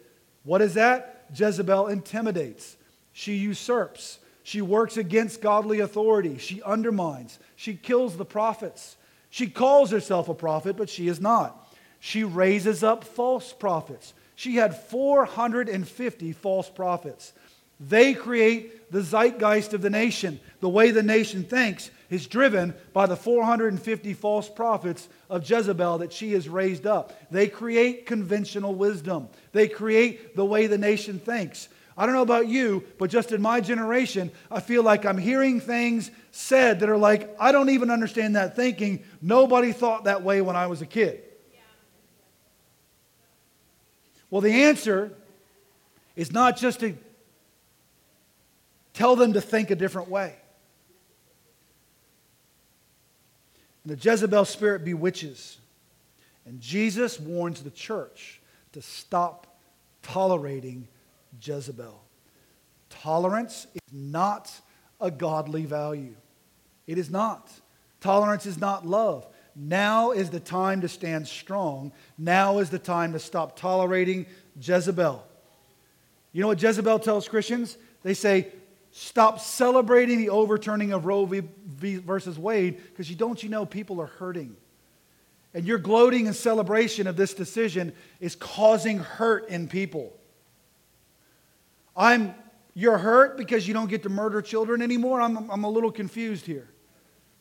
What 0.43 0.61
is 0.61 0.73
that? 0.75 1.25
Jezebel 1.35 1.87
intimidates, 1.87 2.75
she 3.13 3.35
usurps, 3.35 4.19
she 4.43 4.61
works 4.61 4.97
against 4.97 5.41
godly 5.41 5.79
authority, 5.79 6.37
she 6.37 6.61
undermines, 6.63 7.39
she 7.55 7.75
kills 7.75 8.17
the 8.17 8.25
prophets. 8.25 8.97
She 9.29 9.47
calls 9.47 9.89
herself 9.89 10.29
a 10.29 10.35
prophet, 10.35 10.77
but 10.77 10.91
she 10.91 11.07
is 11.07 11.19
not. 11.19 11.75
She 11.99 12.23
raises 12.23 12.83
up 12.83 13.03
false 13.03 13.51
prophets. 13.51 14.13
She 14.35 14.57
had 14.57 14.77
450 14.77 16.33
false 16.33 16.69
prophets. 16.69 17.33
They 17.79 18.13
create 18.13 18.91
the 18.91 19.01
zeitgeist 19.01 19.73
of 19.73 19.81
the 19.81 19.89
nation. 19.89 20.39
The 20.59 20.69
way 20.69 20.91
the 20.91 21.01
nation 21.01 21.43
thinks 21.43 21.89
is 22.11 22.27
driven 22.27 22.75
by 22.93 23.07
the 23.07 23.15
450 23.15 24.13
false 24.13 24.47
prophets 24.47 25.09
of 25.31 25.49
Jezebel 25.49 25.97
that 25.97 26.13
she 26.13 26.33
has 26.33 26.47
raised 26.47 26.85
up. 26.85 27.13
They 27.31 27.47
create 27.47 28.05
conventional 28.05 28.75
wisdom, 28.75 29.29
they 29.51 29.67
create 29.67 30.35
the 30.35 30.45
way 30.45 30.67
the 30.67 30.77
nation 30.77 31.19
thinks. 31.19 31.69
I 31.97 32.05
don't 32.05 32.15
know 32.15 32.23
about 32.23 32.47
you, 32.47 32.83
but 32.97 33.09
just 33.09 33.31
in 33.31 33.41
my 33.41 33.61
generation, 33.61 34.31
I 34.49 34.59
feel 34.59 34.81
like 34.83 35.05
I'm 35.05 35.17
hearing 35.17 35.59
things 35.59 36.09
said 36.31 36.79
that 36.79 36.89
are 36.89 36.97
like, 36.97 37.35
I 37.39 37.51
don't 37.51 37.69
even 37.69 37.91
understand 37.91 38.35
that 38.35 38.55
thinking. 38.55 39.03
Nobody 39.21 39.71
thought 39.71 40.05
that 40.05 40.23
way 40.23 40.41
when 40.41 40.55
I 40.55 40.67
was 40.67 40.81
a 40.81 40.87
kid. 40.87 41.21
Well, 44.31 44.41
the 44.41 44.63
answer 44.63 45.11
is 46.15 46.31
not 46.31 46.57
just 46.57 46.79
to 46.79 46.95
tell 48.95 49.15
them 49.15 49.33
to 49.33 49.41
think 49.41 49.69
a 49.69 49.75
different 49.75 50.09
way. 50.09 50.35
And 53.83 53.95
the 53.95 54.01
Jezebel 54.01 54.45
spirit 54.45 54.83
bewitches. 54.83 55.57
And 56.45 56.59
Jesus 56.59 57.19
warns 57.19 57.61
the 57.61 57.69
church 57.69 58.41
to 58.71 58.81
stop 58.81 59.55
tolerating 60.01 60.87
Jezebel. 61.43 62.01
Tolerance 62.89 63.67
is 63.73 63.93
not 63.93 64.51
a 65.01 65.11
godly 65.11 65.65
value. 65.65 66.15
It 66.87 66.97
is 66.97 67.09
not. 67.09 67.51
Tolerance 68.01 68.45
is 68.45 68.59
not 68.59 68.85
love. 68.85 69.27
Now 69.55 70.11
is 70.11 70.29
the 70.29 70.39
time 70.39 70.81
to 70.81 70.89
stand 70.89 71.27
strong. 71.27 71.91
Now 72.17 72.59
is 72.59 72.69
the 72.69 72.79
time 72.79 73.13
to 73.13 73.19
stop 73.19 73.57
tolerating 73.57 74.25
Jezebel. 74.59 75.25
You 76.31 76.41
know 76.41 76.47
what 76.47 76.61
Jezebel 76.61 76.99
tells 76.99 77.27
Christians? 77.27 77.77
They 78.01 78.13
say, 78.13 78.47
stop 78.91 79.39
celebrating 79.39 80.17
the 80.17 80.29
overturning 80.29 80.91
of 80.91 81.05
Roe 81.05 81.25
v. 81.25 81.41
versus 81.97 82.39
Wade 82.39 82.77
because 82.89 83.09
you 83.09 83.15
don't 83.15 83.41
you 83.41 83.49
know 83.49 83.65
people 83.65 84.01
are 84.01 84.07
hurting. 84.07 84.55
And 85.53 85.65
your 85.65 85.77
gloating 85.77 86.25
and 86.25 86.35
celebration 86.35 87.05
of 87.05 87.15
this 87.15 87.33
decision 87.35 87.93
is 88.19 88.35
causing 88.35 88.97
hurt 88.97 89.49
in 89.49 89.67
people. 89.67 90.13
I'm 91.95 92.35
you're 92.75 92.97
hurt 92.97 93.37
because 93.37 93.67
you 93.67 93.73
don't 93.73 93.89
get 93.89 94.03
to 94.03 94.09
murder 94.09 94.41
children 94.41 94.81
anymore. 94.81 95.21
I'm, 95.21 95.49
I'm 95.51 95.63
a 95.63 95.69
little 95.69 95.91
confused 95.91 96.45
here. 96.45 96.67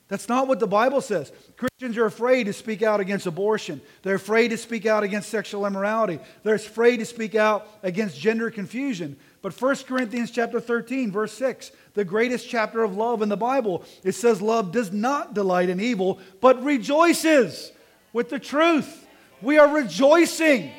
That's 0.08 0.28
not 0.28 0.46
what 0.46 0.60
the 0.60 0.66
Bible 0.66 1.00
says. 1.00 1.32
Christians 1.56 1.96
are 1.96 2.04
afraid 2.04 2.44
to 2.44 2.52
speak 2.52 2.82
out 2.82 3.00
against 3.00 3.26
abortion. 3.26 3.80
They're 4.02 4.16
afraid 4.16 4.48
to 4.48 4.58
speak 4.58 4.84
out 4.84 5.04
against 5.04 5.30
sexual 5.30 5.64
immorality. 5.64 6.18
They're 6.42 6.56
afraid 6.56 6.98
to 6.98 7.06
speak 7.06 7.34
out 7.34 7.66
against 7.82 8.20
gender 8.20 8.50
confusion. 8.50 9.16
But 9.40 9.58
1 9.58 9.76
Corinthians 9.88 10.30
chapter 10.30 10.60
13 10.60 11.10
verse 11.10 11.32
6, 11.32 11.72
the 11.94 12.04
greatest 12.04 12.46
chapter 12.46 12.82
of 12.82 12.94
love 12.94 13.22
in 13.22 13.30
the 13.30 13.38
Bible, 13.38 13.84
it 14.04 14.12
says 14.12 14.42
love 14.42 14.70
does 14.70 14.92
not 14.92 15.32
delight 15.32 15.70
in 15.70 15.80
evil, 15.80 16.20
but 16.42 16.62
rejoices 16.62 17.72
with 18.12 18.28
the 18.28 18.38
truth. 18.38 19.06
We 19.40 19.56
are 19.56 19.68
rejoicing 19.68 20.72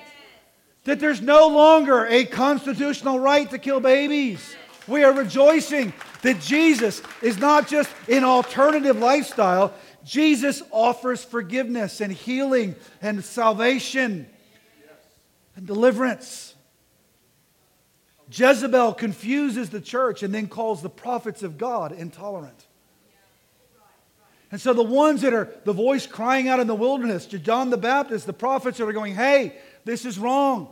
that 0.84 1.00
there's 1.00 1.22
no 1.22 1.48
longer 1.48 2.06
a 2.06 2.26
constitutional 2.26 3.20
right 3.20 3.50
to 3.50 3.58
kill 3.58 3.80
babies. 3.80 4.56
We 4.88 5.04
are 5.04 5.14
rejoicing 5.14 5.94
that 6.24 6.42
Jesus 6.42 7.02
is 7.22 7.38
not 7.38 7.68
just 7.68 7.90
an 8.10 8.24
alternative 8.24 8.98
lifestyle, 8.98 9.74
Jesus 10.04 10.62
offers 10.72 11.24
forgiveness 11.24 12.02
and 12.02 12.12
healing 12.12 12.76
and 13.02 13.24
salvation 13.24 14.28
and 15.56 15.66
deliverance. 15.66 16.56
Jezebel 18.30 18.94
confuses 18.94 19.70
the 19.70 19.80
church 19.80 20.24
and 20.24 20.34
then 20.34 20.48
calls 20.48 20.82
the 20.82 20.90
prophets 20.90 21.44
of 21.44 21.58
God 21.58 21.92
intolerant. 21.92 22.66
And 24.52 24.60
so 24.60 24.74
the 24.74 24.84
ones 24.84 25.22
that 25.22 25.34
are 25.34 25.50
the 25.64 25.74
voice 25.74 26.06
crying 26.06 26.48
out 26.48 26.60
in 26.60 26.68
the 26.68 26.76
wilderness, 26.76 27.26
to 27.28 27.40
John 27.40 27.70
the 27.70 27.78
Baptist, 27.78 28.26
the 28.26 28.34
prophets 28.34 28.78
that 28.78 28.88
are 28.88 28.94
going, 28.94 29.16
hey, 29.16 29.58
this 29.86 30.06
is 30.06 30.18
wrong. 30.18 30.70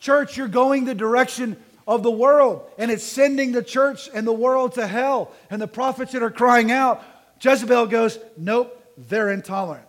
Church, 0.00 0.36
you're 0.36 0.48
going 0.48 0.84
the 0.84 0.94
direction 0.94 1.56
of 1.86 2.02
the 2.02 2.10
world, 2.10 2.68
and 2.78 2.90
it's 2.90 3.04
sending 3.04 3.52
the 3.52 3.62
church 3.62 4.08
and 4.12 4.26
the 4.26 4.32
world 4.32 4.74
to 4.74 4.86
hell. 4.86 5.32
And 5.50 5.60
the 5.60 5.68
prophets 5.68 6.12
that 6.12 6.22
are 6.22 6.30
crying 6.30 6.72
out, 6.72 7.02
Jezebel 7.40 7.86
goes, 7.86 8.18
Nope, 8.36 8.80
they're 8.96 9.30
intolerant. 9.30 9.86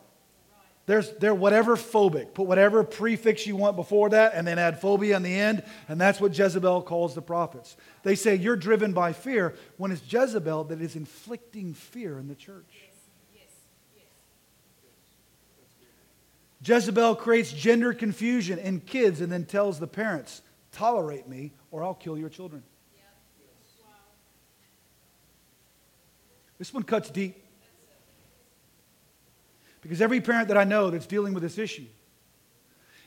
There's, 0.87 1.11
they're 1.17 1.33
whatever 1.33 1.75
phobic. 1.75 2.33
Put 2.35 2.45
whatever 2.45 2.83
prefix 2.83 3.47
you 3.47 3.55
want 3.55 3.75
before 3.75 4.09
that 4.09 4.33
and 4.35 4.45
then 4.45 4.59
add 4.59 4.79
phobia 4.79 5.15
on 5.15 5.23
the 5.23 5.33
end. 5.33 5.63
And 5.89 5.99
that's 5.99 6.21
what 6.21 6.37
Jezebel 6.37 6.83
calls 6.83 7.15
the 7.15 7.23
prophets. 7.23 7.75
They 8.03 8.13
say 8.13 8.35
you're 8.35 8.55
driven 8.55 8.93
by 8.93 9.13
fear 9.13 9.55
when 9.77 9.91
it's 9.91 10.01
Jezebel 10.07 10.65
that 10.65 10.81
is 10.81 10.95
inflicting 10.95 11.73
fear 11.73 12.19
in 12.19 12.27
the 12.27 12.35
church. 12.35 12.89
Jezebel 16.65 17.15
creates 17.15 17.53
gender 17.53 17.93
confusion 17.93 18.57
in 18.57 18.79
kids 18.79 19.21
and 19.21 19.31
then 19.31 19.45
tells 19.45 19.79
the 19.79 19.87
parents, 19.87 20.41
tolerate 20.71 21.27
me 21.27 21.51
or 21.69 21.83
I'll 21.83 21.93
kill 21.93 22.17
your 22.17 22.29
children. 22.29 22.63
This 26.57 26.73
one 26.73 26.83
cuts 26.83 27.09
deep. 27.09 27.41
Because 29.81 30.01
every 30.01 30.21
parent 30.21 30.47
that 30.47 30.57
I 30.57 30.63
know 30.63 30.89
that's 30.89 31.05
dealing 31.05 31.35
with 31.35 31.43
this 31.43 31.59
issue 31.59 31.85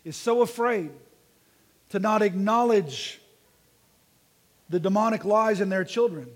is 0.04 0.14
so 0.14 0.42
afraid 0.42 0.90
to 1.88 1.98
not 1.98 2.22
acknowledge 2.22 3.20
the 4.68 4.78
demonic 4.78 5.24
lies 5.24 5.61
in 5.61 5.70
their 5.70 5.82
children 5.82 6.28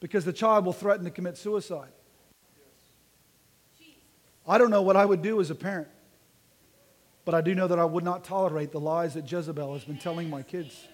because 0.00 0.26
the 0.26 0.32
child 0.32 0.66
will 0.66 0.74
threaten 0.74 1.04
to 1.04 1.10
commit 1.10 1.38
suicide. 1.38 1.88
I 4.46 4.58
don't 4.58 4.70
know 4.70 4.82
what 4.82 4.96
I 4.96 5.06
would 5.06 5.22
do 5.22 5.40
as 5.40 5.50
a 5.50 5.54
parent, 5.54 5.88
but 7.24 7.34
I 7.34 7.40
do 7.40 7.54
know 7.54 7.66
that 7.66 7.78
I 7.78 7.84
would 7.84 8.04
not 8.04 8.24
tolerate 8.24 8.72
the 8.72 8.80
lies 8.80 9.14
that 9.14 9.30
Jezebel 9.30 9.72
has 9.72 9.84
been 9.84 9.98
telling 9.98 10.28
my 10.28 10.42
kids. 10.42 10.88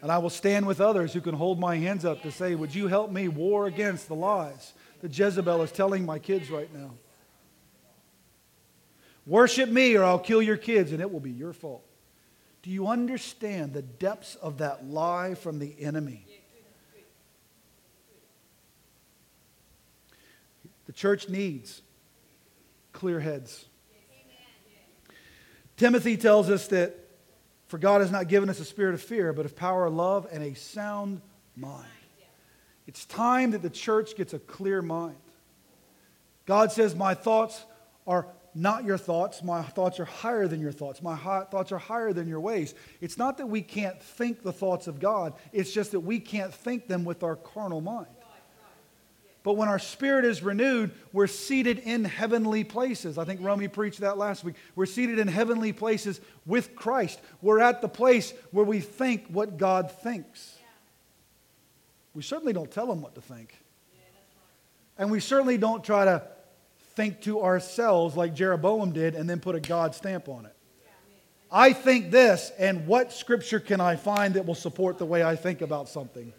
And 0.00 0.12
I 0.12 0.18
will 0.18 0.30
stand 0.30 0.66
with 0.66 0.80
others 0.80 1.12
who 1.12 1.20
can 1.20 1.34
hold 1.34 1.58
my 1.58 1.76
hands 1.76 2.04
up 2.04 2.22
to 2.22 2.30
say, 2.30 2.54
Would 2.54 2.74
you 2.74 2.86
help 2.86 3.10
me 3.10 3.26
war 3.26 3.66
against 3.66 4.06
the 4.06 4.14
lies 4.14 4.72
that 5.00 5.16
Jezebel 5.16 5.62
is 5.62 5.72
telling 5.72 6.06
my 6.06 6.20
kids 6.20 6.50
right 6.50 6.72
now? 6.72 6.92
Worship 9.26 9.68
me 9.68 9.96
or 9.96 10.04
I'll 10.04 10.18
kill 10.18 10.40
your 10.40 10.56
kids 10.56 10.92
and 10.92 11.00
it 11.00 11.10
will 11.10 11.20
be 11.20 11.32
your 11.32 11.52
fault. 11.52 11.84
Do 12.62 12.70
you 12.70 12.86
understand 12.86 13.72
the 13.72 13.82
depths 13.82 14.36
of 14.36 14.58
that 14.58 14.86
lie 14.86 15.34
from 15.34 15.58
the 15.58 15.74
enemy? 15.80 16.24
The 20.86 20.92
church 20.92 21.28
needs 21.28 21.82
clear 22.92 23.20
heads. 23.20 23.67
Timothy 25.78 26.16
tells 26.16 26.50
us 26.50 26.66
that 26.68 26.96
for 27.68 27.78
God 27.78 28.00
has 28.00 28.10
not 28.10 28.28
given 28.28 28.50
us 28.50 28.60
a 28.60 28.64
spirit 28.64 28.94
of 28.94 29.00
fear, 29.00 29.32
but 29.32 29.46
of 29.46 29.54
power, 29.54 29.88
love, 29.88 30.26
and 30.32 30.42
a 30.42 30.54
sound 30.54 31.22
mind. 31.56 31.86
It's 32.86 33.04
time 33.04 33.52
that 33.52 33.62
the 33.62 33.70
church 33.70 34.16
gets 34.16 34.34
a 34.34 34.38
clear 34.38 34.82
mind. 34.82 35.16
God 36.46 36.72
says, 36.72 36.94
My 36.94 37.14
thoughts 37.14 37.64
are 38.06 38.26
not 38.54 38.84
your 38.84 38.98
thoughts. 38.98 39.42
My 39.42 39.62
thoughts 39.62 40.00
are 40.00 40.04
higher 40.04 40.48
than 40.48 40.60
your 40.60 40.72
thoughts. 40.72 41.00
My 41.00 41.16
thoughts 41.16 41.70
are 41.70 41.78
higher 41.78 42.12
than 42.12 42.26
your 42.26 42.40
ways. 42.40 42.74
It's 43.00 43.18
not 43.18 43.38
that 43.38 43.46
we 43.46 43.62
can't 43.62 44.02
think 44.02 44.42
the 44.42 44.52
thoughts 44.52 44.88
of 44.88 44.98
God, 44.98 45.34
it's 45.52 45.72
just 45.72 45.92
that 45.92 46.00
we 46.00 46.18
can't 46.18 46.52
think 46.52 46.88
them 46.88 47.04
with 47.04 47.22
our 47.22 47.36
carnal 47.36 47.80
mind. 47.80 48.06
But 49.44 49.54
when 49.54 49.68
our 49.68 49.78
spirit 49.78 50.24
is 50.24 50.42
renewed, 50.42 50.90
we're 51.12 51.26
seated 51.26 51.78
in 51.78 52.04
heavenly 52.04 52.64
places. 52.64 53.18
I 53.18 53.24
think 53.24 53.40
Romy 53.42 53.68
preached 53.68 54.00
that 54.00 54.18
last 54.18 54.44
week. 54.44 54.56
We're 54.74 54.86
seated 54.86 55.18
in 55.18 55.28
heavenly 55.28 55.72
places 55.72 56.20
with 56.44 56.74
Christ. 56.74 57.20
We're 57.40 57.60
at 57.60 57.80
the 57.80 57.88
place 57.88 58.34
where 58.50 58.64
we 58.64 58.80
think 58.80 59.26
what 59.28 59.56
God 59.56 59.90
thinks. 59.90 60.56
We 62.14 62.22
certainly 62.22 62.52
don't 62.52 62.70
tell 62.70 62.90
him 62.90 63.00
what 63.00 63.14
to 63.14 63.20
think. 63.20 63.56
And 64.98 65.10
we 65.10 65.20
certainly 65.20 65.56
don't 65.56 65.84
try 65.84 66.04
to 66.04 66.24
think 66.96 67.22
to 67.22 67.42
ourselves 67.42 68.16
like 68.16 68.34
Jeroboam 68.34 68.92
did 68.92 69.14
and 69.14 69.30
then 69.30 69.38
put 69.38 69.54
a 69.54 69.60
God 69.60 69.94
stamp 69.94 70.28
on 70.28 70.46
it. 70.46 70.54
I 71.50 71.72
think 71.72 72.10
this, 72.10 72.52
and 72.58 72.86
what 72.86 73.12
scripture 73.12 73.60
can 73.60 73.80
I 73.80 73.96
find 73.96 74.34
that 74.34 74.44
will 74.44 74.56
support 74.56 74.98
the 74.98 75.06
way 75.06 75.22
I 75.22 75.36
think 75.36 75.62
about 75.62 75.88
something? 75.88 76.32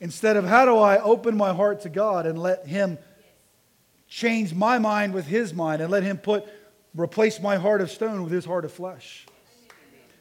Instead 0.00 0.36
of 0.36 0.44
how 0.44 0.64
do 0.64 0.76
I 0.76 1.00
open 1.00 1.36
my 1.36 1.52
heart 1.52 1.80
to 1.82 1.88
God 1.88 2.26
and 2.26 2.38
let 2.38 2.66
Him 2.66 2.98
change 4.08 4.54
my 4.54 4.78
mind 4.78 5.12
with 5.12 5.26
His 5.26 5.52
mind 5.52 5.82
and 5.82 5.90
let 5.90 6.02
Him 6.02 6.18
put, 6.18 6.46
replace 6.94 7.40
my 7.40 7.56
heart 7.56 7.80
of 7.80 7.90
stone 7.90 8.22
with 8.22 8.32
His 8.32 8.44
heart 8.44 8.64
of 8.64 8.72
flesh. 8.72 9.26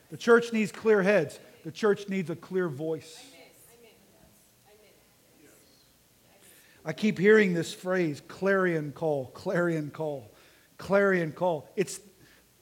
The 0.09 0.17
church 0.17 0.53
needs 0.53 0.71
clear 0.71 1.01
heads, 1.01 1.39
the 1.63 1.71
church 1.71 2.09
needs 2.09 2.30
a 2.30 2.36
clear 2.36 2.69
voice. 2.69 3.23
I 6.84 6.93
keep 6.93 7.19
hearing 7.19 7.53
this 7.53 7.73
phrase 7.73 8.21
clarion 8.30 8.93
call, 8.93 9.28
clarion 9.34 9.91
call, 9.91 10.32
clarion 10.78 11.34
call. 11.34 11.67
It's, 11.75 11.99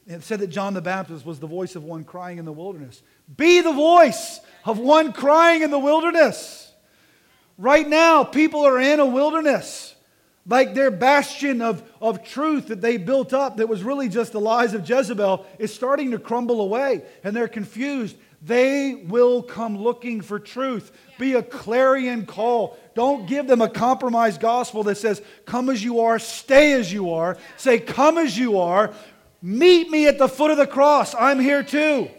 it 0.07 0.23
said 0.23 0.39
that 0.39 0.47
John 0.47 0.73
the 0.73 0.81
Baptist 0.81 1.27
was 1.27 1.39
the 1.39 1.45
voice 1.45 1.75
of 1.75 1.83
one 1.83 2.03
crying 2.03 2.39
in 2.39 2.45
the 2.45 2.51
wilderness. 2.51 3.03
Be 3.37 3.61
the 3.61 3.71
voice 3.71 4.39
of 4.65 4.79
one 4.79 5.13
crying 5.13 5.61
in 5.61 5.69
the 5.69 5.77
wilderness. 5.77 6.64
Right 7.57 7.87
now, 7.87 8.23
people 8.23 8.65
are 8.65 8.79
in 8.79 8.99
a 8.99 9.05
wilderness. 9.05 9.95
Like 10.47 10.75
their 10.75 10.91
bastion 10.91 11.61
of, 11.61 11.81
of 11.99 12.23
truth 12.23 12.67
that 12.67 12.79
they 12.79 12.97
built 12.97 13.33
up, 13.33 13.57
that 13.57 13.67
was 13.67 13.81
really 13.81 14.09
just 14.09 14.31
the 14.31 14.39
lies 14.39 14.73
of 14.73 14.87
Jezebel, 14.87 15.45
is 15.57 15.73
starting 15.73 16.11
to 16.11 16.19
crumble 16.19 16.61
away. 16.61 17.03
And 17.23 17.35
they're 17.35 17.47
confused. 17.47 18.15
They 18.43 18.93
will 18.93 19.41
come 19.41 19.75
looking 19.75 20.21
for 20.21 20.39
truth. 20.39 20.91
Be 21.17 21.33
a 21.33 21.41
clarion 21.41 22.27
call. 22.27 22.77
Don't 22.93 23.25
give 23.25 23.47
them 23.47 23.61
a 23.61 23.69
compromised 23.69 24.39
gospel 24.39 24.83
that 24.83 24.97
says, 24.97 25.21
Come 25.45 25.69
as 25.69 25.83
you 25.83 26.01
are, 26.01 26.19
stay 26.19 26.73
as 26.73 26.93
you 26.93 27.13
are. 27.13 27.37
Say, 27.57 27.79
Come 27.79 28.19
as 28.19 28.37
you 28.37 28.59
are. 28.59 28.93
Meet 29.41 29.89
me 29.89 30.07
at 30.07 30.19
the 30.19 30.29
foot 30.29 30.51
of 30.51 30.57
the 30.57 30.67
cross. 30.67 31.15
I'm 31.15 31.39
here 31.39 31.63
too. 31.63 32.09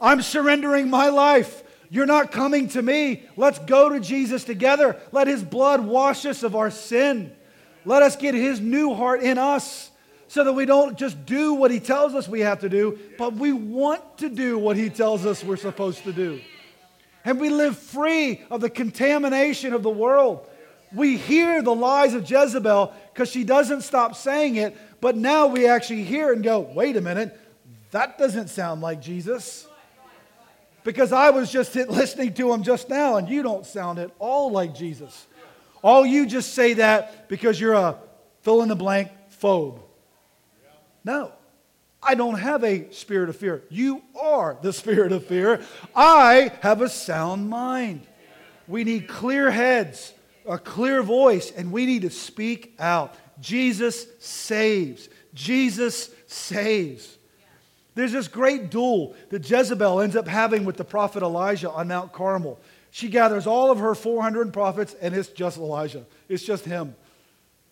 I'm 0.00 0.22
surrendering 0.22 0.88
my 0.88 1.08
life. 1.08 1.64
You're 1.90 2.06
not 2.06 2.32
coming 2.32 2.68
to 2.68 2.82
me. 2.82 3.22
Let's 3.36 3.58
go 3.60 3.88
to 3.88 4.00
Jesus 4.00 4.44
together. 4.44 5.00
Let 5.12 5.28
his 5.28 5.42
blood 5.42 5.80
wash 5.84 6.26
us 6.26 6.42
of 6.42 6.56
our 6.56 6.70
sin. 6.70 7.32
Let 7.84 8.02
us 8.02 8.16
get 8.16 8.34
his 8.34 8.60
new 8.60 8.94
heart 8.94 9.22
in 9.22 9.38
us 9.38 9.90
so 10.28 10.42
that 10.44 10.52
we 10.52 10.66
don't 10.66 10.98
just 10.98 11.24
do 11.24 11.54
what 11.54 11.70
he 11.70 11.78
tells 11.78 12.14
us 12.14 12.28
we 12.28 12.40
have 12.40 12.60
to 12.60 12.68
do, 12.68 12.98
but 13.16 13.34
we 13.34 13.52
want 13.52 14.18
to 14.18 14.28
do 14.28 14.58
what 14.58 14.76
he 14.76 14.90
tells 14.90 15.24
us 15.24 15.44
we're 15.44 15.56
supposed 15.56 16.02
to 16.04 16.12
do 16.12 16.40
and 17.26 17.40
we 17.40 17.50
live 17.50 17.76
free 17.76 18.40
of 18.52 18.60
the 18.60 18.70
contamination 18.70 19.74
of 19.74 19.82
the 19.82 19.90
world. 19.90 20.48
We 20.94 21.16
hear 21.16 21.60
the 21.60 21.74
lies 21.74 22.14
of 22.14 22.30
Jezebel 22.30 22.94
because 23.12 23.28
she 23.28 23.42
doesn't 23.42 23.82
stop 23.82 24.14
saying 24.14 24.54
it, 24.54 24.76
but 25.00 25.16
now 25.16 25.48
we 25.48 25.66
actually 25.66 26.04
hear 26.04 26.32
and 26.32 26.42
go, 26.42 26.60
wait 26.60 26.96
a 26.96 27.00
minute, 27.00 27.38
that 27.90 28.16
doesn't 28.16 28.48
sound 28.48 28.80
like 28.80 29.02
Jesus. 29.02 29.66
Because 30.86 31.10
I 31.10 31.30
was 31.30 31.50
just 31.50 31.74
listening 31.74 32.32
to 32.34 32.52
him 32.52 32.62
just 32.62 32.88
now, 32.88 33.16
and 33.16 33.28
you 33.28 33.42
don't 33.42 33.66
sound 33.66 33.98
at 33.98 34.12
all 34.20 34.52
like 34.52 34.72
Jesus. 34.72 35.26
All 35.82 36.06
you 36.06 36.26
just 36.26 36.54
say 36.54 36.74
that 36.74 37.28
because 37.28 37.60
you're 37.60 37.74
a 37.74 37.98
fill 38.42 38.62
in 38.62 38.68
the 38.68 38.76
blank 38.76 39.10
phobe. 39.42 39.80
No. 41.04 41.32
I 42.00 42.14
don't 42.14 42.38
have 42.38 42.62
a 42.62 42.92
spirit 42.92 43.28
of 43.28 43.36
fear. 43.36 43.64
You 43.68 44.00
are 44.20 44.58
the 44.62 44.72
spirit 44.82 45.10
of 45.10 45.26
fear. 45.26 45.60
I 45.94 46.52
have 46.60 46.80
a 46.80 46.88
sound 46.88 47.50
mind. 47.50 48.06
We 48.68 48.84
need 48.84 49.08
clear 49.08 49.50
heads, 49.50 50.14
a 50.48 50.56
clear 50.56 51.02
voice, 51.02 51.50
and 51.50 51.72
we 51.72 51.84
need 51.86 52.02
to 52.02 52.10
speak 52.10 52.76
out. 52.78 53.16
Jesus 53.40 54.06
saves. 54.20 55.08
Jesus 55.34 56.10
saves. 56.28 57.15
There's 57.96 58.12
this 58.12 58.28
great 58.28 58.70
duel 58.70 59.16
that 59.30 59.48
Jezebel 59.48 60.02
ends 60.02 60.16
up 60.16 60.28
having 60.28 60.66
with 60.66 60.76
the 60.76 60.84
prophet 60.84 61.22
Elijah 61.22 61.70
on 61.70 61.88
Mount 61.88 62.12
Carmel. 62.12 62.60
She 62.90 63.08
gathers 63.08 63.46
all 63.46 63.70
of 63.70 63.78
her 63.78 63.94
400 63.94 64.52
prophets, 64.52 64.94
and 65.00 65.14
it's 65.14 65.30
just 65.30 65.56
Elijah. 65.56 66.04
It's 66.28 66.44
just 66.44 66.66
him. 66.66 66.94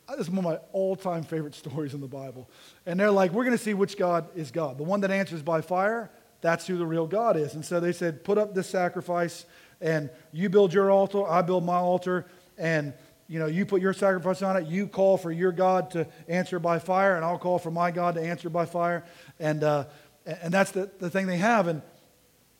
This 0.08 0.20
is 0.20 0.30
one 0.30 0.38
of 0.38 0.44
my 0.44 0.58
all 0.72 0.96
time 0.96 1.24
favorite 1.24 1.54
stories 1.54 1.92
in 1.92 2.00
the 2.00 2.08
Bible. 2.08 2.48
And 2.86 2.98
they're 2.98 3.10
like, 3.10 3.32
we're 3.32 3.44
going 3.44 3.56
to 3.56 3.62
see 3.62 3.74
which 3.74 3.98
God 3.98 4.26
is 4.34 4.50
God. 4.50 4.78
The 4.78 4.82
one 4.82 5.02
that 5.02 5.10
answers 5.10 5.42
by 5.42 5.60
fire, 5.60 6.10
that's 6.40 6.66
who 6.66 6.78
the 6.78 6.86
real 6.86 7.06
God 7.06 7.36
is. 7.36 7.52
And 7.52 7.64
so 7.64 7.78
they 7.78 7.92
said, 7.92 8.24
put 8.24 8.38
up 8.38 8.54
this 8.54 8.68
sacrifice, 8.68 9.44
and 9.82 10.08
you 10.32 10.48
build 10.48 10.72
your 10.72 10.90
altar, 10.90 11.28
I 11.28 11.42
build 11.42 11.66
my 11.66 11.76
altar, 11.76 12.24
and 12.56 12.94
you 13.26 13.38
know, 13.38 13.46
you 13.46 13.64
put 13.64 13.80
your 13.80 13.94
sacrifice 13.94 14.42
on 14.42 14.56
it. 14.56 14.66
You 14.66 14.86
call 14.86 15.16
for 15.16 15.32
your 15.32 15.50
God 15.50 15.90
to 15.92 16.06
answer 16.28 16.58
by 16.58 16.78
fire, 16.78 17.16
and 17.16 17.24
I'll 17.24 17.38
call 17.38 17.58
for 17.58 17.70
my 17.70 17.90
God 17.90 18.16
to 18.16 18.22
answer 18.22 18.50
by 18.50 18.66
fire. 18.66 19.04
And, 19.40 19.64
uh, 19.64 19.84
and 20.26 20.52
that's 20.52 20.70
the, 20.70 20.90
the 20.98 21.10
thing 21.10 21.26
they 21.26 21.38
have. 21.38 21.68
And 21.68 21.82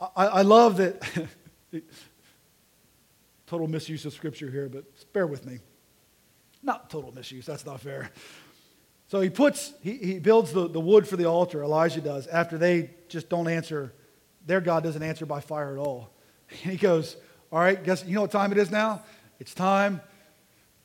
I, 0.01 0.27
I 0.27 0.43
love 0.43 0.77
that. 0.79 1.03
total 3.47 3.69
misuse 3.69 4.05
of 4.05 4.13
scripture 4.13 4.51
here, 4.51 4.69
but 4.69 4.85
bear 5.13 5.27
with 5.27 5.47
me. 5.47 5.59
Not 6.63 6.91
total 6.91 7.13
misuse, 7.13 7.47
that's 7.47 7.67
not 7.67 7.81
fair. 7.81 8.11
So 9.09 9.21
he 9.21 9.31
puts, 9.31 9.75
he, 9.83 9.97
he 9.97 10.19
builds 10.19 10.53
the, 10.53 10.67
the 10.67 10.81
wood 10.81 11.07
for 11.07 11.17
the 11.17 11.27
altar, 11.27 11.63
Elijah 11.63 12.01
does, 12.01 12.27
after 12.27 12.57
they 12.59 12.91
just 13.09 13.29
don't 13.29 13.49
answer, 13.49 13.93
their 14.47 14.61
God 14.61 14.83
doesn't 14.83 15.03
answer 15.03 15.27
by 15.27 15.41
fire 15.41 15.73
at 15.73 15.79
all. 15.79 16.11
And 16.51 16.73
he 16.73 16.77
goes, 16.77 17.17
All 17.53 17.61
right, 17.61 17.83
guess 17.83 18.05
you 18.05 18.15
know 18.15 18.23
what 18.23 18.31
time 18.31 18.51
it 18.51 18.59
is 18.59 18.71
now? 18.71 19.03
It's 19.39 19.55
time 19.55 20.01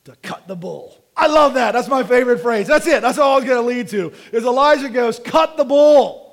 to 0.04 0.14
cut 0.22 0.46
the 0.46 0.56
bull. 0.56 0.96
I 1.16 1.26
love 1.26 1.54
that. 1.54 1.72
That's 1.72 1.88
my 1.88 2.02
favorite 2.02 2.38
phrase. 2.38 2.66
That's 2.66 2.86
it. 2.86 3.02
That's 3.02 3.18
all 3.18 3.38
it's 3.38 3.46
going 3.46 3.60
to 3.60 3.66
lead 3.66 3.88
to. 3.88 4.12
Is 4.32 4.44
Elijah 4.44 4.88
goes, 4.88 5.18
cut 5.18 5.56
the 5.56 5.64
bull. 5.64 6.29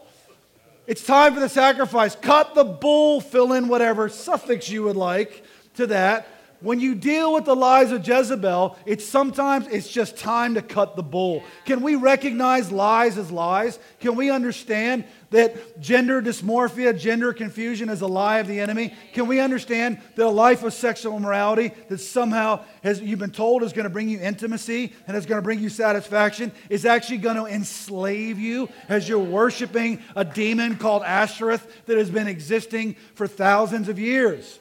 It's 0.87 1.03
time 1.03 1.33
for 1.33 1.41
the 1.41 1.49
sacrifice. 1.49 2.15
Cut 2.15 2.55
the 2.55 2.63
bull, 2.63 3.19
fill 3.19 3.51
in 3.51 3.67
whatever 3.67 4.07
suffix 4.07 4.69
you 4.69 4.83
would 4.83 4.95
like 4.95 5.43
to 5.75 5.87
that. 5.87 6.29
When 6.59 6.79
you 6.79 6.95
deal 6.95 7.33
with 7.33 7.45
the 7.45 7.55
lies 7.55 7.91
of 7.91 8.07
Jezebel, 8.07 8.77
it's 8.85 9.05
sometimes 9.05 9.67
it's 9.67 9.87
just 9.87 10.17
time 10.17 10.55
to 10.55 10.61
cut 10.61 10.95
the 10.95 11.03
bull. 11.03 11.43
Can 11.65 11.81
we 11.81 11.95
recognize 11.95 12.71
lies 12.71 13.17
as 13.17 13.31
lies? 13.31 13.77
Can 13.99 14.15
we 14.15 14.31
understand 14.31 15.05
that 15.29 15.79
gender 15.79 16.21
dysmorphia, 16.21 16.97
gender 16.97 17.31
confusion 17.33 17.89
is 17.89 18.01
a 18.01 18.07
lie 18.07 18.39
of 18.39 18.47
the 18.47 18.59
enemy? 18.59 18.95
Can 19.13 19.27
we 19.27 19.39
understand 19.39 19.99
that 20.15 20.25
a 20.25 20.29
life 20.29 20.63
of 20.63 20.73
sexual 20.73 21.15
immorality 21.15 21.73
that 21.89 21.99
somehow 21.99 22.63
has 22.81 23.01
you've 23.01 23.19
been 23.19 23.29
told 23.29 23.61
is 23.61 23.73
going 23.73 23.83
to 23.83 23.89
bring 23.89 24.09
you 24.09 24.19
intimacy 24.19 24.93
and 25.05 25.15
is 25.15 25.25
going 25.25 25.37
to 25.37 25.43
bring 25.43 25.59
you 25.59 25.69
satisfaction 25.69 26.51
is 26.69 26.85
actually 26.85 27.17
going 27.17 27.35
to 27.35 27.45
enslave 27.45 28.39
you 28.39 28.67
as 28.89 29.07
you're 29.07 29.19
worshiping 29.19 30.01
a 30.15 30.25
demon 30.25 30.77
called 30.77 31.03
Ashtoreth 31.03 31.85
that 31.85 31.97
has 31.97 32.09
been 32.09 32.27
existing 32.27 32.95
for 33.13 33.27
thousands 33.27 33.89
of 33.89 33.99
years? 33.99 34.59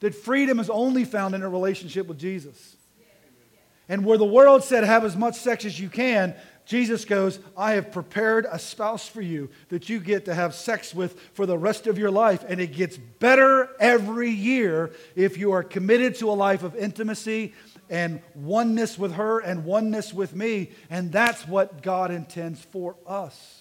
That 0.00 0.14
freedom 0.14 0.58
is 0.58 0.70
only 0.70 1.04
found 1.04 1.34
in 1.34 1.42
a 1.42 1.48
relationship 1.48 2.06
with 2.06 2.18
Jesus. 2.18 2.76
And 3.88 4.04
where 4.04 4.18
the 4.18 4.24
world 4.24 4.62
said, 4.62 4.84
have 4.84 5.04
as 5.04 5.16
much 5.16 5.34
sex 5.34 5.64
as 5.64 5.78
you 5.78 5.88
can, 5.88 6.34
Jesus 6.64 7.04
goes, 7.04 7.40
I 7.56 7.72
have 7.72 7.90
prepared 7.90 8.46
a 8.48 8.58
spouse 8.58 9.08
for 9.08 9.20
you 9.20 9.50
that 9.70 9.88
you 9.88 9.98
get 9.98 10.26
to 10.26 10.34
have 10.34 10.54
sex 10.54 10.94
with 10.94 11.18
for 11.32 11.44
the 11.44 11.58
rest 11.58 11.88
of 11.88 11.98
your 11.98 12.12
life. 12.12 12.44
And 12.46 12.60
it 12.60 12.68
gets 12.68 12.96
better 12.96 13.68
every 13.80 14.30
year 14.30 14.92
if 15.16 15.36
you 15.36 15.50
are 15.50 15.64
committed 15.64 16.14
to 16.16 16.30
a 16.30 16.32
life 16.32 16.62
of 16.62 16.76
intimacy 16.76 17.54
and 17.88 18.22
oneness 18.36 18.96
with 18.96 19.14
her 19.14 19.40
and 19.40 19.64
oneness 19.64 20.14
with 20.14 20.36
me. 20.36 20.70
And 20.88 21.10
that's 21.10 21.48
what 21.48 21.82
God 21.82 22.12
intends 22.12 22.60
for 22.60 22.94
us. 23.04 23.59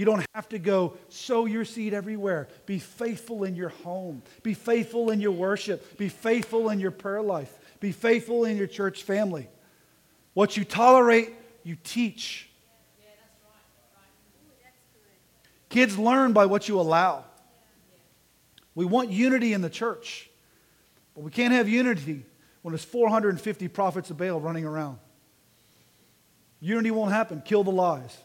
You 0.00 0.06
don't 0.06 0.24
have 0.34 0.48
to 0.48 0.58
go 0.58 0.96
sow 1.10 1.44
your 1.44 1.66
seed 1.66 1.92
everywhere. 1.92 2.48
Be 2.64 2.78
faithful 2.78 3.44
in 3.44 3.54
your 3.54 3.68
home. 3.68 4.22
Be 4.42 4.54
faithful 4.54 5.10
in 5.10 5.20
your 5.20 5.32
worship. 5.32 5.98
Be 5.98 6.08
faithful 6.08 6.70
in 6.70 6.80
your 6.80 6.90
prayer 6.90 7.20
life. 7.20 7.54
Be 7.80 7.92
faithful 7.92 8.46
in 8.46 8.56
your 8.56 8.66
church 8.66 9.02
family. 9.02 9.46
What 10.32 10.56
you 10.56 10.64
tolerate, 10.64 11.34
you 11.64 11.76
teach. 11.84 12.48
Kids 15.68 15.98
learn 15.98 16.32
by 16.32 16.46
what 16.46 16.66
you 16.66 16.80
allow. 16.80 17.26
We 18.74 18.86
want 18.86 19.10
unity 19.10 19.52
in 19.52 19.60
the 19.60 19.68
church, 19.68 20.30
but 21.14 21.24
we 21.24 21.30
can't 21.30 21.52
have 21.52 21.68
unity 21.68 22.24
when 22.62 22.72
there's 22.72 22.84
450 22.84 23.68
prophets 23.68 24.08
of 24.08 24.16
Baal 24.16 24.40
running 24.40 24.64
around. 24.64 24.98
Unity 26.58 26.90
won't 26.90 27.12
happen. 27.12 27.42
Kill 27.44 27.64
the 27.64 27.70
lies. 27.70 28.16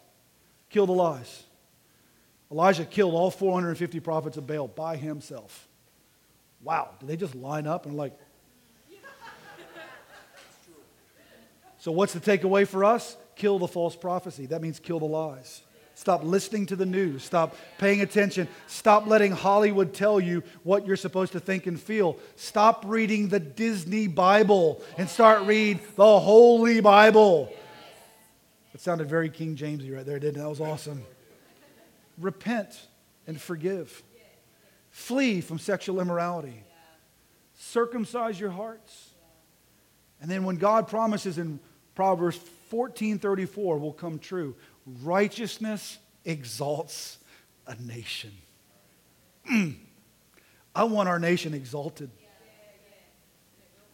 Kill 0.70 0.86
the 0.86 0.94
lies. 0.94 1.45
Elijah 2.52 2.86
killed 2.86 3.14
all 3.14 3.32
450 3.32 4.00
prophets 4.00 4.38
of 4.38 4.46
Baal 4.46 4.68
by 4.68 4.98
himself. 4.98 5.68
Wow, 6.64 6.90
did 7.00 7.10
they 7.10 7.18
just 7.18 7.36
line 7.36 7.68
up 7.68 7.86
and 7.86 7.96
like. 7.96 8.14
so, 11.78 11.92
what's 11.92 12.14
the 12.14 12.20
takeaway 12.20 12.68
for 12.68 12.86
us? 12.86 13.18
Kill 13.36 13.60
the 13.60 13.68
false 13.68 13.96
prophecy. 13.96 14.46
That 14.48 14.62
means 14.62 14.80
kill 14.80 15.00
the 15.00 15.06
lies. 15.06 15.62
Stop 15.96 16.24
listening 16.24 16.66
to 16.68 16.76
the 16.76 16.86
news. 16.86 17.24
Stop 17.24 17.56
paying 17.78 18.02
attention. 18.02 18.48
Stop 18.68 19.08
letting 19.08 19.32
Hollywood 19.32 19.94
tell 19.94 20.20
you 20.20 20.44
what 20.64 20.86
you're 20.86 20.98
supposed 20.98 21.32
to 21.32 21.40
think 21.40 21.68
and 21.68 21.80
feel. 21.80 22.18
Stop 22.36 22.84
reading 22.86 23.30
the 23.30 23.40
Disney 23.40 24.08
Bible 24.08 24.82
and 24.98 25.08
start 25.08 25.44
reading 25.44 25.80
the 25.96 26.20
Holy 26.20 26.82
Bible. 26.82 27.52
It 28.74 28.82
sounded 28.82 29.08
very 29.08 29.30
King 29.30 29.56
Jamesy 29.56 29.96
right 29.96 30.06
there, 30.06 30.20
didn't 30.20 30.36
it? 30.36 30.44
That 30.44 30.50
was 30.50 30.60
awesome 30.60 31.06
repent 32.18 32.88
and 33.28 33.40
forgive. 33.40 34.04
Flee 34.90 35.42
from 35.42 35.60
sexual 35.60 36.00
immorality. 36.00 36.64
Circumcise 37.56 38.40
your 38.40 38.52
hearts. 38.52 39.10
And 40.22 40.30
then 40.30 40.44
when 40.44 40.56
God 40.56 40.88
promises 40.88 41.38
in 41.38 41.60
Proverbs 41.96 42.40
14:34 42.72 43.80
will 43.80 43.94
come 43.94 44.20
true, 44.20 44.56
righteousness 45.04 45.98
exalts 46.24 47.18
a 47.68 47.76
nation. 47.76 48.32
Mm. 49.50 49.76
I 50.74 50.84
want 50.84 51.08
our 51.08 51.20
nation 51.20 51.54
exalted. 51.54 52.10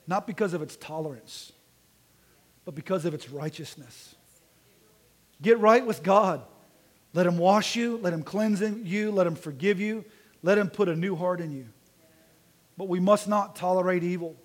Not 0.07 0.25
because 0.25 0.53
of 0.53 0.61
its 0.61 0.75
tolerance, 0.75 1.51
but 2.65 2.75
because 2.75 3.05
of 3.05 3.13
its 3.13 3.29
righteousness. 3.29 4.15
Get 5.41 5.59
right 5.59 5.85
with 5.85 6.03
God. 6.03 6.41
Let 7.13 7.27
him 7.27 7.37
wash 7.37 7.75
you, 7.75 7.97
let 7.97 8.13
him 8.13 8.23
cleanse 8.23 8.61
you, 8.61 9.11
let 9.11 9.27
him 9.27 9.35
forgive 9.35 9.79
you, 9.79 10.05
let 10.43 10.57
him 10.57 10.69
put 10.69 10.87
a 10.87 10.95
new 10.95 11.15
heart 11.15 11.41
in 11.41 11.51
you. 11.51 11.67
But 12.77 12.87
we 12.87 12.99
must 12.99 13.27
not 13.27 13.55
tolerate 13.55 14.03
evil. 14.03 14.35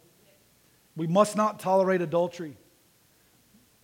We 0.97 1.07
must 1.07 1.37
not 1.37 1.61
tolerate 1.61 2.01
adultery, 2.01 2.57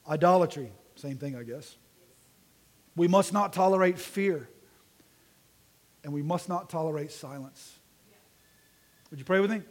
idolatry, 0.08 0.72
same 0.96 1.18
thing, 1.18 1.36
I 1.36 1.42
guess. 1.42 1.76
We 2.96 3.08
must 3.08 3.32
not 3.32 3.52
tolerate 3.52 3.98
fear. 3.98 4.48
And 6.04 6.12
we 6.12 6.22
must 6.22 6.48
not 6.48 6.68
tolerate 6.68 7.12
silence. 7.12 7.78
Would 9.10 9.20
you 9.20 9.24
pray 9.24 9.40
with 9.40 9.50
me? 9.50 9.62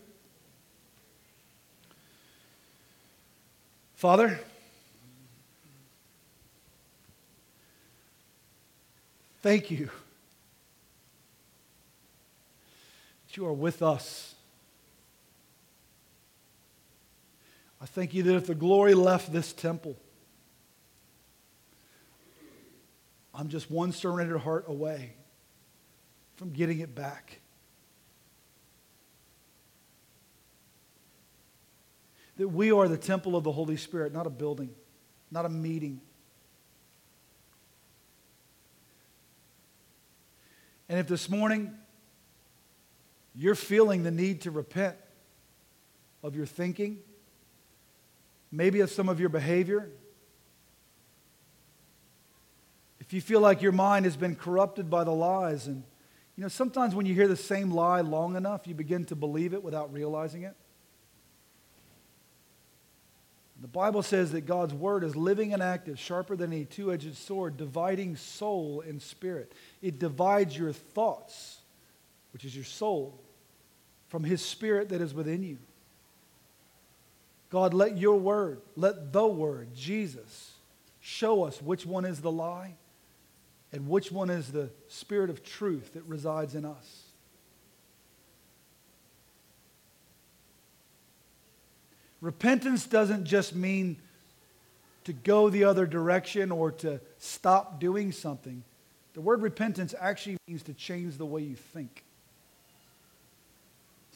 Father, 3.95 4.39
Thank 9.41 9.71
you 9.71 9.89
that 13.31 13.37
you 13.37 13.45
are 13.45 13.53
with 13.53 13.81
us. 13.81 14.35
I 17.81 17.85
thank 17.85 18.13
you 18.13 18.21
that 18.23 18.35
if 18.35 18.45
the 18.45 18.55
glory 18.55 18.93
left 18.93 19.33
this 19.33 19.53
temple, 19.53 19.97
I'm 23.33 23.47
just 23.47 23.71
one 23.71 23.91
surrendered 23.93 24.41
heart 24.41 24.65
away 24.67 25.13
from 26.35 26.51
getting 26.51 26.79
it 26.79 26.93
back. 26.93 27.39
That 32.37 32.49
we 32.49 32.71
are 32.71 32.87
the 32.87 32.97
temple 32.97 33.35
of 33.35 33.43
the 33.43 33.51
Holy 33.51 33.77
Spirit, 33.77 34.13
not 34.13 34.27
a 34.27 34.29
building, 34.29 34.69
not 35.31 35.45
a 35.45 35.49
meeting. 35.49 36.01
And 40.91 40.99
if 40.99 41.07
this 41.07 41.29
morning 41.29 41.73
you're 43.33 43.55
feeling 43.55 44.03
the 44.03 44.11
need 44.11 44.41
to 44.41 44.51
repent 44.51 44.97
of 46.21 46.35
your 46.35 46.45
thinking, 46.45 46.99
maybe 48.51 48.81
of 48.81 48.91
some 48.91 49.07
of 49.07 49.17
your 49.17 49.29
behavior, 49.29 49.89
if 52.99 53.13
you 53.13 53.21
feel 53.21 53.39
like 53.39 53.61
your 53.61 53.71
mind 53.71 54.03
has 54.03 54.17
been 54.17 54.35
corrupted 54.35 54.89
by 54.89 55.05
the 55.05 55.11
lies, 55.11 55.65
and 55.65 55.83
you 56.35 56.41
know, 56.41 56.49
sometimes 56.49 56.93
when 56.93 57.05
you 57.05 57.15
hear 57.15 57.29
the 57.29 57.37
same 57.37 57.71
lie 57.71 58.01
long 58.01 58.35
enough, 58.35 58.67
you 58.67 58.75
begin 58.75 59.05
to 59.05 59.15
believe 59.15 59.53
it 59.53 59.63
without 59.63 59.93
realizing 59.93 60.43
it. 60.43 60.57
The 63.61 63.67
Bible 63.67 64.01
says 64.01 64.31
that 64.31 64.47
God's 64.47 64.73
word 64.73 65.03
is 65.03 65.15
living 65.15 65.53
and 65.53 65.61
active, 65.61 65.99
sharper 65.99 66.35
than 66.35 66.51
a 66.51 66.65
two 66.65 66.91
edged 66.91 67.15
sword, 67.15 67.57
dividing 67.57 68.15
soul 68.15 68.83
and 68.85 68.99
spirit. 68.99 69.53
It 69.83 69.99
divides 69.99 70.57
your 70.57 70.73
thoughts, 70.73 71.59
which 72.33 72.43
is 72.43 72.55
your 72.55 72.65
soul, 72.65 73.19
from 74.07 74.23
his 74.23 74.43
spirit 74.43 74.89
that 74.89 74.99
is 74.99 75.13
within 75.13 75.43
you. 75.43 75.59
God, 77.51 77.75
let 77.75 77.97
your 77.97 78.17
word, 78.17 78.61
let 78.75 79.13
the 79.13 79.27
word, 79.27 79.75
Jesus, 79.75 80.53
show 80.99 81.43
us 81.43 81.61
which 81.61 81.85
one 81.85 82.05
is 82.05 82.21
the 82.21 82.31
lie 82.31 82.75
and 83.71 83.87
which 83.87 84.11
one 84.11 84.29
is 84.29 84.51
the 84.51 84.71
spirit 84.87 85.29
of 85.29 85.43
truth 85.43 85.93
that 85.93 86.03
resides 86.05 86.55
in 86.55 86.65
us. 86.65 87.10
Repentance 92.21 92.85
doesn't 92.85 93.25
just 93.25 93.55
mean 93.55 93.97
to 95.05 95.13
go 95.13 95.49
the 95.49 95.63
other 95.63 95.87
direction 95.87 96.51
or 96.51 96.71
to 96.71 97.01
stop 97.17 97.79
doing 97.79 98.11
something. 98.11 98.63
The 99.13 99.21
word 99.21 99.41
repentance 99.41 99.95
actually 99.99 100.37
means 100.47 100.63
to 100.63 100.73
change 100.73 101.17
the 101.17 101.25
way 101.25 101.41
you 101.41 101.55
think. 101.55 102.03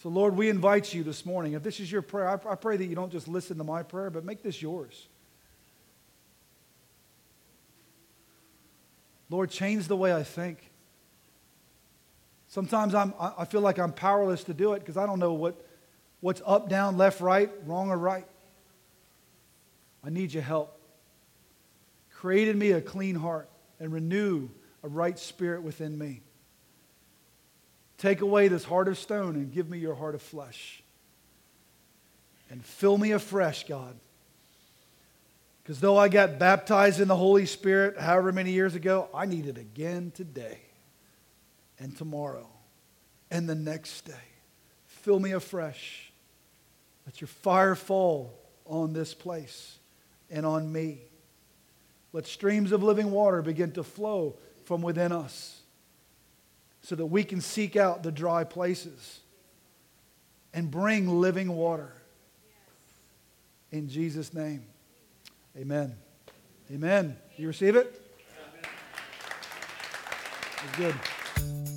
So, 0.03 0.09
Lord, 0.09 0.37
we 0.37 0.49
invite 0.49 0.93
you 0.93 1.03
this 1.03 1.25
morning. 1.25 1.53
If 1.53 1.63
this 1.63 1.79
is 1.79 1.91
your 1.91 2.03
prayer, 2.03 2.29
I, 2.29 2.51
I 2.51 2.55
pray 2.55 2.77
that 2.77 2.85
you 2.85 2.95
don't 2.95 3.11
just 3.11 3.27
listen 3.27 3.57
to 3.57 3.63
my 3.63 3.81
prayer, 3.81 4.11
but 4.11 4.23
make 4.23 4.43
this 4.43 4.61
yours. 4.61 5.07
Lord, 9.31 9.49
change 9.49 9.87
the 9.87 9.95
way 9.97 10.13
I 10.13 10.21
think. 10.21 10.69
Sometimes 12.47 12.93
I'm, 12.93 13.13
I 13.19 13.45
feel 13.45 13.61
like 13.61 13.79
I'm 13.79 13.91
powerless 13.91 14.43
to 14.43 14.53
do 14.53 14.73
it 14.73 14.79
because 14.79 14.95
I 14.95 15.07
don't 15.07 15.19
know 15.19 15.33
what 15.33 15.59
what's 16.21 16.41
up, 16.45 16.69
down, 16.69 16.97
left, 16.97 17.21
right, 17.21 17.49
wrong, 17.65 17.89
or 17.89 17.97
right. 17.97 18.25
I 20.03 20.09
need 20.09 20.33
your 20.33 20.43
help. 20.43 20.79
Create 22.13 22.47
in 22.47 22.57
me 22.57 22.71
a 22.71 22.81
clean 22.81 23.15
heart 23.15 23.49
and 23.79 23.91
renew 23.91 24.49
a 24.83 24.87
right 24.87 25.17
spirit 25.17 25.63
within 25.63 25.97
me. 25.97 26.21
Take 27.97 28.21
away 28.21 28.47
this 28.47 28.63
heart 28.63 28.87
of 28.87 28.97
stone 28.97 29.35
and 29.35 29.51
give 29.51 29.69
me 29.69 29.77
your 29.77 29.95
heart 29.95 30.15
of 30.15 30.21
flesh. 30.21 30.81
and 32.49 32.63
fill 32.63 32.97
me 32.97 33.11
afresh, 33.11 33.65
God. 33.67 33.95
Because 35.63 35.79
though 35.79 35.97
I 35.97 36.09
got 36.09 36.37
baptized 36.37 36.99
in 36.99 37.07
the 37.07 37.15
Holy 37.15 37.45
Spirit 37.45 37.97
however 37.99 38.31
many 38.31 38.51
years 38.51 38.75
ago, 38.75 39.09
I 39.13 39.25
need 39.25 39.47
it 39.47 39.57
again 39.57 40.11
today 40.11 40.59
and 41.79 41.97
tomorrow 41.97 42.47
and 43.31 43.49
the 43.49 43.55
next 43.55 44.01
day. 44.01 44.13
Fill 44.85 45.19
me 45.19 45.31
afresh. 45.31 46.04
Let 47.05 47.21
your 47.21 47.27
fire 47.27 47.75
fall 47.75 48.33
on 48.65 48.93
this 48.93 49.13
place 49.13 49.77
and 50.29 50.45
on 50.45 50.71
me. 50.71 50.99
Let 52.13 52.25
streams 52.25 52.71
of 52.71 52.81
living 52.81 53.11
water 53.11 53.41
begin 53.41 53.71
to 53.73 53.83
flow 53.83 54.35
from 54.63 54.81
within 54.81 55.11
us 55.11 55.61
so 56.81 56.95
that 56.95 57.05
we 57.05 57.23
can 57.23 57.41
seek 57.41 57.75
out 57.75 58.03
the 58.03 58.11
dry 58.11 58.43
places 58.43 59.19
and 60.53 60.71
bring 60.71 61.19
living 61.19 61.49
water. 61.49 61.91
In 63.71 63.89
Jesus' 63.89 64.33
name, 64.33 64.63
amen. 65.57 65.95
Amen. 66.71 67.17
You 67.37 67.47
receive 67.47 67.75
it? 67.75 68.01
It's 70.63 70.77
good. 70.77 70.95